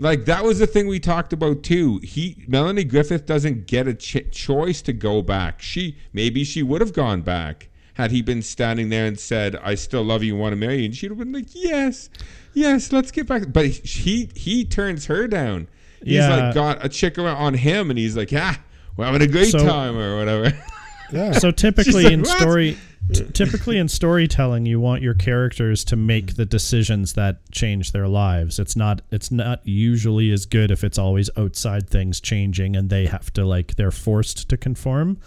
like 0.01 0.25
that 0.25 0.43
was 0.45 0.59
the 0.59 0.67
thing 0.67 0.87
we 0.89 0.99
talked 0.99 1.33
about 1.33 1.63
too. 1.63 1.99
He 2.03 2.45
Melanie 2.49 2.85
Griffith 2.85 3.27
doesn't 3.27 3.67
get 3.67 3.87
a 3.87 3.95
ch- 3.95 4.31
choice 4.33 4.83
to 4.83 4.93
go 4.93 5.23
back. 5.23 5.63
She 5.63 5.97
maybe 6.13 6.43
she 6.43 6.63
would 6.63 6.81
have 6.81 6.93
gone 6.93 7.21
back 7.23 7.69
had 7.95 8.11
he 8.11 8.23
been 8.23 8.41
standing 8.43 8.89
there 8.89 9.05
and 9.07 9.19
said, 9.21 9.57
"I 9.57 9.75
still 9.75 10.03
love 10.03 10.23
you, 10.23 10.33
and 10.35 10.41
want 10.41 10.53
to 10.53 10.57
marry 10.57 10.79
you," 10.79 10.85
and 10.87 10.95
she'd 10.97 11.11
have 11.11 11.19
been 11.19 11.33
like, 11.33 11.49
"Yes, 11.53 12.09
yes, 12.55 12.93
let's 12.93 13.11
get 13.11 13.27
back." 13.27 13.53
But 13.53 13.67
he 13.67 14.31
he 14.35 14.65
turns 14.65 15.07
her 15.07 15.29
down. 15.29 15.69
He's 16.03 16.15
Yeah. 16.15 16.35
like 16.47 16.55
got 16.55 16.85
a 16.85 16.89
chick 16.89 17.19
around 17.19 17.37
on 17.37 17.55
him, 17.55 17.91
and 17.91 17.99
he's 17.99 18.17
like, 18.17 18.31
"Ah, 18.35 18.59
we're 18.97 19.05
having 19.05 19.23
a 19.23 19.27
great 19.27 19.51
So- 19.53 19.59
time," 19.59 19.97
or 19.97 20.17
whatever. 20.17 20.53
Yeah. 21.12 21.33
So 21.33 21.51
typically 21.51 22.05
like, 22.05 22.12
in 22.12 22.20
"What?" 22.20 22.38
story 22.38 22.79
t- 23.12 23.27
typically 23.33 23.79
in 23.79 23.88
storytelling 23.88 24.66
you 24.66 24.81
want 24.81 25.03
your 25.03 25.14
characters 25.14 25.85
to 25.85 25.96
make 25.96 26.37
the 26.37 26.44
decisions 26.44 27.14
that 27.14 27.38
change 27.51 27.92
their 27.92 28.09
lives. 28.09 28.59
It's 28.59 28.77
not 28.77 29.03
it's 29.11 29.31
not 29.31 29.61
usually 29.66 30.31
as 30.33 30.46
good 30.46 30.70
if 30.70 30.85
it's 30.85 30.99
always 30.99 31.31
outside 31.37 31.88
things 31.88 32.20
changing 32.20 32.77
and 32.77 32.90
they 32.90 33.07
have 33.07 33.33
to 33.35 33.44
like 33.44 33.77
they're 33.77 33.90
forced 33.90 34.49
to 34.51 34.57
conform. 34.57 35.18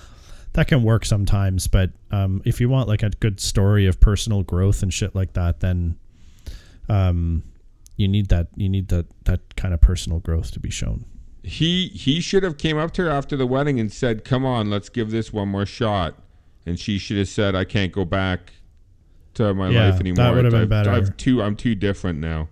That 0.54 0.68
can 0.68 0.84
work 0.84 1.04
sometimes, 1.04 1.68
but 1.68 1.90
um, 2.12 2.44
if 2.46 2.62
you 2.62 2.70
want 2.70 2.88
like 2.88 3.02
a 3.02 3.10
good 3.10 3.40
story 3.40 3.88
of 3.88 4.00
personal 4.00 4.44
growth 4.44 4.84
and 4.84 4.94
shit 4.94 5.16
like 5.16 5.34
that, 5.34 5.62
then 5.62 5.98
um, 6.90 7.42
you 7.98 8.08
need 8.08 8.30
that 8.30 8.50
you 8.56 8.70
need 8.70 8.90
that 8.90 9.08
that 9.26 9.56
kind 9.56 9.74
of 9.74 9.82
personal 9.82 10.20
growth 10.20 10.52
to 10.52 10.60
be 10.60 10.70
shown. 10.70 11.06
He 11.44 11.90
he 11.90 12.22
should 12.22 12.42
have 12.44 12.58
came 12.58 12.78
up 12.78 12.92
to 12.94 13.04
her 13.04 13.10
after 13.10 13.36
the 13.36 13.46
wedding 13.46 13.80
and 13.80 13.92
said, 13.92 14.24
"Come 14.24 14.46
on, 14.46 14.70
let's 14.70 14.90
give 14.90 15.12
this 15.12 15.32
one 15.34 15.50
more 15.50 15.66
shot." 15.66 16.16
And 16.66 16.80
she 16.80 16.98
should 16.98 17.18
have 17.18 17.28
said, 17.28 17.54
"I 17.56 17.66
can't 17.66 17.92
go 17.92 18.06
back 18.06 18.54
to 19.36 19.54
my 19.54 19.70
Yeah, 19.70 19.86
life 19.86 19.96
that 19.96 20.00
anymore. 20.08 20.36
would 20.36 20.46
have 20.46 20.52
been 20.52 20.62
I've- 20.62 20.70
better. 20.70 20.92
I've 20.92 21.18
too 21.18 21.42
I'm 21.42 21.56
too 21.56 21.76
different 21.76 22.20
now." 22.20 22.50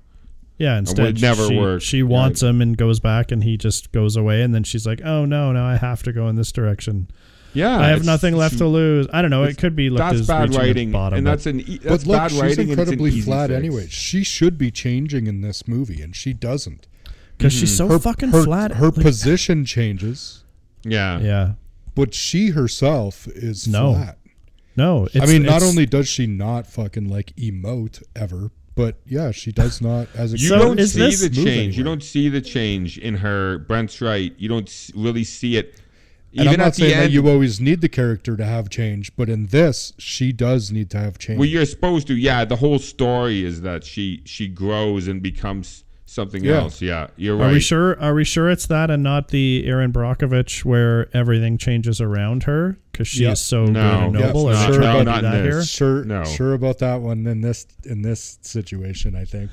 Yeah, 0.57 0.77
instead 0.77 1.19
never 1.21 1.47
she, 1.47 1.57
work. 1.57 1.81
she 1.81 2.03
wants 2.03 2.43
him 2.43 2.61
and 2.61 2.77
goes 2.77 2.99
back 2.99 3.31
and 3.31 3.43
he 3.43 3.57
just 3.57 3.91
goes 3.91 4.15
away 4.15 4.43
and 4.43 4.53
then 4.53 4.63
she's 4.63 4.85
like, 4.85 5.01
"Oh 5.03 5.25
no, 5.25 5.51
now 5.51 5.65
I 5.65 5.77
have 5.77 6.03
to 6.03 6.11
go 6.13 6.27
in 6.27 6.35
this 6.35 6.51
direction. 6.51 7.07
Yeah, 7.53 7.79
I 7.79 7.87
have 7.87 8.05
nothing 8.05 8.35
left 8.35 8.57
to 8.59 8.67
lose." 8.67 9.07
I 9.11 9.21
don't 9.23 9.31
know. 9.31 9.43
It 9.43 9.57
could 9.57 9.75
be 9.75 9.89
looked 9.89 9.99
that's 9.99 10.19
as 10.19 10.27
bad 10.27 10.41
reaching 10.49 10.51
the 10.53 10.59
writing, 10.59 10.91
bottom, 10.91 11.17
and 11.17 11.25
but- 11.25 11.31
that's 11.31 11.45
an 11.47 11.61
e- 11.61 11.79
that's 11.81 12.03
but 12.03 12.07
look, 12.07 12.17
bad 12.17 12.31
she's 12.31 12.41
writing. 12.41 12.71
and 12.71 12.79
it's 12.79 12.89
an 12.89 12.93
incredibly 12.93 13.21
flat 13.21 13.49
anyway. 13.51 13.87
She 13.89 14.23
should 14.23 14.57
be 14.59 14.69
changing 14.69 15.25
in 15.27 15.41
this 15.41 15.67
movie, 15.67 16.01
and 16.01 16.15
she 16.15 16.33
doesn't. 16.33 16.87
Because 17.41 17.53
she's 17.53 17.69
mm-hmm. 17.71 17.87
so 17.89 17.93
Her, 17.93 17.99
fucking 17.99 18.29
her, 18.31 18.43
flat. 18.43 18.71
her 18.73 18.87
like- 18.87 18.95
position 18.95 19.65
changes, 19.65 20.43
Yeah, 20.83 21.19
yeah, 21.19 21.51
but 21.95 22.13
she 22.13 22.49
herself 22.49 23.27
is 23.27 23.67
No. 23.67 23.93
flat. 23.93 24.17
no. 24.75 25.05
It's, 25.13 25.19
I 25.19 25.25
mean, 25.25 25.43
not 25.43 25.63
only 25.63 25.85
does 25.85 26.07
she 26.07 26.27
not 26.27 26.67
fucking 26.67 27.09
like 27.09 27.35
emote 27.35 28.03
ever, 28.15 28.51
but 28.75 28.99
yeah, 29.05 29.31
she 29.31 29.51
does 29.51 29.81
not 29.81 30.07
as 30.15 30.33
a 30.33 30.37
You 30.37 30.49
don't 30.49 30.79
see 30.79 31.15
the 31.27 31.35
move 31.35 31.45
change. 31.45 31.77
You 31.77 31.83
don't 31.83 32.03
see 32.03 32.29
the 32.29 32.41
change 32.41 32.97
in 32.97 33.15
her. 33.17 33.57
Brent's 33.59 34.01
right. 34.01 34.33
You 34.37 34.47
don't 34.47 34.89
really 34.95 35.23
see 35.25 35.57
it. 35.57 35.75
And 36.31 36.45
Even 36.45 36.53
I'm 36.53 36.59
not 36.59 36.67
at 36.67 36.73
the 36.75 36.81
saying 36.83 36.93
end, 36.93 37.03
that 37.03 37.11
you 37.11 37.27
always 37.27 37.59
need 37.59 37.81
the 37.81 37.89
character 37.89 38.37
to 38.37 38.45
have 38.45 38.69
change, 38.69 39.13
but 39.17 39.27
in 39.27 39.47
this, 39.47 39.91
she 39.97 40.31
does 40.31 40.71
need 40.71 40.89
to 40.91 40.97
have 40.97 41.17
change. 41.17 41.37
well, 41.37 41.49
you're 41.49 41.65
supposed 41.65 42.07
to. 42.07 42.15
Yeah, 42.15 42.45
the 42.45 42.55
whole 42.55 42.79
story 42.79 43.43
is 43.43 43.61
that 43.63 43.83
she 43.83 44.21
she 44.23 44.47
grows 44.47 45.09
and 45.09 45.21
becomes 45.21 45.83
something 46.11 46.43
Yeah. 46.43 46.57
else. 46.59 46.81
Yeah, 46.81 47.07
you're 47.17 47.35
right. 47.37 47.49
Are 47.49 47.53
we 47.53 47.59
sure? 47.59 47.99
Are 48.01 48.13
we 48.13 48.23
sure 48.23 48.49
it's 48.49 48.65
that 48.67 48.91
and 48.91 49.01
not 49.01 49.29
the 49.29 49.63
Erin 49.65 49.91
Brockovich 49.93 50.63
where 50.65 51.07
everything 51.15 51.57
changes 51.57 52.01
around 52.01 52.43
her 52.43 52.77
because 52.91 53.07
she 53.07 53.23
Yeah. 53.23 53.31
is 53.31 53.39
so 53.39 53.65
No. 53.65 53.71
good 53.71 54.03
and 54.03 54.13
noble? 54.13 54.43
for 54.47 54.51
Are 54.51 54.53
they 54.53 54.65
sure, 54.73 54.81
trying 54.81 55.05
to 55.05 55.05
but 55.05 55.15
do 55.15 55.21
not 55.21 55.31
that 55.31 55.43
here? 55.43 55.63
sure, 55.63 56.03
No. 56.05 56.23
sure 56.25 56.53
about 56.53 56.79
that 56.79 57.01
one 57.01 57.25
in 57.27 57.41
this 57.41 57.65
in 57.85 58.01
this 58.01 58.37
situation. 58.41 59.15
I 59.15 59.25
think. 59.25 59.51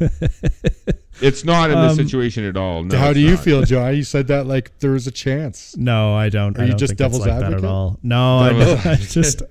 It's 1.20 1.44
not 1.44 1.70
in 1.72 1.76
this 1.80 1.90
Um, 1.90 1.96
situation 2.06 2.44
at 2.44 2.56
all. 2.56 2.84
No, 2.84 2.96
How 2.96 3.08
it's 3.08 3.14
do 3.14 3.20
you 3.20 3.30
not. 3.32 3.40
feel, 3.42 3.62
Joe? 3.64 3.88
You 3.88 4.04
said 4.04 4.28
that 4.28 4.46
like 4.46 4.70
there 4.78 4.92
was 4.92 5.08
a 5.08 5.10
chance. 5.10 5.76
No, 5.76 6.14
I 6.14 6.28
don't. 6.28 6.56
Are 6.56 6.60
I 6.60 6.64
you 6.66 6.70
don't 6.70 6.78
just 6.78 6.90
think 6.92 7.00
it's 7.00 7.18
devil's 7.18 7.20
like 7.26 7.30
that 7.40 7.42
advocate? 7.46 7.64
at 7.64 7.68
all. 7.68 7.98
No, 8.04 8.38
I, 8.38 8.48
Devil's 8.52 8.86
I 8.86 8.94
just 8.94 9.42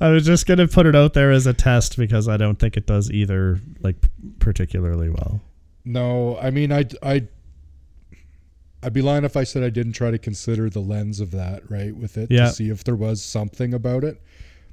I 0.00 0.10
was 0.10 0.26
just 0.26 0.46
gonna 0.46 0.68
put 0.68 0.84
it 0.84 0.94
out 0.94 1.14
there 1.14 1.32
as 1.32 1.46
a 1.46 1.54
test 1.54 1.96
because 1.96 2.28
I 2.28 2.36
don't 2.36 2.58
think 2.58 2.76
it 2.76 2.86
does 2.86 3.10
either 3.10 3.58
like 3.80 3.96
particularly 4.38 5.08
well. 5.08 5.40
No, 5.88 6.38
I 6.38 6.50
mean, 6.50 6.70
I, 6.70 6.84
I, 7.02 7.26
I'd 8.82 8.92
be 8.92 9.02
lying 9.02 9.24
if 9.24 9.36
I 9.36 9.44
said 9.44 9.62
I 9.62 9.70
didn't 9.70 9.94
try 9.94 10.10
to 10.10 10.18
consider 10.18 10.68
the 10.70 10.80
lens 10.80 11.18
of 11.18 11.30
that, 11.32 11.68
right, 11.70 11.96
with 11.96 12.16
it 12.18 12.30
Yeah. 12.30 12.46
to 12.46 12.52
see 12.52 12.68
if 12.68 12.84
there 12.84 12.94
was 12.94 13.22
something 13.22 13.72
about 13.74 14.04
it. 14.04 14.20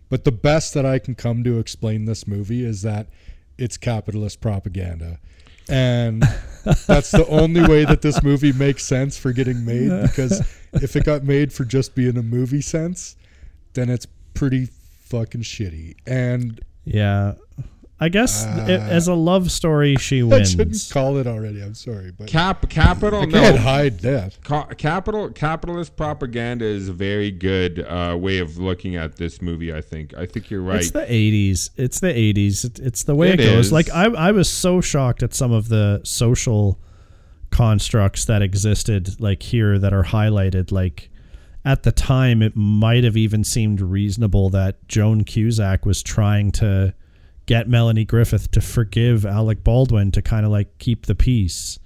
But 0.09 0.25
the 0.25 0.31
best 0.31 0.73
that 0.75 0.85
I 0.85 0.99
can 0.99 1.15
come 1.15 1.43
to 1.45 1.57
explain 1.57 2.05
this 2.05 2.27
movie 2.27 2.63
is 2.63 2.81
that 2.83 3.07
it's 3.57 3.77
capitalist 3.77 4.41
propaganda. 4.41 5.19
And 5.69 6.21
that's 6.85 7.09
the 7.11 7.25
only 7.29 7.61
way 7.67 7.85
that 7.85 8.01
this 8.03 8.21
movie 8.21 8.51
makes 8.53 8.85
sense 8.85 9.17
for 9.17 9.31
getting 9.31 9.65
made 9.65 9.89
because 10.03 10.41
if 10.73 10.95
it 10.95 11.05
got 11.05 11.23
made 11.23 11.51
for 11.53 11.63
just 11.65 11.95
being 11.95 12.17
a 12.17 12.21
movie 12.23 12.61
sense, 12.61 13.15
then 13.73 13.89
it's 13.89 14.05
pretty 14.35 14.67
fucking 15.05 15.41
shitty. 15.41 15.95
And 16.05 16.59
Yeah, 16.83 17.35
I 17.97 18.09
guess 18.09 18.45
Uh, 18.45 18.65
it, 18.67 18.79
as 18.81 19.07
a 19.07 19.13
love 19.13 19.49
story, 19.51 19.95
she 19.95 20.17
I 20.21 20.43
shouldn't 20.43 20.57
wins. 20.69 20.91
call 20.91 21.15
it 21.15 21.27
already. 21.27 21.61
I'm 21.63 21.75
sorry, 21.75 22.11
but 22.11 22.27
Cap 22.27 22.67
capital? 22.69 23.21
I 23.21 23.25
no. 23.25 23.39
can't 23.39 23.57
hide 23.59 23.99
that. 24.01 24.37
Ca- 24.43 24.65
capital 24.77 25.29
capitalist 25.29 25.95
propaganda 25.95 26.65
is 26.65 26.89
a 26.89 26.93
very 26.93 27.31
good 27.31 27.79
uh, 27.87 28.17
way 28.19 28.39
of 28.39 28.57
looking 28.57 28.97
at 28.97 29.15
this 29.15 29.41
movie. 29.41 29.73
I 29.73 29.79
think. 29.79 30.13
I 30.13 30.25
think 30.25 30.49
you're 30.49 30.61
right. 30.61 30.81
It's 30.81 30.91
the 30.91 31.05
'80s. 31.05 31.69
It's 31.77 32.01
the 32.01 32.07
'80s. 32.13 32.65
It, 32.65 32.79
it's 32.79 33.03
the 33.03 33.15
way 33.15 33.29
it, 33.29 33.39
It 33.39 33.45
goes. 33.45 33.67
is. 33.67 33.71
Like 33.71 33.89
I, 33.91 34.05
I 34.07 34.31
was 34.33 34.49
so 34.49 34.81
shocked 34.81 35.23
at 35.23 35.33
some 35.33 35.53
of 35.53 35.69
the 35.69 36.01
social 36.03 36.81
constructs 37.49 38.25
that 38.25 38.41
existed, 38.41 39.19
like 39.21 39.41
here, 39.41 39.79
that 39.79 39.93
are 39.93 40.03
highlighted. 40.03 40.71
Like 40.71 41.09
at 41.63 41.83
the 41.83 41.91
time, 41.93 42.41
it 42.41 42.57
might 42.57 43.03
have 43.05 43.15
even 43.15 43.45
seemed 43.45 43.79
reasonable 43.79 44.49
that 44.49 44.85
Joan 44.89 45.23
Cusack 45.23 45.85
was 45.85 46.03
trying 46.03 46.51
to 46.53 46.93
get 47.45 47.67
Melanie 47.67 48.05
Griffith 48.05 48.51
to 48.51 48.61
forgive 48.61 49.25
Alec 49.25 49.63
Baldwin 49.63 50.11
to 50.11 50.21
kind 50.21 50.45
of 50.45 50.51
like 50.51 50.77
keep 50.79 51.05
the 51.05 51.15
peace. 51.15 51.79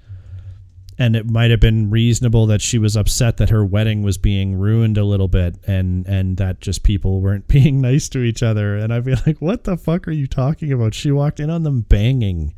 And 0.97 1.15
it 1.15 1.29
might 1.29 1.49
have 1.49 1.61
been 1.61 1.89
reasonable 1.89 2.45
that 2.47 2.61
she 2.61 2.77
was 2.77 2.97
upset 2.97 3.37
that 3.37 3.49
her 3.51 3.63
wedding 3.63 4.03
was 4.03 4.17
being 4.17 4.55
ruined 4.55 4.97
a 4.97 5.05
little 5.05 5.29
bit 5.29 5.55
and 5.65 6.05
and 6.07 6.35
that 6.37 6.59
just 6.59 6.83
people 6.83 7.21
weren't 7.21 7.47
being 7.49 7.79
nice 7.79 8.09
to 8.09 8.19
each 8.19 8.43
other. 8.43 8.75
And 8.77 8.93
I'd 8.93 9.05
be 9.05 9.15
like, 9.25 9.37
what 9.39 9.63
the 9.63 9.77
fuck 9.77 10.07
are 10.07 10.11
you 10.11 10.27
talking 10.27 10.71
about? 10.73 10.93
She 10.93 11.11
walked 11.11 11.39
in 11.39 11.49
on 11.49 11.63
them 11.63 11.81
banging. 11.81 12.53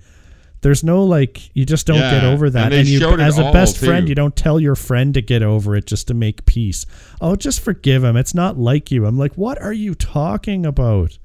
There's 0.61 0.83
no 0.83 1.03
like 1.03 1.55
you 1.55 1.65
just 1.65 1.87
don't 1.87 1.97
get 1.97 2.23
over 2.23 2.49
that. 2.51 2.65
and 2.65 2.73
And, 2.73 2.87
you 2.87 2.99
as 3.19 3.39
a 3.39 3.51
best 3.51 3.77
friend, 3.77 4.07
you 4.07 4.13
don't 4.15 4.35
tell 4.35 4.59
your 4.59 4.75
friend 4.75 5.13
to 5.15 5.21
get 5.21 5.41
over 5.41 5.75
it 5.75 5.85
just 5.87 6.07
to 6.07 6.13
make 6.13 6.45
peace. 6.45 6.85
Oh, 7.19 7.35
just 7.35 7.59
forgive 7.61 8.03
him. 8.03 8.15
It's 8.15 8.35
not 8.35 8.59
like 8.59 8.91
you. 8.91 9.07
I'm 9.07 9.17
like, 9.17 9.33
what 9.33 9.59
are 9.59 9.73
you 9.73 9.95
talking 9.95 10.65
about? 10.65 11.17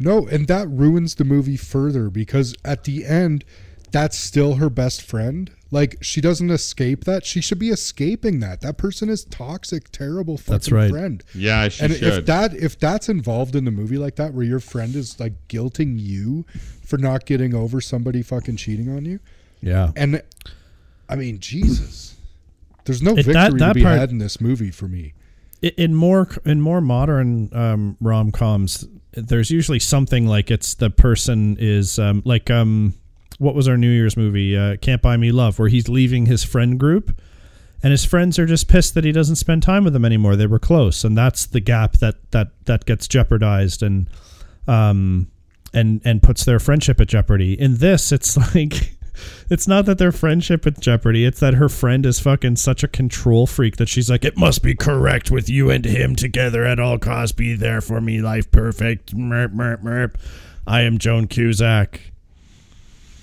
No, 0.00 0.26
and 0.26 0.48
that 0.48 0.66
ruins 0.68 1.14
the 1.16 1.24
movie 1.24 1.56
further 1.58 2.08
because 2.10 2.56
at 2.64 2.84
the 2.84 3.04
end, 3.04 3.44
that's 3.92 4.16
still 4.16 4.54
her 4.54 4.70
best 4.70 5.02
friend. 5.02 5.50
Like 5.72 5.98
she 6.00 6.20
doesn't 6.20 6.50
escape 6.50 7.04
that. 7.04 7.24
She 7.24 7.40
should 7.40 7.58
be 7.60 7.68
escaping 7.68 8.40
that. 8.40 8.60
That 8.62 8.76
person 8.78 9.08
is 9.08 9.24
toxic, 9.26 9.90
terrible 9.92 10.36
fucking 10.36 10.52
That's 10.52 10.72
right. 10.72 10.90
friend. 10.90 11.22
yeah, 11.34 11.68
she 11.68 11.84
and 11.84 11.94
should. 11.94 12.02
if 12.02 12.26
that 12.26 12.54
if 12.54 12.78
that's 12.78 13.08
involved 13.08 13.54
in 13.54 13.64
the 13.66 13.70
movie 13.70 13.98
like 13.98 14.16
that, 14.16 14.32
where 14.34 14.44
your 14.44 14.58
friend 14.58 14.96
is 14.96 15.20
like 15.20 15.34
guilting 15.48 16.00
you 16.00 16.44
for 16.84 16.98
not 16.98 17.24
getting 17.26 17.54
over 17.54 17.80
somebody 17.80 18.22
fucking 18.22 18.56
cheating 18.56 18.88
on 18.88 19.04
you, 19.04 19.20
Yeah. 19.60 19.92
and 19.94 20.22
I 21.08 21.14
mean 21.16 21.38
Jesus, 21.38 22.16
there's 22.86 23.02
no 23.02 23.12
It- 23.12 23.26
victory 23.26 23.34
that- 23.34 23.50
to 23.50 23.56
that 23.58 23.74
be 23.74 23.82
part- 23.82 23.98
had 23.98 24.10
in 24.10 24.18
this 24.18 24.40
movie 24.40 24.70
for 24.72 24.88
me. 24.88 25.12
In 25.62 25.94
more 25.94 26.26
in 26.44 26.60
more 26.62 26.80
modern 26.80 27.48
um, 27.54 27.96
rom 28.00 28.32
coms, 28.32 28.88
there's 29.12 29.50
usually 29.50 29.78
something 29.78 30.26
like 30.26 30.50
it's 30.50 30.74
the 30.74 30.90
person 30.90 31.56
is 31.58 31.98
um, 31.98 32.22
like 32.24 32.50
um, 32.50 32.94
what 33.38 33.54
was 33.54 33.68
our 33.68 33.76
New 33.76 33.90
Year's 33.90 34.16
movie? 34.16 34.56
Uh, 34.56 34.76
Can't 34.76 35.02
Buy 35.02 35.16
Me 35.16 35.32
Love, 35.32 35.58
where 35.58 35.68
he's 35.68 35.88
leaving 35.88 36.26
his 36.26 36.44
friend 36.44 36.78
group, 36.78 37.20
and 37.82 37.90
his 37.90 38.04
friends 38.04 38.38
are 38.38 38.46
just 38.46 38.68
pissed 38.68 38.94
that 38.94 39.04
he 39.04 39.12
doesn't 39.12 39.36
spend 39.36 39.62
time 39.62 39.84
with 39.84 39.92
them 39.92 40.04
anymore. 40.04 40.36
They 40.36 40.46
were 40.46 40.58
close, 40.58 41.04
and 41.04 41.16
that's 41.16 41.46
the 41.46 41.60
gap 41.60 41.94
that 41.98 42.16
that 42.32 42.48
that 42.66 42.84
gets 42.84 43.08
jeopardized 43.08 43.82
and 43.82 44.08
um 44.68 45.28
and 45.72 46.00
and 46.04 46.22
puts 46.22 46.44
their 46.44 46.58
friendship 46.58 47.00
at 47.00 47.08
jeopardy. 47.08 47.58
In 47.58 47.76
this, 47.78 48.12
it's 48.12 48.36
like. 48.54 48.96
It's 49.48 49.66
not 49.66 49.86
that 49.86 49.98
their 49.98 50.12
friendship 50.12 50.66
at 50.66 50.80
jeopardy. 50.80 51.24
It's 51.24 51.40
that 51.40 51.54
her 51.54 51.68
friend 51.68 52.06
is 52.06 52.20
fucking 52.20 52.56
such 52.56 52.82
a 52.82 52.88
control 52.88 53.46
freak 53.46 53.76
that 53.76 53.88
she's 53.88 54.10
like, 54.10 54.24
it 54.24 54.36
must 54.36 54.62
be 54.62 54.74
correct 54.74 55.30
with 55.30 55.48
you 55.48 55.70
and 55.70 55.84
him 55.84 56.16
together 56.16 56.64
at 56.64 56.78
all 56.78 56.98
costs. 56.98 57.32
Be 57.32 57.54
there 57.54 57.80
for 57.80 58.00
me, 58.00 58.20
life 58.20 58.50
perfect. 58.50 59.16
Merp, 59.16 59.54
merp, 59.54 59.82
merp. 59.82 60.14
I 60.66 60.82
am 60.82 60.98
Joan 60.98 61.26
Cusack. 61.26 62.12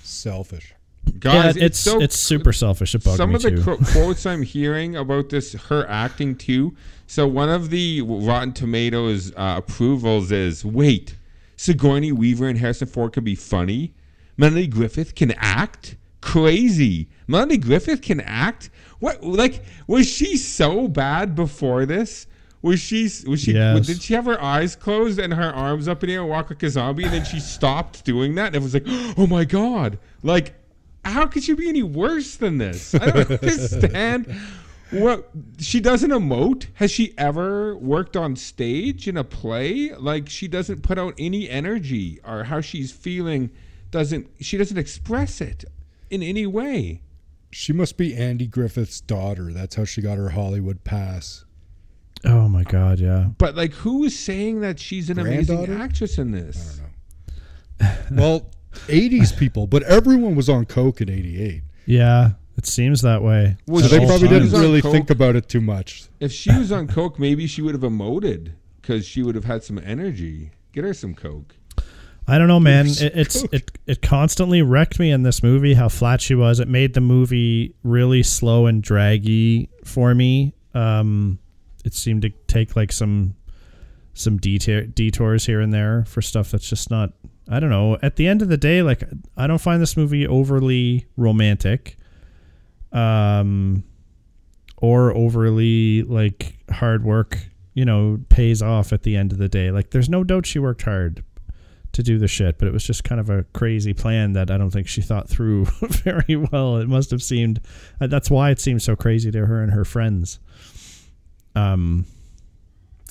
Selfish. 0.04 0.74
Guys, 1.20 1.56
yeah, 1.56 1.64
it's 1.66 1.80
so 1.80 2.02
it's 2.02 2.20
super 2.20 2.52
selfish. 2.52 2.94
It 2.94 3.04
some 3.04 3.30
me 3.30 3.36
of 3.36 3.42
the 3.42 3.52
too. 3.52 3.64
qu- 3.64 3.78
quotes 3.94 4.26
I'm 4.26 4.42
hearing 4.42 4.98
about 4.98 5.30
this, 5.30 5.54
her 5.54 5.88
acting 5.88 6.36
too. 6.36 6.76
So 7.08 7.26
one 7.26 7.50
of 7.50 7.70
the 7.70 8.02
Rotten 8.02 8.52
Tomatoes 8.52 9.32
uh, 9.38 9.56
approvals 9.58 10.32
is, 10.34 10.66
wait, 10.66 11.16
Sigourney 11.56 12.12
Weaver 12.12 12.48
and 12.48 12.60
Harrison 12.60 12.88
Ford 12.88 13.14
can 13.14 13.24
be 13.24 13.36
funny. 13.36 13.94
Melanie 14.38 14.68
Griffith 14.68 15.16
can 15.16 15.32
act. 15.38 15.98
Crazy. 16.22 17.10
Melanie 17.28 17.58
Griffith 17.58 18.02
can 18.02 18.22
act. 18.22 18.70
What? 19.00 19.24
Like, 19.24 19.64
was 19.88 20.08
she 20.08 20.38
so 20.38 20.88
bad 20.88 21.36
before 21.36 21.86
this? 21.86 22.28
Was 22.62 22.80
she? 22.80 23.04
Was 23.28 23.42
she? 23.42 23.54
Yes. 23.54 23.86
Did 23.86 24.02
she 24.02 24.14
have 24.14 24.26
her 24.26 24.42
eyes 24.42 24.76
closed 24.76 25.20
and 25.20 25.34
her 25.34 25.54
arms 25.54 25.88
up 25.88 26.04
in 26.04 26.08
the 26.10 26.16
air 26.16 26.22
and 26.22 26.30
walk 26.30 26.50
like 26.50 26.64
a 26.64 26.70
zombie? 26.70 27.04
And 27.04 27.14
then 27.14 27.26
she 27.26 27.40
stopped 27.40 28.04
doing 28.04 28.36
that, 28.36 28.48
and 28.48 28.56
it 28.56 28.62
was 28.62 28.74
like, 28.74 28.84
oh 29.18 29.28
my 29.28 29.46
god! 29.46 30.00
Like, 30.24 30.54
how 31.06 31.28
could 31.28 31.44
she 31.44 31.54
be 31.54 31.70
any 31.70 31.84
worse 31.84 32.36
than 32.36 32.58
this? 32.58 32.96
I 32.96 33.12
don't 33.12 33.32
understand. 33.32 34.36
What 34.90 35.30
she 35.60 35.80
doesn't 35.82 36.12
emote? 36.12 36.68
Has 36.76 36.92
she 36.92 37.14
ever 37.18 37.76
worked 37.78 38.16
on 38.16 38.36
stage 38.36 39.08
in 39.08 39.18
a 39.18 39.24
play? 39.24 39.94
Like 39.94 40.30
she 40.30 40.48
doesn't 40.48 40.82
put 40.82 40.98
out 40.98 41.14
any 41.18 41.50
energy, 41.50 42.20
or 42.26 42.44
how 42.46 42.62
she's 42.62 42.92
feeling 42.92 43.52
doesn't. 43.92 44.28
She 44.42 44.58
doesn't 44.58 44.78
express 44.78 45.42
it 45.42 45.66
in 46.10 46.22
any 46.24 46.46
way. 46.46 47.02
She 47.52 47.72
must 47.74 47.98
be 47.98 48.16
Andy 48.16 48.46
Griffith's 48.48 49.00
daughter. 49.02 49.52
That's 49.54 49.76
how 49.76 49.86
she 49.86 50.02
got 50.02 50.18
her 50.18 50.30
Hollywood 50.30 50.84
pass. 50.84 51.46
Oh 52.26 52.48
my 52.50 52.64
god, 52.64 53.00
yeah. 53.00 53.28
But 53.38 53.56
like, 53.56 53.74
who 53.74 54.04
is 54.04 54.18
saying 54.18 54.62
that 54.62 54.80
she's 54.80 55.10
an 55.10 55.20
amazing 55.20 55.72
actress 55.72 56.18
in 56.18 56.32
this? 56.32 56.82
I 57.80 57.86
don't 57.86 58.12
know. 58.12 58.22
well, 58.22 58.50
80s 58.88 59.38
people, 59.38 59.68
but 59.68 59.84
everyone 59.84 60.36
was 60.36 60.50
on 60.50 60.66
coke 60.66 61.00
in 61.02 61.10
88. 61.10 61.62
Yeah, 61.86 62.32
it 62.58 62.66
seems 62.66 63.02
that 63.04 63.22
way. 63.22 63.58
Well, 63.68 63.84
So 63.84 63.88
they 63.98 64.06
probably 64.06 64.28
didn't 64.28 64.52
really 64.52 64.82
coke. 64.82 64.92
think 64.92 65.10
about 65.10 65.36
it 65.36 65.48
too 65.48 65.62
much. 65.62 66.06
If 66.20 66.32
she 66.32 66.52
was 66.58 66.72
on 66.72 66.88
coke, 66.88 67.18
maybe 67.20 67.48
she 67.48 67.62
would 67.62 67.76
have 67.76 67.84
emoted 67.84 68.54
because 68.82 69.06
she 69.06 69.22
would 69.24 69.36
have 69.36 69.46
had 69.46 69.64
some 69.64 69.78
energy. 69.78 70.52
Get 70.74 70.84
her 70.84 70.94
some 70.94 71.14
coke. 71.14 71.56
I 72.30 72.38
don't 72.38 72.50
know, 72.50 72.60
man. 72.60 72.88
It, 72.88 73.02
it's 73.16 73.44
it 73.54 73.72
it 73.86 74.02
constantly 74.02 74.62
wrecked 74.62 75.00
me 75.00 75.12
in 75.12 75.24
this 75.24 75.42
movie. 75.42 75.74
How 75.74 75.88
flat 75.88 76.20
she 76.20 76.36
was. 76.36 76.60
It 76.60 76.68
made 76.68 76.94
the 76.94 77.02
movie 77.02 77.74
really 77.84 78.22
slow 78.22 78.66
and 78.66 78.84
draggy 78.84 79.70
for 79.86 80.14
me. 80.14 80.54
Um, 80.74 81.40
it 81.86 81.94
seemed 81.94 82.24
to 82.24 82.30
take 82.48 82.76
like 82.76 82.92
some 82.92 83.36
some 84.14 84.38
detour, 84.38 84.82
detours 84.84 85.46
here 85.46 85.62
and 85.62 85.74
there 85.74 86.04
for 86.06 86.22
stuff 86.22 86.52
that's 86.52 86.70
just 86.70 86.92
not. 86.92 87.14
I 87.50 87.62
don't 87.62 87.70
know. 87.70 87.98
At 88.02 88.18
the 88.18 88.28
end 88.28 88.42
of 88.42 88.50
the 88.50 88.58
day, 88.58 88.82
like 88.82 89.04
I 89.38 89.48
don't 89.48 89.62
find 89.62 89.82
this 89.82 89.96
movie 89.96 90.28
overly 90.28 91.06
romantic, 91.16 91.98
um, 92.92 93.86
or 94.76 95.16
overly 95.16 96.04
like 96.04 96.58
hard 96.70 97.06
work. 97.06 97.38
You 97.74 97.86
know, 97.86 98.20
pays 98.28 98.62
off 98.62 98.92
at 98.92 99.04
the 99.04 99.16
end 99.16 99.32
of 99.32 99.38
the 99.38 99.48
day. 99.48 99.70
Like, 99.70 99.92
there's 99.92 100.10
no 100.10 100.24
doubt 100.24 100.48
she 100.48 100.58
worked 100.58 100.82
hard 100.82 101.24
to 101.98 102.04
do 102.04 102.20
the 102.20 102.28
shit, 102.28 102.60
but 102.60 102.68
it 102.68 102.72
was 102.72 102.84
just 102.84 103.04
kind 103.04 103.20
of 103.20 103.28
a 103.30 103.44
crazy 103.54 103.92
plan 103.92 104.34
that 104.34 104.52
I 104.52 104.58
don't 104.58 104.70
think 104.70 104.88
she 104.88 105.02
thought 105.02 105.28
through 105.28 105.66
very 105.82 106.36
well. 106.36 106.78
It 106.78 106.88
must 106.88 107.10
have 107.10 107.24
seemed 107.24 107.60
uh, 108.00 108.06
that's 108.06 108.30
why 108.30 108.52
it 108.52 108.60
seemed 108.60 108.84
so 108.84 108.96
crazy 108.96 109.32
to 109.32 109.48
her 109.48 109.62
and 109.62 109.74
her 109.74 109.84
friends. 109.84 110.40
Um 111.56 112.06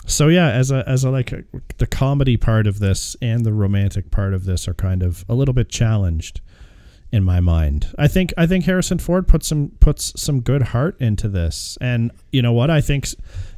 so 0.06 0.28
yeah, 0.28 0.50
as 0.50 0.70
a 0.70 0.88
as 0.88 1.02
a 1.02 1.10
like 1.10 1.32
a, 1.32 1.42
the 1.78 1.86
comedy 1.88 2.36
part 2.36 2.68
of 2.68 2.78
this 2.78 3.16
and 3.20 3.44
the 3.44 3.52
romantic 3.52 4.12
part 4.12 4.32
of 4.32 4.44
this 4.44 4.68
are 4.68 4.74
kind 4.74 5.02
of 5.02 5.24
a 5.28 5.34
little 5.34 5.54
bit 5.54 5.68
challenged 5.68 6.40
in 7.12 7.22
my 7.24 7.40
mind. 7.40 7.94
I 7.98 8.08
think 8.08 8.34
I 8.36 8.46
think 8.46 8.64
Harrison 8.64 8.98
Ford 8.98 9.28
puts 9.28 9.46
some 9.48 9.72
puts 9.80 10.12
some 10.20 10.40
good 10.40 10.62
heart 10.62 11.00
into 11.00 11.28
this, 11.28 11.78
and 11.80 12.10
you 12.32 12.42
know 12.42 12.52
what? 12.52 12.68
I 12.70 12.80
think 12.80 13.08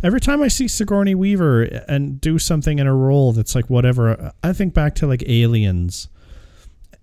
every 0.02 0.20
time 0.20 0.42
I 0.42 0.48
see 0.48 0.68
Sigourney 0.68 1.14
Weaver 1.14 1.64
eh, 1.64 1.80
and 1.88 2.20
do 2.20 2.38
something 2.38 2.78
in 2.78 2.86
a 2.86 2.94
role 2.94 3.32
that's 3.32 3.54
like 3.54 3.68
whatever, 3.70 4.10
uh, 4.10 4.30
I 4.42 4.52
think 4.52 4.74
back 4.74 4.94
to 4.96 5.06
like 5.06 5.24
Aliens, 5.26 6.08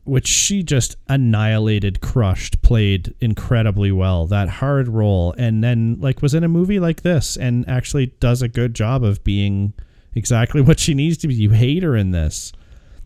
which 0.04 0.28
she 0.28 0.62
just 0.62 0.96
annihilated, 1.10 2.00
crushed, 2.00 2.62
played 2.62 3.16
incredibly 3.20 3.92
well. 3.92 4.28
That 4.28 4.48
hard 4.48 4.88
role, 4.88 5.34
and 5.38 5.64
then 5.64 5.98
like 6.00 6.22
was 6.22 6.34
in 6.36 6.44
a 6.44 6.48
movie 6.48 6.80
like 6.80 7.02
this, 7.02 7.36
and 7.38 7.68
actually 7.68 8.08
does 8.20 8.42
a 8.44 8.48
good 8.48 8.76
job 8.76 9.04
of 9.04 9.24
being 9.24 9.74
exactly 10.14 10.62
what 10.68 10.80
she 10.80 10.94
needs 10.94 11.18
to 11.18 11.28
be. 11.28 11.34
You 11.34 11.50
hate 11.50 11.82
her 11.84 11.96
in 11.96 12.12
this. 12.12 12.54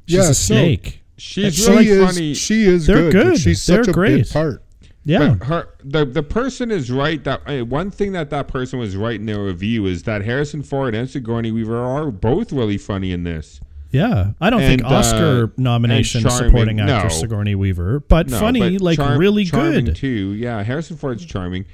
She's 0.07 0.15
Yeah, 0.17 0.21
a 0.23 0.33
so- 0.33 0.53
snake. 0.53 0.98
She's 1.19 1.55
she 1.55 1.69
really 1.69 1.87
is, 1.87 2.05
funny. 2.15 2.33
She 2.33 2.63
is 2.65 2.87
They're 2.87 3.11
good. 3.11 3.23
good. 3.31 3.37
She's 3.39 3.65
They're 3.65 3.83
such 3.83 3.89
a 3.89 3.93
great. 3.93 4.23
big 4.23 4.29
part. 4.31 4.63
yeah. 5.05 5.35
But 5.35 5.45
her 5.47 5.67
the 5.83 6.05
the 6.05 6.23
person 6.23 6.71
is 6.71 6.89
right 6.91 7.23
that 7.23 7.41
uh, 7.47 7.65
one 7.65 7.91
thing 7.91 8.11
that 8.13 8.29
that 8.31 8.47
person 8.47 8.79
was 8.79 8.95
right 8.95 9.15
in 9.19 9.25
their 9.25 9.43
review 9.43 9.85
is 9.85 10.03
that 10.03 10.23
Harrison 10.23 10.63
Ford 10.63 10.95
and 10.95 11.09
Sigourney 11.09 11.51
Weaver 11.51 11.77
are 11.77 12.09
both 12.11 12.51
really 12.51 12.77
funny 12.77 13.11
in 13.11 13.23
this. 13.23 13.59
Yeah, 13.91 14.33
I 14.39 14.51
don't 14.51 14.59
think 14.59 14.83
And, 14.83 14.91
uh, 14.91 14.95
Oscar 14.97 15.51
nomination 15.57 16.21
charming. 16.21 16.49
supporting 16.51 16.79
actress 16.79 17.15
No. 17.15 17.21
Sigourney 17.21 17.55
Weaver, 17.55 18.01
but 18.01 18.29
No, 18.29 18.39
funny, 18.39 18.59
but 18.77 18.81
like 18.81 18.97
charm- 18.97 19.17
really 19.17 19.45
charming 19.45 19.85
good. 19.85 19.95
too. 19.95 20.33
Yeah, 20.33 20.61
Harrison 20.61 20.95
Ford's 20.95 21.25
charming, 21.25 21.65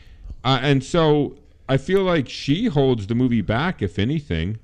uh, 0.45 0.59
and 0.61 0.81
so 0.81 1.35
I 1.67 1.75
feel 1.75 2.03
like 2.03 2.29
she 2.29 2.67
holds 2.67 3.07
the 3.07 3.15
movie 3.15 3.41
back, 3.41 3.81
if 3.81 3.99
anything. 3.99 4.59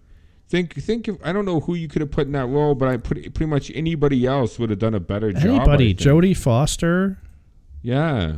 Think 0.51 0.75
think 0.75 1.07
if, 1.07 1.15
I 1.23 1.31
don't 1.31 1.45
know 1.45 1.61
who 1.61 1.75
you 1.75 1.87
could 1.87 2.01
have 2.01 2.11
put 2.11 2.27
in 2.27 2.33
that 2.33 2.47
role, 2.47 2.75
but 2.75 2.89
I 2.89 2.97
put 2.97 3.17
pretty 3.33 3.45
much 3.45 3.71
anybody 3.73 4.25
else 4.25 4.59
would 4.59 4.69
have 4.69 4.79
done 4.79 4.93
a 4.93 4.99
better 4.99 5.31
job. 5.31 5.45
I 5.45 5.47
Anybody. 5.47 5.95
Jodie 5.95 6.35
Foster, 6.35 7.17
Yeah, 7.81 8.33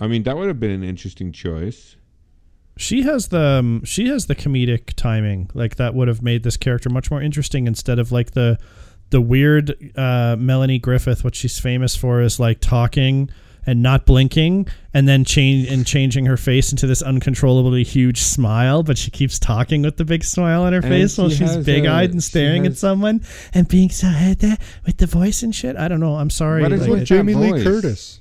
I 0.00 0.06
mean 0.06 0.22
that 0.22 0.38
would 0.38 0.48
have 0.48 0.58
been 0.58 0.70
an 0.70 0.82
interesting 0.82 1.32
choice. 1.32 1.96
she 2.78 3.02
has 3.02 3.28
the 3.28 3.58
um, 3.60 3.84
she 3.84 4.08
has 4.08 4.28
the 4.28 4.34
comedic 4.34 4.94
timing, 4.94 5.50
like 5.52 5.76
that 5.76 5.94
would 5.94 6.08
have 6.08 6.22
made 6.22 6.42
this 6.42 6.56
character 6.56 6.88
much 6.88 7.10
more 7.10 7.20
interesting 7.20 7.66
instead 7.66 7.98
of 7.98 8.10
like 8.10 8.30
the 8.30 8.58
the 9.10 9.20
weird 9.20 9.92
uh, 9.94 10.36
Melanie 10.38 10.78
Griffith. 10.78 11.22
What 11.22 11.34
she's 11.34 11.58
famous 11.58 11.94
for 11.94 12.22
is 12.22 12.40
like 12.40 12.60
talking 12.62 13.28
and 13.66 13.82
not 13.82 14.06
blinking, 14.06 14.66
and 14.94 15.08
then 15.08 15.24
change 15.24 15.68
and 15.68 15.84
changing 15.86 16.26
her 16.26 16.36
face 16.36 16.70
into 16.70 16.86
this 16.86 17.02
uncontrollably 17.02 17.82
huge 17.84 18.20
smile. 18.22 18.82
But 18.82 18.96
she 18.96 19.10
keeps 19.10 19.38
talking 19.38 19.82
with 19.82 19.96
the 19.96 20.04
big 20.04 20.22
smile 20.24 20.62
on 20.62 20.72
her 20.72 20.78
And 20.78 20.88
face 20.88 21.18
while 21.18 21.28
she's 21.28 21.56
big 21.58 21.84
eyed 21.86 22.10
a- 22.10 22.12
and 22.12 22.22
she 22.22 22.28
staring 22.30 22.64
at 22.66 22.76
someone 22.76 23.22
and 23.52 23.66
being 23.68 23.90
so 23.90 24.06
head 24.08 24.38
there 24.38 24.58
with 24.84 24.98
the 24.98 25.06
voice 25.06 25.42
and 25.42 25.54
shit. 25.54 25.76
I 25.76 25.88
don't 25.88 26.00
know. 26.00 26.14
I'm 26.16 26.30
sorry. 26.30 26.62
What 26.62 26.72
is 26.72 26.82
like, 26.82 26.90
with 26.90 27.02
it- 27.02 27.04
Jamie 27.06 27.34
Lee 27.34 27.50
voice? 27.50 27.62
Curtis. 27.64 28.20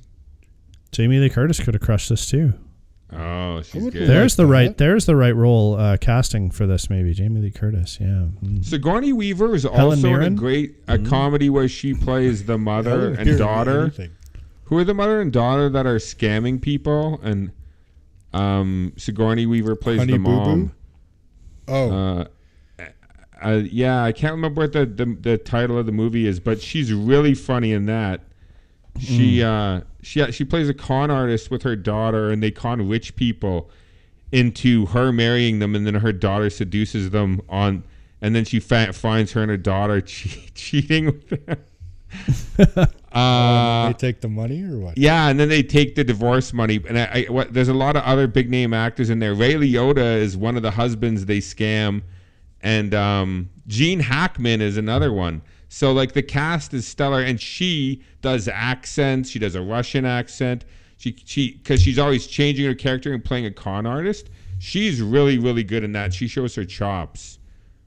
Jamie 0.91 1.20
Lee 1.20 1.30
Curtis 1.30 1.60
could 1.60 1.74
have 1.74 1.82
crushed 1.82 2.10
this 2.10 2.26
too. 2.26 2.54
Oh, 3.14 3.62
she's 3.62 3.82
would 3.84 3.93
good. 3.93 4.02
like 4.02 4.08
There's 4.08 4.36
the 4.36 4.43
that. 4.46 4.52
right. 4.52 4.78
There's 4.78 5.06
the 5.06 5.16
right 5.16 5.36
role 5.36 5.76
uh, 5.76 5.96
casting 5.98 6.50
for 6.52 6.66
this. 6.66 6.89
Maybe 6.89 7.14
Jamie 7.14 7.39
Lee 7.39 7.52
Curtis. 7.52 7.98
Yeah. 8.02 8.28
Mm. 8.43 8.66
Sigourney 8.66 9.14
Weaver 9.14 9.54
is 9.56 9.64
Helen 9.64 9.80
also 10.00 10.16
in 10.16 10.24
a 10.24 10.30
great 10.32 10.78
a 10.88 10.98
comedy 10.98 11.50
where 11.50 11.68
she 11.70 11.93
plays 11.93 12.46
the 12.46 12.58
mother 12.58 12.89
Helen 12.89 13.16
and 13.18 13.26
Mirren, 13.26 13.39
daughter. 13.39 13.93
Who 14.66 14.78
are 14.78 14.84
the 14.84 14.93
mother 14.93 15.22
and 15.22 15.32
daughter 15.32 15.70
that 15.70 15.86
are 15.86 15.95
scamming 15.97 16.61
people? 16.61 17.20
And 17.24 17.51
um, 18.34 18.93
Sigourney 18.97 19.45
Weaver 19.45 19.76
plays 19.76 19.99
Honey 19.99 20.13
the 20.13 20.20
Boo 20.20 20.24
Boo? 20.24 20.55
mom. 20.57 20.72
Oh, 21.68 21.89
Uh, 21.91 22.26
uh, 23.41 23.61
yeah, 23.70 24.03
I 24.03 24.11
can't 24.11 24.32
remember 24.34 24.61
what 24.61 24.74
the, 24.74 24.86
the 24.86 25.05
the 25.05 25.38
title 25.38 25.78
of 25.78 25.86
the 25.86 25.91
movie 25.91 26.26
is, 26.26 26.39
but 26.39 26.61
she's 26.61 26.91
really 26.93 27.34
funny 27.34 27.72
in 27.74 27.86
that. 27.86 28.22
She 28.99 29.43
uh 29.43 29.82
she 30.01 30.32
she 30.32 30.45
plays 30.45 30.70
a 30.70 30.74
con 30.74 31.11
artist 31.11 31.51
with 31.51 31.63
her 31.63 31.76
daughter, 31.76 32.32
and 32.32 32.41
they 32.41 32.49
con 32.51 32.88
rich 32.88 33.16
people 33.16 33.70
into 34.32 34.86
her 34.88 35.11
marrying 35.11 35.59
them, 35.59 35.76
and 35.76 35.86
then 35.86 35.95
her 35.95 36.13
daughter 36.13 36.49
seduces 36.49 37.09
them 37.11 37.41
on, 37.49 37.84
and 38.22 38.34
then 38.36 38.45
she 38.45 38.59
fa- 38.59 38.93
finds 38.93 39.34
her 39.34 39.41
and 39.41 39.51
her 39.51 39.57
daughter 39.57 39.99
che- 40.01 40.49
cheating 40.55 41.05
with 41.07 41.30
them. 41.30 42.88
uh, 43.16 43.88
they 43.88 43.93
take 43.93 44.22
the 44.22 44.28
money 44.28 44.63
or 44.63 44.78
what? 44.80 44.97
yeah, 44.97 45.30
and 45.30 45.39
then 45.39 45.49
they 45.49 45.63
take 45.63 45.95
the 45.95 46.03
divorce 46.03 46.53
money, 46.53 46.82
and 46.88 46.99
I, 46.99 47.26
I 47.28 47.32
what, 47.32 47.53
there's 47.53 47.70
a 47.70 47.74
lot 47.74 47.95
of 47.95 48.03
other 48.03 48.28
big 48.28 48.49
name 48.49 48.74
actors 48.74 49.09
in 49.09 49.20
there. 49.20 49.34
Ray 49.34 49.53
Liotta 49.53 50.18
is 50.18 50.36
one 50.36 50.57
of 50.57 50.63
the 50.63 50.72
husbands 50.72 51.26
they 51.26 51.39
scam, 51.39 52.01
and 52.61 52.93
um, 52.93 53.49
Gene 53.68 54.01
Hackman 54.01 54.61
is 54.61 54.78
another 54.78 55.13
one. 55.13 55.41
So 55.70 55.93
like 55.93 56.13
the 56.13 56.24
cast 56.24 56.74
is 56.74 56.88
stellar, 56.88 57.22
and 57.22 57.39
she 57.39 58.03
does 58.22 58.47
accents. 58.47 59.30
She 59.30 59.39
does 59.39 59.55
a 59.55 59.61
Russian 59.61 60.05
accent. 60.05 60.66
She 60.97 61.16
she 61.26 61.53
because 61.53 61.82
she's 61.82 61.99
always 61.99 62.28
changing 62.28 62.66
her 62.66 62.76
character 62.76 63.13
and 63.13 63.24
playing 63.24 63.45
a 63.45 63.51
con 63.51 63.86
artist. 63.86 64.30
She's 64.59 65.01
really 65.01 65.38
really 65.38 65.63
good 65.63 65.84
in 65.84 65.93
that. 65.93 66.13
She 66.13 66.28
shows 66.28 66.55
her 66.55 66.66
chops. 66.66 67.39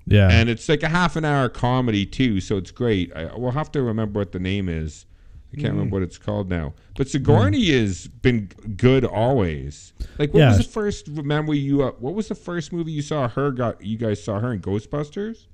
Yeah. 0.06 0.28
And 0.30 0.48
it's 0.48 0.68
like 0.68 0.82
a 0.82 0.88
half 0.88 1.16
an 1.16 1.24
hour 1.24 1.48
comedy 1.48 2.06
too, 2.06 2.40
so 2.40 2.56
it's 2.56 2.70
great. 2.70 3.14
I, 3.14 3.34
we'll 3.36 3.50
have 3.50 3.70
to 3.72 3.82
remember 3.82 4.20
what 4.20 4.32
the 4.32 4.38
name 4.38 4.68
is. 4.68 5.04
I 5.52 5.60
can't 5.60 5.72
remember 5.72 5.94
what 5.96 6.02
it's 6.02 6.18
called 6.18 6.50
now. 6.50 6.74
But 6.96 7.08
Sigourney 7.08 7.70
has 7.70 8.06
been 8.06 8.50
good 8.76 9.04
always. 9.04 9.94
Like, 10.18 10.34
what 10.34 10.40
Yeah. 10.40 10.48
was 10.48 10.58
the 10.58 10.64
first 10.64 11.08
remember 11.08 11.54
you? 11.54 11.82
Uh, 11.82 11.92
what 11.92 12.14
was 12.14 12.28
the 12.28 12.34
first 12.34 12.72
movie 12.72 12.92
you 12.92 13.00
saw 13.02 13.28
her? 13.28 13.50
Got 13.50 13.82
you 13.82 13.96
guys 13.96 14.22
saw 14.22 14.38
her 14.40 14.52
in 14.52 14.60
Ghostbusters? 14.60 15.46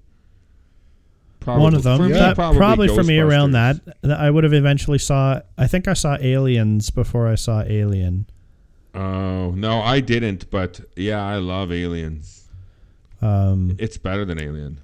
Probably, 1.41 1.63
One 1.63 1.75
of 1.75 1.83
them. 1.83 1.99
For 1.99 2.07
me, 2.09 2.13
That- 2.15 2.37
probably, 2.37 2.89
for 2.89 3.03
me 3.05 3.19
around 3.19 3.53
that. 3.53 3.79
that 4.03 4.19
I 4.19 4.31
would 4.31 4.45
have 4.45 4.55
eventually 4.55 4.99
saw. 4.99 5.41
I 5.59 5.67
think 5.67 5.87
I 5.87 5.93
saw 5.93 6.17
Aliens 6.21 6.91
before 6.91 7.29
I 7.29 7.35
saw 7.35 7.63
Alien. 7.63 8.27
Oh 8.95 9.51
no, 9.53 9.81
I 9.81 10.01
didn't. 10.01 10.51
But 10.51 10.81
yeah, 10.97 11.23
I 11.25 11.37
love 11.37 11.71
Aliens. 11.71 12.49
Um, 13.21 13.77
It's 13.79 13.97
better 13.99 14.25
than 14.25 14.41
Alien. 14.41 14.79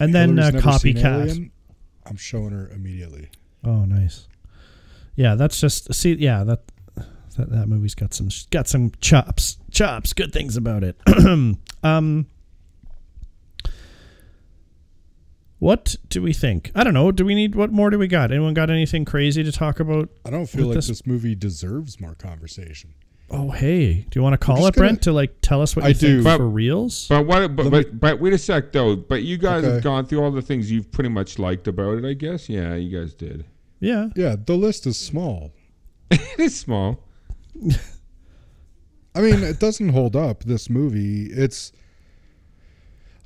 and 0.00 0.14
then 0.14 0.38
uh, 0.38 0.52
Hillary's 0.52 0.64
never 0.64 0.78
seen 0.78 0.96
Copycat. 0.96 1.50
I'm 2.06 2.16
showing 2.16 2.50
her 2.50 2.68
immediately. 2.74 3.28
Oh, 3.64 3.84
nice. 3.84 4.26
Yeah, 5.16 5.34
that's 5.36 5.60
just 5.60 5.92
see. 5.94 6.14
Yeah, 6.14 6.44
that 6.44 6.62
that, 7.36 7.50
that 7.50 7.68
movie's 7.68 7.94
got 7.94 8.12
some 8.14 8.28
got 8.50 8.66
some 8.68 8.92
chops, 9.00 9.58
chops. 9.70 10.12
Good 10.12 10.32
things 10.32 10.56
about 10.56 10.82
it. 10.84 10.96
um, 11.82 12.26
what 15.58 15.96
do 16.08 16.20
we 16.20 16.32
think? 16.32 16.70
I 16.74 16.84
don't 16.84 16.94
know. 16.94 17.10
Do 17.12 17.24
we 17.24 17.34
need 17.34 17.54
what 17.54 17.72
more 17.72 17.90
do 17.90 17.98
we 17.98 18.06
got? 18.08 18.30
Anyone 18.32 18.54
got 18.54 18.70
anything 18.70 19.04
crazy 19.04 19.42
to 19.44 19.52
talk 19.52 19.80
about? 19.80 20.10
I 20.26 20.30
don't 20.30 20.46
feel 20.46 20.66
like 20.66 20.74
this- 20.76 20.88
this, 20.88 21.06
movie 21.06 21.34
deserves 21.34 22.00
more 22.00 22.14
conversation. 22.14 22.94
Oh, 23.30 23.50
hey, 23.50 23.94
do 24.10 24.18
you 24.18 24.22
want 24.22 24.34
to 24.34 24.38
call 24.38 24.56
just 24.58 24.68
it 24.70 24.74
Brent 24.76 24.96
gonna- 24.98 25.00
to 25.04 25.12
like 25.12 25.40
tell 25.40 25.62
us 25.62 25.74
what 25.74 25.84
I 25.86 25.88
you 25.88 25.94
think 25.94 26.18
do. 26.18 26.24
But- 26.24 26.36
for 26.36 26.48
reals? 26.48 27.06
But 27.08 27.26
what? 27.26 27.56
But, 27.56 27.70
but, 27.70 27.86
me- 27.86 27.92
but 27.92 28.20
wait 28.20 28.32
a 28.34 28.38
sec 28.38 28.72
though. 28.72 28.96
But 28.96 29.22
you 29.22 29.38
guys 29.38 29.64
Okay. 29.64 29.74
have 29.74 29.82
gone 29.82 30.04
through 30.06 30.22
all 30.22 30.30
the 30.30 30.42
things 30.42 30.70
you've 30.70 30.92
pretty 30.92 31.08
much 31.10 31.38
liked 31.38 31.66
about 31.66 31.98
it. 31.98 32.04
I 32.04 32.12
guess. 32.12 32.48
Yeah, 32.48 32.74
you 32.74 32.96
guys 32.96 33.14
did. 33.14 33.46
Yeah, 33.84 34.08
Yeah, 34.16 34.36
the 34.42 34.56
list 34.56 34.86
is 34.86 34.96
small. 34.96 35.52
it 36.10 36.40
is 36.40 36.58
small. 36.58 37.00
I 39.14 39.20
mean, 39.20 39.42
it 39.44 39.60
doesn't 39.60 39.90
hold 39.90 40.16
up. 40.16 40.44
This 40.44 40.68
movie, 40.68 41.26
it's. 41.26 41.72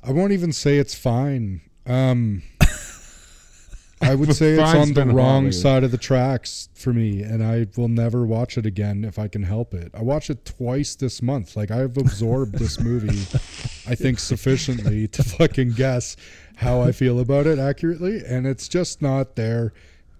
I 0.03 0.11
won't 0.11 0.31
even 0.31 0.53
say 0.53 0.77
it's 0.77 0.95
fine. 0.95 1.61
Um, 1.85 2.43
I 4.01 4.15
would 4.15 4.33
say 4.33 4.53
it's 4.53 4.61
on 4.61 4.93
the 4.93 5.05
wrong 5.05 5.51
side 5.51 5.83
of 5.83 5.91
the 5.91 5.97
tracks 5.97 6.69
for 6.73 6.93
me, 6.93 7.21
and 7.21 7.43
I 7.43 7.67
will 7.75 7.89
never 7.89 8.25
watch 8.25 8.57
it 8.57 8.65
again 8.65 9.03
if 9.03 9.19
I 9.19 9.27
can 9.27 9.43
help 9.43 9.73
it. 9.73 9.91
I 9.93 10.01
watched 10.01 10.29
it 10.29 10.45
twice 10.45 10.95
this 10.95 11.21
month. 11.21 11.57
Like 11.57 11.69
I've 11.69 11.97
absorbed 11.97 12.57
this 12.57 12.79
movie, 12.79 13.21
I 13.89 13.95
think 13.95 14.19
sufficiently 14.19 15.07
to 15.09 15.23
fucking 15.23 15.71
guess 15.71 16.15
how 16.57 16.81
I 16.81 16.91
feel 16.91 17.19
about 17.19 17.45
it 17.45 17.59
accurately, 17.59 18.23
and 18.25 18.47
it's 18.47 18.67
just 18.67 19.01
not 19.01 19.35
there. 19.35 19.73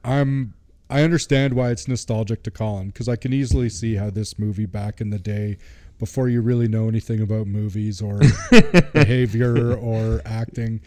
I'm. 0.04 0.54
I 0.92 1.04
understand 1.04 1.54
why 1.54 1.70
it's 1.70 1.88
nostalgic 1.88 2.42
to 2.44 2.52
Colin 2.52 2.88
because 2.88 3.08
I 3.08 3.16
can 3.16 3.32
easily 3.32 3.70
see 3.70 3.96
how 3.96 4.10
this 4.10 4.40
movie 4.40 4.66
back 4.66 5.00
in 5.00 5.12
the 5.12 5.20
day, 5.20 5.60
before 6.00 6.30
you 6.30 6.42
really 6.42 6.68
know 6.68 6.88
anything 6.88 7.22
about 7.22 7.46
movies 7.46 8.02
or 8.02 8.20
behavior 8.94 9.76
or 9.76 10.22
acting, 10.26 10.82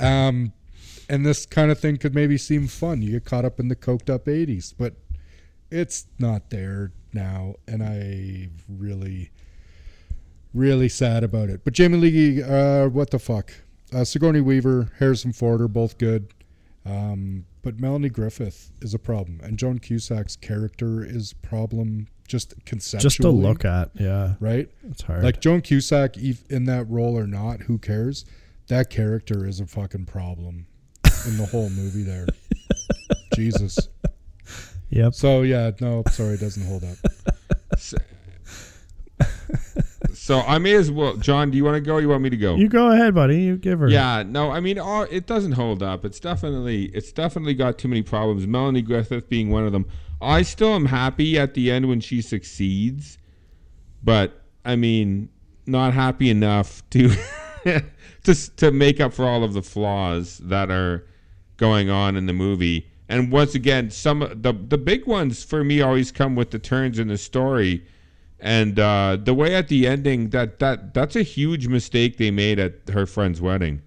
um, 0.00 0.52
and 1.08 1.24
this 1.24 1.46
kind 1.46 1.70
of 1.70 1.78
thing 1.78 1.98
could 1.98 2.14
maybe 2.14 2.38
seem 2.38 2.66
fun. 2.66 3.02
You 3.02 3.12
get 3.12 3.24
caught 3.24 3.44
up 3.44 3.60
in 3.60 3.68
the 3.68 3.76
coked 3.76 4.12
up 4.12 4.24
80s, 4.24 4.74
but 4.76 4.94
it's 5.70 6.06
not 6.18 6.50
there 6.50 6.92
now. 7.12 7.54
And 7.68 7.82
I 7.82 8.48
really, 8.68 9.30
really 10.54 10.88
sad 10.88 11.22
about 11.22 11.50
it. 11.50 11.62
But 11.64 11.74
Jamie 11.74 11.98
Lee, 11.98 12.42
uh, 12.42 12.88
what 12.88 13.10
the 13.10 13.18
fuck? 13.18 13.52
Uh, 13.92 14.04
Sigourney 14.04 14.40
Weaver, 14.40 14.92
Harrison 14.98 15.32
Ford 15.32 15.60
are 15.60 15.68
both 15.68 15.98
good. 15.98 16.32
Um, 16.86 17.46
but 17.62 17.80
Melanie 17.80 18.10
Griffith 18.10 18.70
is 18.82 18.92
a 18.94 18.98
problem. 18.98 19.40
And 19.42 19.58
Joan 19.58 19.78
Cusack's 19.78 20.36
character 20.36 21.02
is 21.04 21.32
problem 21.32 22.08
just 22.28 22.54
conceptually. 22.66 23.02
just 23.10 23.20
to 23.22 23.30
look 23.30 23.64
at. 23.64 23.90
Yeah, 23.94 24.34
Right? 24.40 24.68
it's 24.90 25.02
hard. 25.02 25.22
Like 25.24 25.40
Joan 25.40 25.60
Cusack, 25.62 26.16
in 26.18 26.64
that 26.66 26.84
role 26.90 27.16
or 27.18 27.26
not, 27.26 27.62
who 27.62 27.78
cares? 27.78 28.24
That 28.68 28.90
character 28.90 29.46
is 29.46 29.60
a 29.60 29.66
fucking 29.66 30.06
problem 30.06 30.66
in 31.26 31.36
the 31.38 31.46
whole 31.46 31.70
movie 31.70 32.02
there. 32.02 32.26
Jesus. 33.34 33.78
yep. 34.90 35.14
So 35.14 35.42
yeah, 35.42 35.70
no, 35.80 36.02
sorry, 36.10 36.34
it 36.34 36.40
doesn't 36.40 36.66
hold 36.66 36.84
up. 36.84 36.96
So 40.24 40.40
I 40.40 40.56
may 40.56 40.72
as 40.72 40.90
well. 40.90 41.18
John, 41.18 41.50
do 41.50 41.58
you 41.58 41.66
want 41.66 41.74
to 41.74 41.82
go? 41.82 41.96
Or 41.96 42.00
you 42.00 42.08
want 42.08 42.22
me 42.22 42.30
to 42.30 42.36
go? 42.38 42.54
You 42.54 42.66
go 42.66 42.90
ahead, 42.90 43.14
buddy. 43.14 43.42
You 43.42 43.58
give 43.58 43.80
her. 43.80 43.90
Yeah, 43.90 44.22
no, 44.26 44.50
I 44.50 44.58
mean, 44.58 44.78
all, 44.78 45.02
it 45.10 45.26
doesn't 45.26 45.52
hold 45.52 45.82
up. 45.82 46.02
It's 46.02 46.18
definitely, 46.18 46.86
it's 46.94 47.12
definitely 47.12 47.52
got 47.52 47.76
too 47.76 47.88
many 47.88 48.00
problems. 48.00 48.46
Melanie 48.46 48.80
Griffith 48.80 49.28
being 49.28 49.50
one 49.50 49.66
of 49.66 49.72
them. 49.72 49.84
I 50.22 50.40
still 50.40 50.74
am 50.74 50.86
happy 50.86 51.38
at 51.38 51.52
the 51.52 51.70
end 51.70 51.90
when 51.90 52.00
she 52.00 52.22
succeeds, 52.22 53.18
but 54.02 54.40
I 54.64 54.76
mean, 54.76 55.28
not 55.66 55.92
happy 55.92 56.30
enough 56.30 56.82
to 56.88 57.10
to 58.24 58.56
to 58.56 58.70
make 58.70 59.00
up 59.00 59.12
for 59.12 59.26
all 59.26 59.44
of 59.44 59.52
the 59.52 59.62
flaws 59.62 60.38
that 60.38 60.70
are 60.70 61.06
going 61.58 61.90
on 61.90 62.16
in 62.16 62.24
the 62.24 62.32
movie. 62.32 62.90
And 63.10 63.30
once 63.30 63.54
again, 63.54 63.90
some 63.90 64.20
the 64.20 64.54
the 64.54 64.78
big 64.78 65.06
ones 65.06 65.44
for 65.44 65.62
me 65.62 65.82
always 65.82 66.10
come 66.10 66.34
with 66.34 66.50
the 66.50 66.58
turns 66.58 66.98
in 66.98 67.08
the 67.08 67.18
story. 67.18 67.84
And 68.44 68.78
uh, 68.78 69.16
the 69.20 69.32
way 69.32 69.54
at 69.54 69.68
the 69.68 69.86
ending 69.86 70.28
that 70.30 70.58
that 70.58 70.92
that's 70.92 71.16
a 71.16 71.22
huge 71.22 71.66
mistake 71.66 72.18
they 72.18 72.30
made 72.30 72.58
at 72.58 72.74
her 72.92 73.06
friend's 73.06 73.40
wedding. 73.40 73.82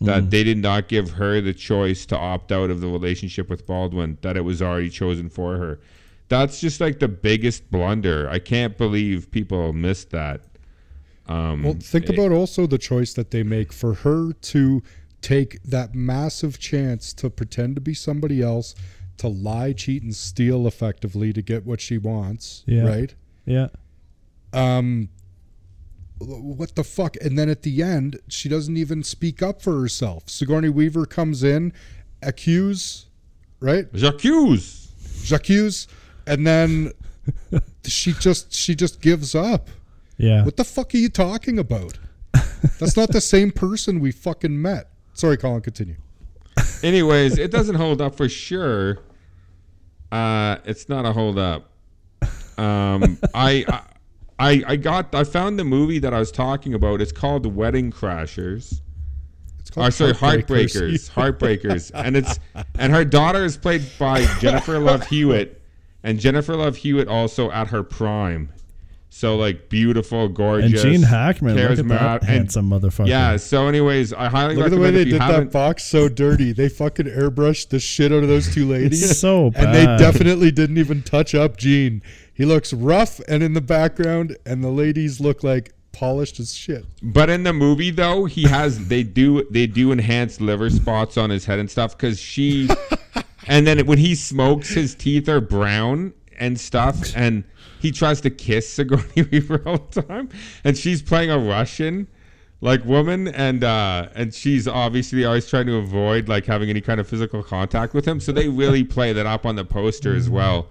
That 0.00 0.30
they 0.30 0.44
did 0.44 0.58
not 0.58 0.88
give 0.88 1.12
her 1.12 1.40
the 1.40 1.54
choice 1.54 2.04
to 2.06 2.16
opt 2.16 2.52
out 2.52 2.68
of 2.70 2.82
the 2.82 2.86
relationship 2.86 3.48
with 3.48 3.66
Baldwin. 3.66 4.18
That 4.20 4.36
it 4.36 4.42
was 4.42 4.60
already 4.62 4.90
chosen 4.90 5.28
for 5.30 5.56
her. 5.56 5.80
That's 6.28 6.60
just 6.60 6.80
like 6.80 6.98
the 6.98 7.08
biggest 7.08 7.70
blunder. 7.70 8.28
I 8.28 8.38
can't 8.38 8.76
believe 8.76 9.30
people 9.30 9.72
missed 9.72 10.10
that. 10.10 10.42
Um, 11.26 11.62
Well, 11.62 11.76
think 11.80 12.08
about 12.08 12.30
also 12.30 12.66
the 12.66 12.78
choice 12.78 13.14
that 13.14 13.30
they 13.30 13.42
make 13.42 13.72
for 13.72 13.94
her 13.94 14.32
to 14.32 14.82
take 15.22 15.62
that 15.62 15.94
massive 15.94 16.58
chance 16.58 17.12
to 17.14 17.30
pretend 17.30 17.74
to 17.76 17.80
be 17.80 17.94
somebody 17.94 18.42
else, 18.42 18.74
to 19.16 19.28
lie, 19.28 19.72
cheat, 19.72 20.02
and 20.02 20.14
steal 20.14 20.66
effectively 20.66 21.32
to 21.32 21.42
get 21.42 21.64
what 21.64 21.80
she 21.80 21.98
wants. 21.98 22.64
Yeah. 22.66 22.86
Right? 22.86 23.14
Yeah. 23.46 23.68
Um 24.56 25.08
what 26.18 26.74
the 26.74 26.82
fuck 26.84 27.14
and 27.20 27.38
then 27.38 27.48
at 27.48 27.62
the 27.62 27.82
end 27.82 28.18
she 28.28 28.48
doesn't 28.48 28.76
even 28.76 29.02
speak 29.02 29.42
up 29.42 29.60
for 29.60 29.80
herself 29.80 30.28
sigourney 30.28 30.68
weaver 30.70 31.04
comes 31.04 31.42
in 31.44 31.72
accuse 32.22 33.06
right 33.60 33.92
J'accuse. 33.92 34.88
j'accuse 35.22 35.86
and 36.26 36.46
then 36.46 36.92
she 37.84 38.12
just 38.14 38.54
she 38.54 38.74
just 38.74 39.00
gives 39.02 39.34
up 39.34 39.68
Yeah. 40.16 40.44
what 40.44 40.56
the 40.56 40.64
fuck 40.64 40.94
are 40.94 40.96
you 40.98 41.10
talking 41.10 41.58
about 41.58 41.98
that's 42.78 42.96
not 42.96 43.10
the 43.12 43.20
same 43.20 43.50
person 43.50 44.00
we 44.00 44.10
fucking 44.10 44.60
met 44.60 44.88
sorry 45.12 45.36
colin 45.36 45.60
continue 45.60 45.96
Anyways, 46.82 47.36
it 47.38 47.50
doesn't 47.50 47.74
hold 47.74 48.00
up 48.00 48.14
for 48.16 48.28
sure. 48.28 48.98
Uh, 50.12 50.56
it's 50.64 50.88
not 50.88 51.04
a 51.04 51.12
hold 51.12 51.38
up. 51.38 51.70
Um, 52.58 53.18
I, 53.34 53.64
I, 53.68 53.82
I 54.38 54.62
I 54.66 54.76
got, 54.76 55.14
I 55.14 55.24
found 55.24 55.58
the 55.58 55.64
movie 55.64 55.98
that 56.00 56.12
I 56.12 56.18
was 56.18 56.30
talking 56.30 56.74
about. 56.74 57.00
It's 57.00 57.12
called 57.12 57.46
Wedding 57.46 57.90
Crashers. 57.90 58.80
it's 59.60 59.70
called 59.70 59.86
Oh, 59.86 59.90
sorry, 59.90 60.12
Heartbreakers. 60.12 61.10
Heartbreakers. 61.10 61.10
Heartbreakers. 61.90 61.90
and 61.94 62.16
it's 62.16 62.38
and 62.78 62.92
her 62.92 63.04
daughter 63.04 63.44
is 63.44 63.56
played 63.56 63.82
by 63.98 64.24
Jennifer 64.40 64.78
Love 64.78 65.06
Hewitt, 65.06 65.62
and 66.02 66.20
Jennifer 66.20 66.54
Love 66.56 66.76
Hewitt 66.76 67.08
also 67.08 67.50
at 67.50 67.68
her 67.68 67.82
prime. 67.82 68.50
So 69.08 69.36
like 69.36 69.70
beautiful, 69.70 70.28
gorgeous, 70.28 70.82
and 70.84 70.92
Gene 70.92 71.02
Hackman, 71.02 71.54
look 71.56 71.70
at 71.70 71.78
charismatic, 71.78 71.88
that 71.88 72.20
and- 72.22 72.28
handsome 72.30 72.68
motherfucker. 72.68 73.06
Yeah. 73.08 73.38
So, 73.38 73.66
anyways, 73.66 74.12
I 74.12 74.28
highly 74.28 74.56
Look 74.56 74.66
at 74.66 74.70
the 74.72 74.78
way 74.78 74.90
they 74.90 75.04
did 75.04 75.22
that 75.22 75.50
box 75.50 75.84
so 75.84 76.10
dirty. 76.10 76.52
They 76.52 76.68
fucking 76.68 77.06
airbrushed 77.06 77.70
the 77.70 77.78
shit 77.80 78.12
out 78.12 78.22
of 78.24 78.28
those 78.28 78.52
two 78.52 78.66
ladies. 78.68 79.18
So 79.18 79.52
And 79.56 79.74
they 79.74 79.86
definitely 79.96 80.50
didn't 80.50 80.76
even 80.76 81.02
touch 81.02 81.34
up 81.34 81.56
Gene. 81.56 82.02
He 82.36 82.44
looks 82.44 82.74
rough 82.74 83.18
and 83.28 83.42
in 83.42 83.54
the 83.54 83.62
background, 83.62 84.36
and 84.44 84.62
the 84.62 84.68
ladies 84.68 85.20
look 85.20 85.42
like 85.42 85.72
polished 85.92 86.38
as 86.38 86.54
shit. 86.54 86.84
But 87.02 87.30
in 87.30 87.44
the 87.44 87.54
movie, 87.54 87.90
though, 87.90 88.26
he 88.26 88.42
has 88.42 88.88
they 88.88 89.02
do 89.02 89.48
they 89.50 89.66
do 89.66 89.90
enhance 89.90 90.38
liver 90.38 90.68
spots 90.68 91.16
on 91.16 91.30
his 91.30 91.46
head 91.46 91.58
and 91.58 91.70
stuff 91.70 91.96
because 91.96 92.20
she, 92.20 92.68
and 93.46 93.66
then 93.66 93.86
when 93.86 93.96
he 93.96 94.14
smokes, 94.14 94.68
his 94.68 94.94
teeth 94.94 95.30
are 95.30 95.40
brown 95.40 96.12
and 96.38 96.60
stuff, 96.60 97.12
and 97.16 97.42
he 97.80 97.90
tries 97.90 98.20
to 98.20 98.28
kiss 98.28 98.70
Sigourney 98.70 99.22
Weaver 99.32 99.62
all 99.64 99.78
the 99.90 100.02
time, 100.02 100.28
and 100.62 100.76
she's 100.76 101.00
playing 101.00 101.30
a 101.30 101.38
Russian 101.38 102.06
like 102.60 102.84
woman, 102.84 103.28
and 103.28 103.64
uh, 103.64 104.10
and 104.14 104.34
she's 104.34 104.68
obviously 104.68 105.24
always 105.24 105.48
trying 105.48 105.66
to 105.68 105.76
avoid 105.76 106.28
like 106.28 106.44
having 106.44 106.68
any 106.68 106.82
kind 106.82 107.00
of 107.00 107.08
physical 107.08 107.42
contact 107.42 107.94
with 107.94 108.06
him. 108.06 108.20
So 108.20 108.30
they 108.30 108.48
really 108.48 108.84
play 108.84 109.14
that 109.14 109.24
up 109.24 109.46
on 109.46 109.56
the 109.56 109.64
poster 109.64 110.14
as 110.14 110.28
well. 110.28 110.68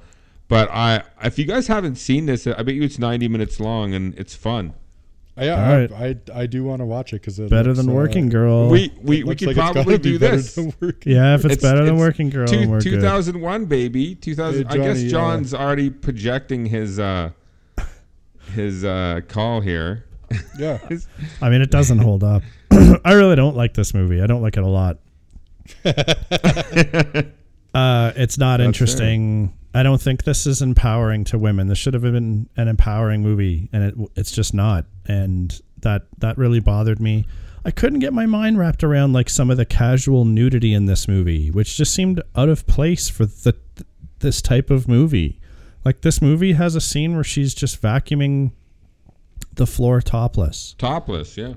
But 0.47 0.69
I, 0.69 1.03
if 1.23 1.39
you 1.39 1.45
guys 1.45 1.67
haven't 1.67 1.95
seen 1.95 2.27
this, 2.27 2.45
I 2.45 2.61
bet 2.61 2.75
you 2.75 2.83
it's 2.83 2.99
90 2.99 3.27
minutes 3.27 3.59
long 3.59 3.93
and 3.93 4.13
it's 4.17 4.35
fun. 4.35 4.73
I, 5.37 5.49
All 5.49 5.59
I, 5.59 5.77
right. 5.85 5.91
I, 6.33 6.41
I 6.41 6.45
do 6.45 6.63
want 6.63 6.79
to 6.79 6.85
watch 6.85 7.11
it 7.11 7.17
because 7.21 7.39
it 7.39 7.49
better 7.49 7.69
looks, 7.69 7.79
than 7.79 7.89
uh, 7.89 7.93
Working 7.93 8.29
Girl. 8.29 8.69
We 8.69 8.93
we, 9.01 9.23
we 9.23 9.35
could 9.35 9.47
like 9.49 9.57
probably 9.57 9.83
gotta 9.83 9.97
be 9.97 10.11
do 10.11 10.19
better 10.19 10.37
this. 10.37 10.55
than 10.55 10.73
Working 10.79 11.11
yeah, 11.11 11.35
if 11.35 11.43
it's, 11.43 11.55
It's- 11.55 11.61
better 11.61 11.83
than 11.83 11.97
Working 11.97 12.29
Girl, 12.29 12.47
two- 12.47 12.59
then 12.59 12.69
we're 12.69 12.79
good. 12.79 13.01
2001, 13.01 13.65
baby. 13.65 14.15
2000. 14.15 14.67
Hey, 14.67 14.73
I 14.73 14.77
guess 14.77 14.97
Johnny, 15.01 15.07
uh, 15.07 15.11
John's 15.11 15.53
already 15.53 15.89
projecting 15.89 16.65
his 16.65 16.99
uh 16.99 17.31
his 18.53 18.85
uh 18.85 19.21
call 19.27 19.59
here. 19.59 20.05
Yeah. 20.57 20.79
I 21.41 21.49
mean, 21.49 21.61
it 21.61 21.71
doesn't 21.71 21.99
hold 21.99 22.23
up. 22.23 22.43
I 23.03 23.13
really 23.13 23.35
don't 23.35 23.57
like 23.57 23.73
this 23.73 23.93
movie. 23.93 24.21
I 24.21 24.27
don't 24.27 24.41
like 24.41 24.55
it 24.55 24.63
a 24.63 24.67
lot. 24.67 24.99
uh, 27.73 28.13
it's 28.15 28.37
not 28.37 28.61
interesting. 28.61 29.53
I 29.76 29.84
don't 29.84 30.01
think 30.01 30.23
this 30.23 30.47
is 30.47 30.61
empowering 30.61 31.26
to 31.26 31.38
women. 31.38 31.67
This 31.67 31.78
should 31.78 31.93
have 31.93 32.03
been 32.03 32.47
an 32.55 32.67
empowering 32.67 33.21
movie, 33.21 33.69
and 33.73 33.84
it, 33.84 33.95
it's 34.15 34.32
just 34.32 34.53
not. 34.53 34.86
And 35.05 35.59
that 35.82 36.03
that 36.19 36.38
really 36.38 36.61
bothered 36.61 36.99
me. 37.01 37.26
I 37.65 37.71
couldn't 37.71 37.99
get 37.99 38.13
my 38.13 38.26
mind 38.26 38.57
wrapped 38.57 38.84
around 38.84 39.13
like 39.13 39.30
some 39.30 39.49
of 39.49 39.57
the 39.57 39.65
casual 39.65 40.23
nudity 40.23 40.73
in 40.73 40.86
this 40.86 41.07
movie, 41.07 41.49
which 41.51 41.76
just 41.76 41.93
seemed 41.93 42.21
out 42.36 42.47
of 42.47 42.65
place 42.67 43.09
for 43.09 43.26
the 43.26 43.55
this 44.19 44.41
type 44.41 44.69
of 44.69 44.88
movie. 44.88 45.39
Like 45.84 46.01
this 46.01 46.21
movie 46.21 46.53
has 46.53 46.76
a 46.76 46.82
scene 46.82 47.13
where 47.15 47.23
she's 47.23 47.53
just 47.53 47.82
vacuuming 47.82 48.51
the 49.55 49.67
floor 49.67 50.01
topless. 50.01 50.76
Topless, 50.78 51.38
yeah. 51.38 51.53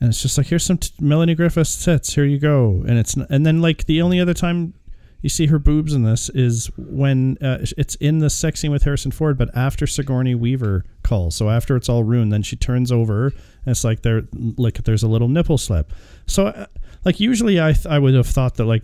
and 0.00 0.10
it's 0.10 0.20
just 0.22 0.36
like 0.36 0.48
here's 0.48 0.64
some 0.64 0.78
t- 0.78 0.90
Melanie 1.00 1.34
Griffith's 1.34 1.84
tits. 1.84 2.14
Here 2.14 2.24
you 2.24 2.38
go. 2.38 2.84
And 2.86 2.98
it's 2.98 3.16
n- 3.16 3.26
and 3.30 3.46
then 3.46 3.62
like 3.62 3.86
the 3.86 4.02
only 4.02 4.20
other 4.20 4.34
time 4.34 4.74
you 5.22 5.28
see 5.28 5.46
her 5.46 5.58
boobs 5.58 5.92
in 5.92 6.02
this 6.02 6.28
is 6.30 6.70
when 6.76 7.36
uh, 7.42 7.58
it's 7.76 7.94
in 7.96 8.18
the 8.18 8.30
sex 8.30 8.60
scene 8.60 8.70
with 8.70 8.84
Harrison 8.84 9.10
Ford, 9.10 9.36
but 9.36 9.54
after 9.56 9.86
Sigourney 9.86 10.34
Weaver 10.34 10.84
calls. 11.02 11.36
So 11.36 11.50
after 11.50 11.76
it's 11.76 11.88
all 11.88 12.04
ruined, 12.04 12.32
then 12.32 12.42
she 12.42 12.56
turns 12.56 12.90
over 12.90 13.26
and 13.26 13.34
it's 13.66 13.84
like 13.84 14.02
there 14.02 14.22
like 14.56 14.82
there's 14.84 15.02
a 15.02 15.08
little 15.08 15.28
nipple 15.28 15.58
slip. 15.58 15.92
So 16.26 16.46
uh, 16.48 16.66
like 17.04 17.20
usually 17.20 17.60
I 17.60 17.72
th- 17.72 17.86
I 17.86 17.98
would 17.98 18.14
have 18.14 18.26
thought 18.26 18.54
that 18.56 18.64
like 18.64 18.82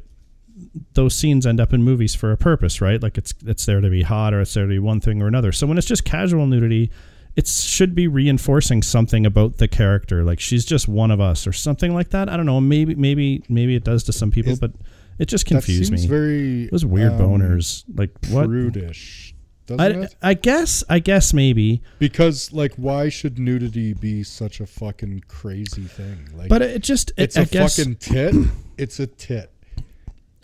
those 0.95 1.15
scenes 1.15 1.47
end 1.47 1.61
up 1.61 1.73
in 1.73 1.83
movies 1.83 2.15
for 2.15 2.33
a 2.33 2.37
purpose, 2.37 2.81
right? 2.81 3.03
Like 3.03 3.19
it's 3.19 3.33
it's 3.47 3.67
there 3.67 3.81
to 3.81 3.91
be 3.91 4.03
hot 4.03 4.35
or 4.35 4.41
it's 4.41 4.55
there 4.55 4.65
to 4.65 4.69
be 4.71 4.79
one 4.79 5.01
thing 5.01 5.23
or 5.23 5.27
another. 5.29 5.53
So 5.53 5.67
when 5.67 5.79
it's 5.79 5.87
just 5.87 6.05
casual 6.05 6.47
nudity, 6.47 6.91
it 7.35 7.47
should 7.47 7.95
be 7.95 8.09
reinforcing 8.09 8.83
something 8.83 9.27
about 9.27 9.59
the 9.59 9.69
character. 9.69 10.25
Like 10.25 10.41
she's 10.41 10.65
just 10.65 10.89
one 10.89 11.11
of 11.11 11.21
us 11.21 11.47
or 11.47 11.53
something 11.53 11.95
like 11.95 12.11
that. 12.11 12.29
I 12.29 12.37
don't 12.37 12.47
know. 12.47 12.61
Maybe 12.61 12.95
maybe 12.95 13.43
maybe 13.49 13.75
it 13.75 13.85
does 13.85 14.05
to 14.05 14.13
some 14.13 14.31
people, 14.31 14.53
Is- 14.53 14.61
but 14.61 14.73
it 15.19 15.27
just 15.27 15.45
That 15.47 15.55
confused 15.55 15.89
seems 15.89 16.03
me. 16.03 16.09
very 16.09 16.65
it 16.65 16.73
was 16.73 16.85
weird 16.85 17.13
um, 17.13 17.19
boners. 17.21 17.85
Like 17.95 18.11
what? 18.31 18.47
prudish, 18.47 19.35
doesn't 19.67 19.81
I, 19.81 20.05
it? 20.05 20.17
I 20.23 20.35
guess 20.35 20.85
I 20.89 20.99
guess 20.99 21.33
maybe, 21.33 21.83
Because 21.99 22.53
like, 22.53 22.75
why 22.77 23.09
should 23.09 23.39
nudity 23.39 23.93
be 23.95 24.23
such 24.23 24.61
a 24.61 24.67
fucking 24.67 25.25
crazy 25.29 25.83
thing? 25.85 26.29
Like, 26.37 26.49
but 26.49 26.63
it 26.63 26.83
just 26.83 27.11
it, 27.17 27.23
it's 27.25 27.37
I 27.37 27.43
a 27.43 27.47
guess 27.47 27.77
fucking 27.77 27.97
tit. 27.97 28.35
It's 28.79 29.01
a 29.01 29.07
tit. 29.07 29.51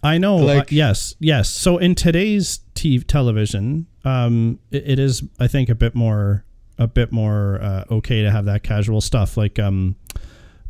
I 0.03 0.17
know. 0.19 0.39
uh, 0.39 0.43
Like- 0.57 0.73
yes, 0.73 1.15
yes. 1.21 1.51
So 1.51 1.77
in 1.79 1.95
today's 1.95 2.61
TV, 2.75 3.07
television, 3.07 3.87
um, 4.05 4.59
it, 4.71 4.83
it 4.93 4.99
is, 4.99 5.23
I 5.39 5.47
think, 5.49 5.69
a 5.69 5.75
bit 5.75 5.95
more, 5.95 6.45
a 6.79 6.87
bit 6.89 7.13
more 7.13 7.61
uh, 7.63 7.85
okay 7.91 8.23
to 8.23 8.31
have 8.31 8.47
that 8.47 8.63
casual 8.63 9.01
stuff. 9.03 9.37
Like, 9.37 9.59
um, 9.59 9.95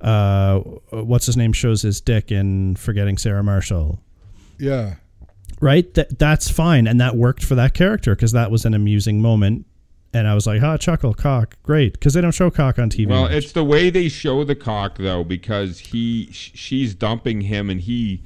uh, 0.03 0.59
what's 0.91 1.27
his 1.27 1.37
name 1.37 1.53
shows 1.53 1.83
his 1.83 2.01
dick 2.01 2.31
in 2.33 2.77
Forgetting 2.77 3.19
Sarah 3.19 3.43
Marshall, 3.45 4.01
Yeah. 4.59 4.97
right? 5.61 5.93
That 5.95 6.19
that's 6.19 6.51
fine, 6.51 6.87
and 6.87 7.01
that 7.01 7.17
worked 7.17 7.45
for 7.45 7.55
that 7.55 7.75
character 7.75 8.15
because 8.15 8.33
that 8.33 8.51
was 8.51 8.65
an 8.65 8.75
amusing 8.75 9.21
moment. 9.23 9.67
And 10.15 10.29
I 10.29 10.35
was 10.35 10.47
like, 10.47 10.61
"Ha, 10.61 10.77
chuckle, 10.77 11.15
cock, 11.15 11.57
great," 11.63 11.95
because 11.95 12.13
they 12.15 12.21
don't 12.21 12.35
show 12.35 12.51
cock 12.51 12.79
on 12.79 12.91
TV. 12.91 13.07
Well, 13.09 13.23
much. 13.23 13.33
it's 13.33 13.53
the 13.53 13.65
way 13.65 13.89
they 13.89 14.09
show 14.11 14.45
the 14.45 14.55
cock 14.55 14.99
though, 14.99 15.25
because 15.25 15.79
he 15.79 16.29
sh- 16.33 16.51
she's 16.55 16.95
dumping 16.95 17.43
him 17.43 17.71
and 17.71 17.81
he 17.81 18.23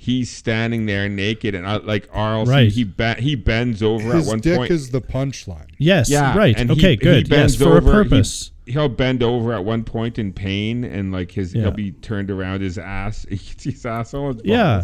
he's 0.00 0.30
standing 0.30 0.86
there 0.86 1.08
naked 1.08 1.54
and 1.56 1.66
I, 1.66 1.76
like 1.78 2.08
Arl, 2.12 2.46
Right. 2.46 2.70
he 2.70 2.84
be- 2.84 3.14
he 3.18 3.34
bends 3.34 3.82
over 3.82 4.14
His 4.14 4.26
at 4.26 4.30
one 4.30 4.40
dick 4.40 4.56
point. 4.56 4.70
is 4.70 4.90
the 4.90 5.00
punchline. 5.02 5.66
yes, 5.76 6.08
yeah, 6.08 6.34
right, 6.38 6.56
and 6.56 6.70
he- 6.70 6.76
okay, 6.78 6.90
he 6.90 6.96
good, 6.96 7.28
yes, 7.28 7.36
bends 7.36 7.56
for 7.56 7.64
a 7.74 7.76
over, 7.78 8.04
he- 8.04 8.08
purpose. 8.08 8.52
He'll 8.68 8.88
bend 8.88 9.22
over 9.22 9.52
at 9.52 9.64
one 9.64 9.82
point 9.84 10.18
in 10.18 10.32
pain, 10.32 10.84
and 10.84 11.10
like 11.10 11.32
his 11.32 11.54
Yeah. 11.54 11.62
he'll 11.62 11.70
be 11.72 11.92
turned 11.92 12.30
around. 12.30 12.60
His 12.60 12.78
ass, 12.78 13.24
his 13.30 13.84
asshole. 13.86 14.40
Yeah. 14.44 14.82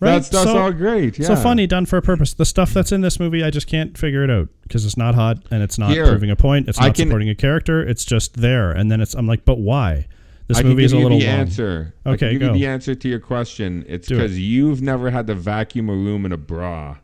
Right, 0.00 0.12
That's 0.12 0.28
that's 0.28 0.44
so- 0.44 0.56
all 0.58 0.72
great. 0.72 1.18
Yeah. 1.18 1.26
So 1.26 1.36
funny, 1.36 1.66
done 1.66 1.84
for 1.86 1.96
a 1.96 2.02
purpose. 2.02 2.32
The 2.34 2.44
stuff 2.44 2.72
that's 2.72 2.92
in 2.92 3.00
this 3.00 3.18
movie, 3.20 3.42
I 3.44 3.50
just 3.50 3.66
can't 3.66 3.98
figure 3.98 4.22
it 4.24 4.30
out 4.30 4.48
because 4.62 4.84
it's 4.86 4.96
not 4.96 5.14
hot 5.14 5.38
and 5.50 5.62
it's 5.62 5.76
not 5.78 5.90
Here, 5.90 6.06
proving 6.06 6.30
a 6.30 6.36
point. 6.36 6.68
It's 6.68 6.78
not 6.80 6.94
can- 6.94 7.06
supporting 7.08 7.28
a 7.28 7.34
character. 7.34 7.82
It's 7.82 8.04
just 8.04 8.34
there, 8.36 8.70
and 8.70 8.90
then 8.90 9.00
it's. 9.00 9.14
I'm 9.14 9.26
like, 9.26 9.44
but 9.44 9.58
why? 9.58 10.06
This 10.46 10.58
I 10.58 10.62
movie 10.62 10.84
is 10.84 10.92
a 10.94 10.96
you 10.96 11.02
little 11.02 11.18
the 11.18 11.26
long. 11.26 11.34
answer. 11.34 11.94
I 12.06 12.10
Okay, 12.10 12.18
can 12.30 12.38
give 12.38 12.40
go. 12.40 12.46
you 12.54 12.60
the 12.60 12.66
answer 12.66 12.94
to 12.94 13.08
your 13.08 13.20
question. 13.20 13.84
It's 13.86 14.08
Do 14.08 14.14
it. 14.14 14.18
because 14.18 14.38
you've 14.40 14.80
never 14.80 15.10
had 15.10 15.26
to 15.26 15.34
vacuum 15.34 15.90
a 15.90 15.94
room 15.94 16.24
in 16.24 16.32
a 16.32 16.38
bra. 16.38 16.96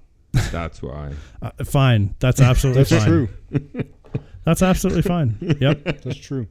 That's 0.50 0.80
why. 0.82 1.12
Uh, 1.42 1.50
fine, 1.62 2.14
that's 2.20 2.40
absolutely 2.40 2.84
That's 2.84 3.04
fine. 3.04 3.06
true. 3.06 3.84
That's 4.44 4.62
absolutely 4.62 5.02
fine. 5.02 5.36
Yep. 5.60 5.84
That's 6.02 6.16
true. 6.18 6.46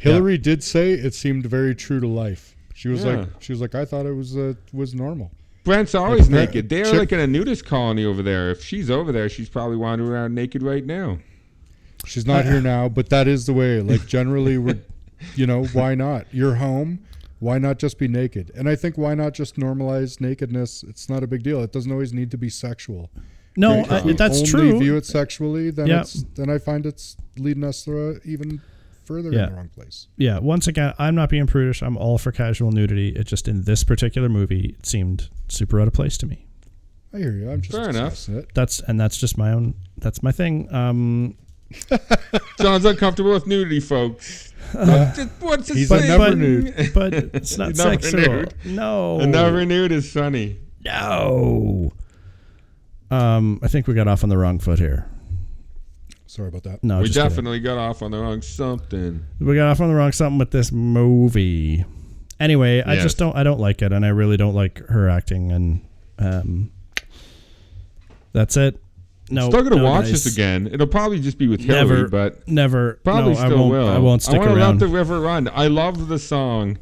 Hillary 0.00 0.36
did 0.38 0.62
say 0.64 0.92
it 0.92 1.14
seemed 1.14 1.46
very 1.46 1.74
true 1.74 2.00
to 2.00 2.06
life. 2.08 2.56
She 2.74 2.88
was 2.88 3.04
Yeah. 3.04 3.16
like, 3.18 3.28
she 3.40 3.52
was 3.52 3.60
like, 3.60 3.74
I 3.74 3.84
thought 3.84 4.04
it 4.06 4.12
was 4.14 4.36
uh, 4.36 4.54
was 4.72 4.94
normal. 4.94 5.30
Brent's 5.64 5.94
always 5.94 6.28
Brent- 6.28 6.50
naked. 6.50 6.68
They're 6.68 6.84
Chip- 6.84 6.94
like 6.98 7.12
in 7.12 7.20
a 7.20 7.26
nudist 7.26 7.64
colony 7.64 8.04
over 8.04 8.22
there. 8.22 8.50
If 8.50 8.62
she's 8.62 8.90
over 8.90 9.12
there, 9.12 9.28
she's 9.28 9.48
probably 9.48 9.76
wandering 9.76 10.10
around 10.10 10.34
naked 10.34 10.62
right 10.62 10.84
now. 10.84 11.18
She's 12.04 12.26
not 12.26 12.44
here 12.44 12.60
now, 12.60 12.88
but 12.88 13.08
that 13.10 13.26
is 13.26 13.46
the 13.46 13.52
way. 13.52 13.80
Like 13.80 14.06
generally, 14.06 14.58
we're, 14.58 14.78
you 15.34 15.46
know, 15.46 15.64
why 15.72 15.94
not? 15.94 16.26
You're 16.32 16.56
home. 16.56 17.00
Why 17.38 17.58
not 17.58 17.78
just 17.78 17.98
be 17.98 18.08
naked? 18.08 18.50
And 18.54 18.68
I 18.68 18.76
think 18.76 18.96
why 18.96 19.14
not 19.14 19.34
just 19.34 19.56
normalize 19.56 20.20
nakedness? 20.20 20.82
It's 20.84 21.08
not 21.08 21.22
a 21.22 21.26
big 21.26 21.42
deal. 21.42 21.60
It 21.62 21.70
doesn't 21.72 21.90
always 21.92 22.12
need 22.12 22.30
to 22.30 22.38
be 22.38 22.48
sexual. 22.48 23.10
No, 23.56 23.80
If 23.80 23.90
uh, 23.92 24.02
we 24.04 24.12
that's 24.12 24.38
only 24.38 24.50
true. 24.50 24.78
View 24.78 24.96
it 24.96 25.06
sexually, 25.06 25.70
then 25.70 25.86
Yeah. 25.86 26.00
it's 26.02 26.24
then 26.34 26.50
I 26.50 26.58
find 26.58 26.84
it's 26.86 27.16
leading 27.38 27.64
us 27.64 27.84
through 27.84 28.20
even 28.24 28.60
further 29.04 29.30
Yeah. 29.32 29.44
in 29.44 29.50
the 29.50 29.56
wrong 29.56 29.68
place. 29.74 30.08
yeah. 30.16 30.38
Once 30.38 30.66
again, 30.66 30.92
I'm 30.98 31.14
not 31.14 31.28
being 31.30 31.46
prudish. 31.46 31.82
I'm 31.82 31.96
all 31.96 32.18
for 32.18 32.32
casual 32.32 32.72
nudity. 32.72 33.10
It 33.10 33.26
just 33.26 33.46
in 33.48 33.62
this 33.62 33.84
particular 33.84 34.28
movie, 34.28 34.74
it 34.78 34.84
seemed 34.86 35.28
super 35.48 35.80
out 35.80 35.86
of 35.88 35.94
place 35.94 36.18
to 36.18 36.26
me. 36.26 36.46
I 37.14 37.18
hear 37.18 37.32
you. 37.32 37.50
I'm 37.50 37.60
just 37.62 37.72
Fair 37.76 37.88
enough. 37.88 38.28
it. 38.28 38.50
That's 38.54 38.80
and 38.80 39.00
that's 39.00 39.16
just 39.16 39.38
my 39.38 39.52
own. 39.52 39.74
That's 39.96 40.22
my 40.22 40.32
thing. 40.32 40.72
Um, 40.74 41.36
John's 42.60 42.84
uncomfortable 42.84 43.32
with 43.32 43.46
nudity, 43.46 43.80
folks. 43.80 44.52
What's 44.72 45.18
it- 45.18 45.28
What's 45.40 45.70
it 45.70 45.76
He's 45.76 45.88
saying? 45.88 46.04
a 46.04 46.06
never 46.08 46.28
but, 46.30 46.38
nude. 46.38 46.90
but 46.94 47.14
it's 47.14 47.56
not 47.58 47.76
Never 47.76 48.00
sexual. 48.02 48.20
nude. 48.20 48.54
No, 48.64 49.20
A 49.20 49.26
never 49.26 49.64
nude 49.64 49.92
is 49.92 50.12
funny. 50.12 50.58
No. 50.84 51.92
Um, 53.10 53.60
I 53.62 53.68
think 53.68 53.86
we 53.86 53.94
got 53.94 54.08
off 54.08 54.22
on 54.24 54.28
the 54.30 54.36
wrong 54.38 54.58
foot 54.58 54.78
here. 54.78 55.08
Sorry 56.26 56.48
about 56.48 56.64
that. 56.64 56.82
No, 56.82 56.98
we 56.98 57.04
just 57.06 57.14
kidding. 57.16 57.28
definitely 57.30 57.60
got 57.60 57.78
off 57.78 58.02
on 58.02 58.10
the 58.10 58.18
wrong 58.18 58.42
something. 58.42 59.24
we 59.40 59.54
got 59.54 59.68
off 59.70 59.80
on 59.80 59.88
the 59.88 59.94
wrong 59.94 60.12
something 60.12 60.38
with 60.38 60.50
this 60.50 60.72
movie. 60.72 61.84
Anyway, 62.40 62.82
I 62.82 62.94
Yes. 62.94 63.04
just 63.04 63.18
don't. 63.18 63.34
I 63.36 63.42
don't 63.44 63.60
like 63.60 63.80
it, 63.80 63.92
and 63.92 64.04
I 64.04 64.08
really 64.08 64.36
don't 64.36 64.54
like 64.54 64.84
her 64.88 65.08
acting. 65.08 65.52
And 65.52 65.80
um, 66.18 66.70
that's 68.32 68.56
it. 68.56 68.78
No, 69.30 69.48
Still 69.48 69.62
gonna 69.62 69.76
no 69.76 69.84
watch 69.84 70.04
dice. 70.06 70.24
this 70.24 70.32
again. 70.34 70.68
It'll 70.70 70.86
probably 70.86 71.18
just 71.20 71.38
be 71.38 71.48
with 71.48 71.60
Hillary, 71.60 71.84
Never, 72.02 72.08
but 72.08 72.46
never. 72.46 73.00
probably 73.02 73.34
no, 73.34 73.40
I 73.40 73.46
still 73.46 73.58
won't, 73.58 73.70
will. 73.72 73.88
I 73.88 73.98
won't 73.98 74.22
stick 74.22 74.36
I 74.36 74.38
wanna 74.38 74.54
around. 74.54 74.78
let 74.78 74.80
the 74.80 74.94
river 74.94 75.20
run. 75.20 75.48
I 75.52 75.66
love 75.68 76.06
the 76.08 76.18
song. 76.18 76.78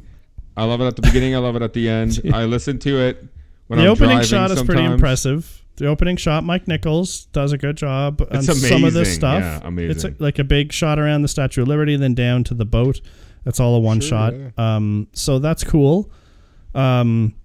I 0.57 0.65
love 0.65 0.79
it 0.81 0.85
at 0.85 0.95
the 0.95 1.01
beginning. 1.01 1.33
I 1.35 1.39
love 1.39 1.55
it 1.55 1.61
at 1.63 1.73
the 1.73 1.89
end. 1.89 2.21
I 2.33 2.45
listen 2.45 2.77
to 2.79 2.99
it 2.99 3.23
when 3.67 3.79
the 3.79 3.85
I'm 3.85 3.91
opening 3.91 4.09
driving 4.17 4.27
shot 4.27 4.51
is 4.51 4.57
pretty 4.63 4.73
sometimes. 4.81 4.93
impressive. 4.95 5.64
The 5.77 5.87
opening 5.87 6.15
shot, 6.15 6.43
Mike 6.45 6.67
Nichols 6.67 7.25
does 7.33 7.51
a 7.51 7.57
good 7.57 7.75
job 7.75 8.21
on 8.21 8.37
It's 8.37 8.45
some 8.45 8.83
of 8.85 8.93
this 8.93 9.07
amazing. 9.09 9.13
stuff. 9.13 9.41
Yeah, 9.41 9.59
amazing. 9.63 9.91
It's 9.91 10.03
a, 10.05 10.15
like 10.23 10.39
a 10.39 10.43
big 10.45 10.71
shot 10.71 10.99
around 10.99 11.21
the 11.23 11.27
Statue 11.27 11.63
of 11.63 11.67
Liberty, 11.67 11.95
then 11.97 12.13
down 12.13 12.43
to 12.45 12.53
the 12.53 12.63
boat. 12.65 13.01
That's 13.43 13.59
all 13.59 13.75
a 13.75 13.79
one 13.79 13.99
Sure, 13.99 14.09
shot. 14.09 14.33
yeah. 14.35 14.49
Um, 14.57 15.07
so 15.13 15.37
that's 15.39 15.63
cool. 15.65 16.09
Um, 16.73 17.35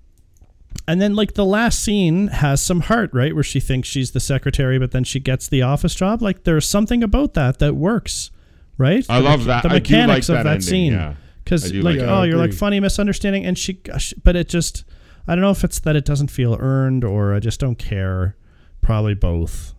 and 0.86 1.00
then 1.00 1.14
like 1.14 1.34
the 1.34 1.44
last 1.44 1.82
scene 1.82 2.28
has 2.28 2.62
some 2.62 2.80
heart, 2.82 3.10
right? 3.12 3.34
Where 3.34 3.42
she 3.44 3.58
thinks 3.60 3.88
she's 3.88 4.12
the 4.12 4.20
secretary, 4.20 4.78
but 4.78 4.92
then 4.92 5.04
she 5.04 5.18
gets 5.20 5.48
the 5.48 5.62
office 5.62 5.94
job. 5.94 6.22
Like 6.22 6.44
there's 6.44 6.68
something 6.68 7.02
about 7.02 7.34
that 7.34 7.58
that 7.58 7.74
works, 7.76 8.30
right? 8.78 9.04
I 9.08 9.18
The 9.20 9.24
love 9.28 9.44
that. 9.46 9.62
The 9.64 9.68
I 9.70 9.72
do 9.72 9.76
like 9.76 9.82
mechanics 9.90 10.28
of 10.28 10.36
that 10.36 10.42
that 10.44 10.50
ending, 10.54 10.62
scene. 10.68 10.92
yeah. 10.92 11.14
Because 11.44 11.64
I 11.66 11.68
do 11.70 11.82
like, 11.82 11.96
like 11.96 12.06
that. 12.06 12.08
oh, 12.08 12.22
you're 12.22 12.38
like 12.38 12.52
funny 12.52 12.78
misunderstanding, 12.80 13.44
and 13.44 13.58
she, 13.58 13.72
gosh, 13.74 14.14
but 14.22 14.36
it 14.36 14.48
just, 14.48 14.84
I 15.30 15.34
don't 15.36 15.42
know 15.42 15.50
if 15.50 15.62
it's 15.62 15.78
that 15.80 15.94
it 15.94 16.04
doesn't 16.04 16.28
feel 16.28 16.56
earned 16.58 17.04
or 17.04 17.34
I 17.34 17.38
just 17.38 17.60
don't 17.60 17.76
care. 17.78 18.36
Probably 18.80 19.14
both. 19.14 19.74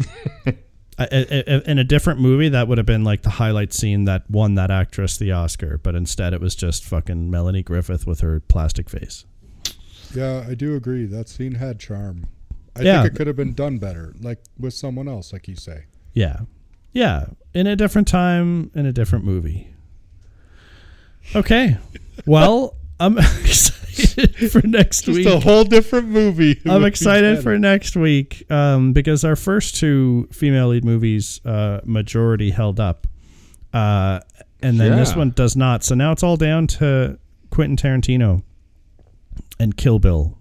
I, 0.46 0.54
I, 1.00 1.44
I- 1.46 1.62
in 1.66 1.78
a 1.78 1.84
different 1.84 2.20
movie, 2.20 2.48
that 2.48 2.66
would 2.68 2.78
have 2.78 2.86
been 2.86 3.04
like 3.04 3.20
the 3.22 3.30
highlight 3.30 3.72
scene 3.74 4.04
that 4.04 4.28
won 4.30 4.54
that 4.54 4.70
actress 4.70 5.18
the 5.18 5.30
Oscar, 5.32 5.78
but 5.78 5.94
instead 5.94 6.32
it 6.32 6.40
was 6.40 6.54
just 6.54 6.84
fucking 6.84 7.30
Melanie 7.30 7.62
Griffith 7.62 8.06
with 8.06 8.20
her 8.20 8.40
plastic 8.40 8.88
face. 8.88 9.24
Yeah, 10.14 10.46
I 10.48 10.54
do 10.54 10.74
agree. 10.74 11.04
That 11.04 11.28
scene 11.28 11.56
had 11.56 11.78
charm. 11.78 12.26
I 12.74 12.82
Yeah. 12.82 13.02
think 13.02 13.14
it 13.14 13.16
could 13.18 13.26
have 13.26 13.36
been 13.36 13.52
done 13.52 13.76
better, 13.78 14.14
like 14.20 14.38
with 14.58 14.72
someone 14.72 15.06
else, 15.06 15.32
like 15.34 15.46
you 15.48 15.56
say. 15.56 15.84
Yeah. 16.14 16.40
Yeah. 16.92 17.26
In 17.52 17.66
a 17.66 17.76
different 17.76 18.08
time, 18.08 18.70
in 18.74 18.86
a 18.86 18.92
different 18.92 19.24
movie. 19.26 19.68
Okay. 21.36 21.76
Well, 22.26 22.74
I'm 22.98 23.16
excited 23.98 24.52
for 24.52 24.66
next 24.66 25.02
Just 25.02 25.16
week. 25.16 25.26
It's 25.26 25.34
a 25.34 25.40
whole 25.40 25.64
different 25.64 26.08
movie. 26.08 26.60
I'm 26.66 26.84
excited 26.84 27.42
for 27.42 27.58
next 27.58 27.96
week 27.96 28.50
um, 28.50 28.92
because 28.92 29.24
our 29.24 29.36
first 29.36 29.76
two 29.76 30.28
female 30.32 30.68
lead 30.68 30.84
movies, 30.84 31.40
uh, 31.44 31.80
majority 31.84 32.50
held 32.50 32.80
up, 32.80 33.06
uh, 33.72 34.20
and 34.62 34.80
then 34.80 34.96
this 34.96 35.14
one 35.14 35.30
does 35.30 35.56
not. 35.56 35.84
So 35.84 35.94
now 35.94 36.12
it's 36.12 36.22
all 36.22 36.36
down 36.36 36.66
to 36.68 37.18
Quentin 37.50 37.76
Tarantino. 37.76 38.42
and 39.58 39.76
Kill 39.76 39.98
Bill. 39.98 40.38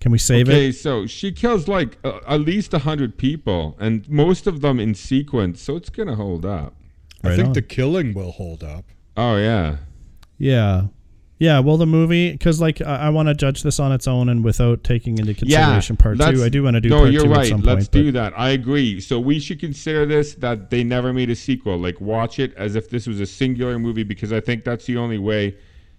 Can 0.00 0.12
we 0.12 0.18
save 0.18 0.48
okay, 0.48 0.52
it? 0.52 0.68
Okay, 0.68 0.72
so 0.72 1.06
she 1.06 1.30
kills 1.30 1.68
like 1.68 1.98
uh, 2.04 2.20
at 2.26 2.40
least 2.40 2.72
a 2.72 2.78
hundred 2.80 3.18
people, 3.18 3.76
and 3.78 4.08
most 4.08 4.46
of 4.46 4.62
them 4.62 4.80
in 4.80 4.94
sequence, 4.94 5.60
so 5.60 5.76
it's 5.76 5.90
gonna 5.90 6.16
hold 6.16 6.46
up. 6.46 6.74
I 7.22 7.36
think 7.36 7.48
on. 7.48 7.52
the 7.52 7.62
killing 7.62 8.14
will 8.14 8.32
hold 8.32 8.64
up. 8.64 8.86
Oh 9.16 9.36
yeah, 9.36 9.76
Yeah. 10.38 10.86
Yeah, 11.40 11.60
well, 11.60 11.78
the 11.78 11.86
movie, 11.86 12.30
because 12.32 12.60
like 12.60 12.82
I, 12.82 12.96
I 13.06 13.08
want 13.08 13.28
to 13.28 13.34
judge 13.34 13.62
this 13.62 13.80
on 13.80 13.92
its 13.92 14.06
own 14.06 14.28
and 14.28 14.44
without 14.44 14.84
taking 14.84 15.18
into 15.18 15.32
consideration 15.32 15.96
part 15.96 16.18
two. 16.18 16.44
I 16.44 16.50
do 16.50 16.62
want 16.62 16.74
to 16.74 16.82
do 16.82 16.90
No, 16.90 16.98
part 16.98 17.12
you're 17.12 17.22
two 17.24 17.30
right. 17.30 17.40
at 17.40 17.46
some 17.48 17.62
Let's 17.62 17.88
point. 17.88 17.92
do 17.92 18.12
but- 18.12 18.20
that. 18.20 18.38
I 18.38 18.50
agree. 18.50 19.00
So 19.00 19.18
we 19.18 19.40
should 19.40 19.58
consider 19.58 20.04
this 20.04 20.34
that 20.34 20.68
they 20.68 20.84
never 20.84 21.14
made 21.14 21.30
a 21.30 21.34
sequel. 21.34 21.78
Like 21.78 21.98
watch 21.98 22.38
it 22.38 22.52
as 22.58 22.76
if 22.76 22.90
this 22.90 23.06
was 23.06 23.20
a 23.20 23.26
singular 23.26 23.78
movie 23.78 24.02
because 24.02 24.34
I 24.34 24.40
think 24.40 24.64
that's 24.64 24.84
the 24.84 24.98
only 24.98 25.16
way 25.18 25.56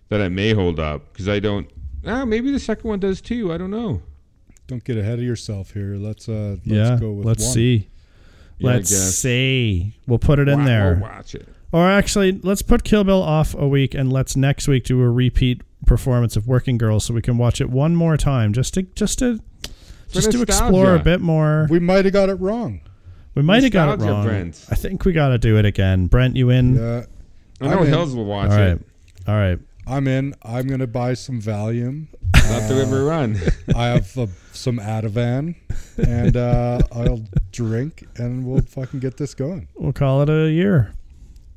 that 0.10 0.22
it 0.22 0.30
may 0.30 0.54
hold 0.54 0.80
up. 0.80 1.12
Because 1.12 1.28
I 1.28 1.40
don't. 1.40 1.68
Ah, 2.06 2.24
maybe 2.24 2.52
the 2.52 2.60
second 2.60 2.88
one 2.88 3.00
does 3.00 3.20
too. 3.20 3.52
I 3.52 3.58
don't 3.58 3.72
know. 3.72 4.04
Don't 4.68 4.84
get 4.84 4.96
ahead 4.96 5.18
of 5.18 5.26
yourself 5.26 5.72
here. 5.72 5.96
Let's 5.96 6.30
uh 6.30 6.58
let's 6.58 6.66
yeah, 6.66 6.98
go 7.00 7.14
with 7.14 7.26
let's 7.26 7.44
one. 7.46 7.54
see. 7.54 7.88
Yeah, 8.60 8.74
let's 8.74 8.92
see. 8.96 9.96
We'll 10.06 10.20
put 10.20 10.38
it 10.38 10.48
in 10.48 10.60
Wa- 10.60 10.66
there. 10.66 10.94
we'll 11.02 11.10
watch 11.10 11.34
it. 11.34 11.48
Or 11.72 11.90
actually, 11.90 12.34
let's 12.44 12.62
put 12.62 12.84
Kill 12.84 13.04
Bill 13.04 13.22
off 13.22 13.56
a 13.56 13.68
week 13.68 13.94
and 13.94 14.12
let's 14.12 14.36
next 14.36 14.68
week 14.68 14.84
do 14.84 15.02
a 15.02 15.10
repeat 15.10 15.62
performance 15.86 16.36
of 16.36 16.48
Working 16.48 16.78
Girls 16.78 17.06
so 17.06 17.14
we 17.14 17.22
can 17.22 17.38
watch 17.38 17.62
it 17.62 17.70
one 17.70 17.96
more 17.96 18.18
time 18.18 18.54
just 18.54 18.74
to 18.76 18.84
just 18.84 19.20
to 19.20 19.40
just 20.10 20.32
to 20.32 20.42
explore 20.42 20.96
a 20.96 21.00
bit 21.00 21.22
more. 21.22 21.68
We 21.70 21.80
might 21.80 22.06
have 22.06 22.14
got 22.14 22.30
it 22.30 22.36
wrong. 22.36 22.82
We 23.36 23.42
might 23.42 23.64
have 23.64 23.72
got 23.72 24.00
it 24.00 24.04
wrong. 24.04 24.26
Brent. 24.26 24.66
I 24.70 24.76
think 24.76 25.06
we 25.06 25.14
got 25.14 25.30
to 25.30 25.38
do 25.38 25.58
it 25.58 25.66
again. 25.66 26.08
Brent, 26.08 26.36
you 26.36 26.50
in? 26.50 26.76
Yeah. 26.76 27.06
I 27.62 27.68
know 27.68 27.80
I'm. 27.80 27.88
Hills 27.88 28.14
will 28.14 28.26
watch 28.26 28.52
All 28.52 28.58
right. 28.58 28.70
it. 28.72 28.82
All 29.28 29.36
right. 29.36 29.60
I'm 29.88 30.08
in. 30.08 30.36
I'm 30.44 30.68
gonna 30.68 30.88
buy 30.88 31.14
some 31.14 31.42
Valium. 31.42 32.08
Not 32.34 32.68
the 32.68 32.76
river 32.76 33.06
run. 33.06 33.40
I 33.76 33.88
have 33.88 34.18
uh, 34.18 34.28
some 34.52 34.78
Ativan, 34.78 35.56
and 35.98 36.36
uh, 36.36 36.82
I'll 36.92 37.22
drink, 37.52 38.06
and 38.18 38.46
we'll 38.46 38.62
fucking 38.62 39.00
get 39.00 39.18
this 39.18 39.34
going. 39.34 39.68
We'll 39.76 39.94
call 39.94 40.22
it 40.22 40.30
a 40.30 40.50
year. 40.50 40.94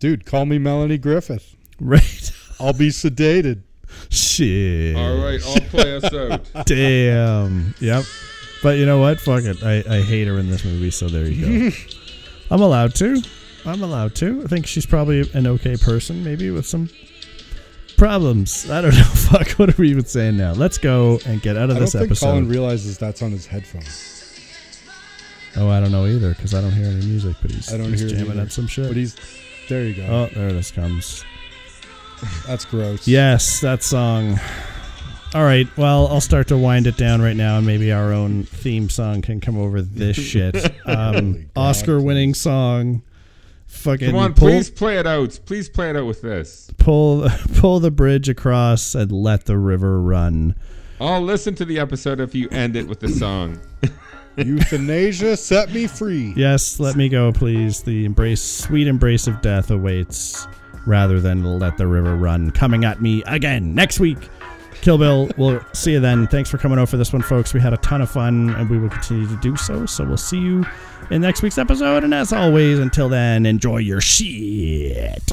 Dude, 0.04 0.26
call 0.26 0.44
me 0.44 0.58
Melanie 0.58 0.98
Griffith. 0.98 1.56
Right. 1.80 2.30
I'll 2.60 2.74
be 2.74 2.90
sedated. 2.90 3.62
Shit. 4.10 4.94
All 4.94 5.16
right, 5.16 5.40
I'll 5.42 5.62
play 5.70 5.96
us 5.96 6.04
out. 6.12 6.42
Damn. 6.66 7.74
Yep. 7.80 8.04
But 8.62 8.76
you 8.76 8.84
know 8.84 8.98
what? 8.98 9.18
Fuck 9.18 9.44
it. 9.44 9.62
I, 9.62 9.82
I 9.90 10.02
hate 10.02 10.28
her 10.28 10.38
in 10.38 10.50
this 10.50 10.62
movie, 10.62 10.90
so 10.90 11.08
there 11.08 11.26
you 11.26 11.70
go. 11.70 11.76
I'm 12.50 12.60
allowed 12.60 12.94
to. 12.96 13.22
I'm 13.64 13.82
allowed 13.82 14.14
to. 14.16 14.42
I 14.44 14.46
think 14.46 14.66
she's 14.66 14.84
probably 14.84 15.26
an 15.32 15.46
okay 15.46 15.78
person, 15.78 16.22
maybe 16.22 16.50
with 16.50 16.66
some 16.66 16.90
problems. 17.96 18.68
I 18.70 18.82
don't 18.82 18.94
know. 18.94 19.04
Fuck. 19.04 19.52
What 19.52 19.70
are 19.70 19.80
we 19.80 19.88
even 19.88 20.04
saying 20.04 20.36
now? 20.36 20.52
Let's 20.52 20.76
go 20.76 21.18
and 21.24 21.40
get 21.40 21.56
out 21.56 21.70
of 21.70 21.76
I 21.76 21.78
don't 21.78 21.80
this 21.80 21.92
think 21.92 22.04
episode. 22.04 22.26
Colin 22.26 22.48
realizes 22.50 22.98
that's 22.98 23.22
on 23.22 23.30
his 23.30 23.46
headphones. 23.46 24.38
oh, 25.56 25.70
I 25.70 25.80
don't 25.80 25.92
know 25.92 26.04
either 26.04 26.34
because 26.34 26.52
I 26.52 26.60
don't 26.60 26.72
hear 26.72 26.88
any 26.88 27.06
music, 27.06 27.36
but 27.40 27.50
he's, 27.52 27.72
I 27.72 27.78
don't 27.78 27.88
he's 27.88 28.00
hear 28.00 28.10
it 28.10 28.16
jamming 28.16 28.32
either. 28.32 28.42
at 28.42 28.52
some 28.52 28.66
shit. 28.66 28.88
But 28.88 28.98
he's 28.98 29.16
there. 29.68 29.84
You 29.84 29.94
go. 29.94 30.02
oh, 30.04 30.26
there 30.34 30.52
this 30.52 30.70
comes. 30.70 31.24
That's 32.46 32.64
gross. 32.64 33.06
Yes, 33.06 33.60
that 33.60 33.82
song. 33.82 34.38
All 35.34 35.42
right. 35.44 35.66
Well, 35.76 36.06
I'll 36.08 36.20
start 36.20 36.48
to 36.48 36.56
wind 36.56 36.86
it 36.86 36.96
down 36.96 37.20
right 37.20 37.36
now, 37.36 37.58
and 37.58 37.66
maybe 37.66 37.90
our 37.92 38.12
own 38.12 38.44
theme 38.44 38.88
song 38.88 39.20
can 39.20 39.40
come 39.40 39.58
over 39.58 39.82
this 39.82 40.16
shit. 40.20 40.56
Um, 40.86 41.46
Oscar-winning 41.56 42.34
song. 42.34 43.02
Fucking 43.66 44.10
Come 44.12 44.16
on, 44.18 44.34
pull, 44.34 44.48
please 44.48 44.70
play 44.70 44.98
it 44.98 45.06
out. 45.06 45.38
Please 45.46 45.68
play 45.68 45.90
it 45.90 45.96
out 45.96 46.06
with 46.06 46.22
this. 46.22 46.70
pull, 46.78 47.28
pull 47.56 47.80
the 47.80 47.90
bridge 47.90 48.28
across 48.28 48.94
and 48.94 49.10
let 49.10 49.46
the 49.46 49.58
river 49.58 50.00
run. 50.00 50.54
I'll 51.00 51.20
listen 51.20 51.56
to 51.56 51.64
the 51.64 51.80
episode 51.80 52.20
if 52.20 52.34
you 52.36 52.48
end 52.50 52.76
it 52.76 52.86
with 52.86 53.00
the 53.00 53.08
song. 53.08 53.60
Euthanasia 54.36 55.36
set 55.36 55.72
me 55.72 55.86
free. 55.86 56.32
Yes, 56.36 56.80
let 56.80 56.96
me 56.96 57.08
go, 57.08 57.32
please. 57.32 57.82
The 57.82 58.04
embrace, 58.04 58.42
sweet 58.42 58.86
embrace 58.86 59.26
of 59.26 59.40
death 59.42 59.70
awaits, 59.70 60.46
rather 60.86 61.20
than 61.20 61.44
let 61.58 61.76
the 61.76 61.86
river 61.86 62.16
run. 62.16 62.50
Coming 62.50 62.84
at 62.84 63.00
me 63.00 63.22
again 63.26 63.74
next 63.74 64.00
week. 64.00 64.28
Kill 64.80 64.98
Bill. 64.98 65.30
We'll 65.38 65.62
see 65.72 65.92
you 65.92 66.00
then. 66.00 66.26
Thanks 66.26 66.50
for 66.50 66.58
coming 66.58 66.78
over 66.78 66.86
for 66.86 66.96
this 66.96 67.12
one, 67.12 67.22
folks. 67.22 67.54
We 67.54 67.60
had 67.60 67.72
a 67.72 67.78
ton 67.78 68.02
of 68.02 68.10
fun, 68.10 68.50
and 68.50 68.68
we 68.68 68.78
will 68.78 68.90
continue 68.90 69.26
to 69.28 69.36
do 69.36 69.56
so. 69.56 69.86
So 69.86 70.04
we'll 70.04 70.16
see 70.16 70.38
you 70.38 70.64
in 71.10 71.22
next 71.22 71.42
week's 71.42 71.56
episode. 71.56 72.04
And 72.04 72.12
as 72.12 72.32
always, 72.32 72.78
until 72.78 73.08
then, 73.08 73.46
enjoy 73.46 73.78
your 73.78 74.00
shit. 74.00 75.32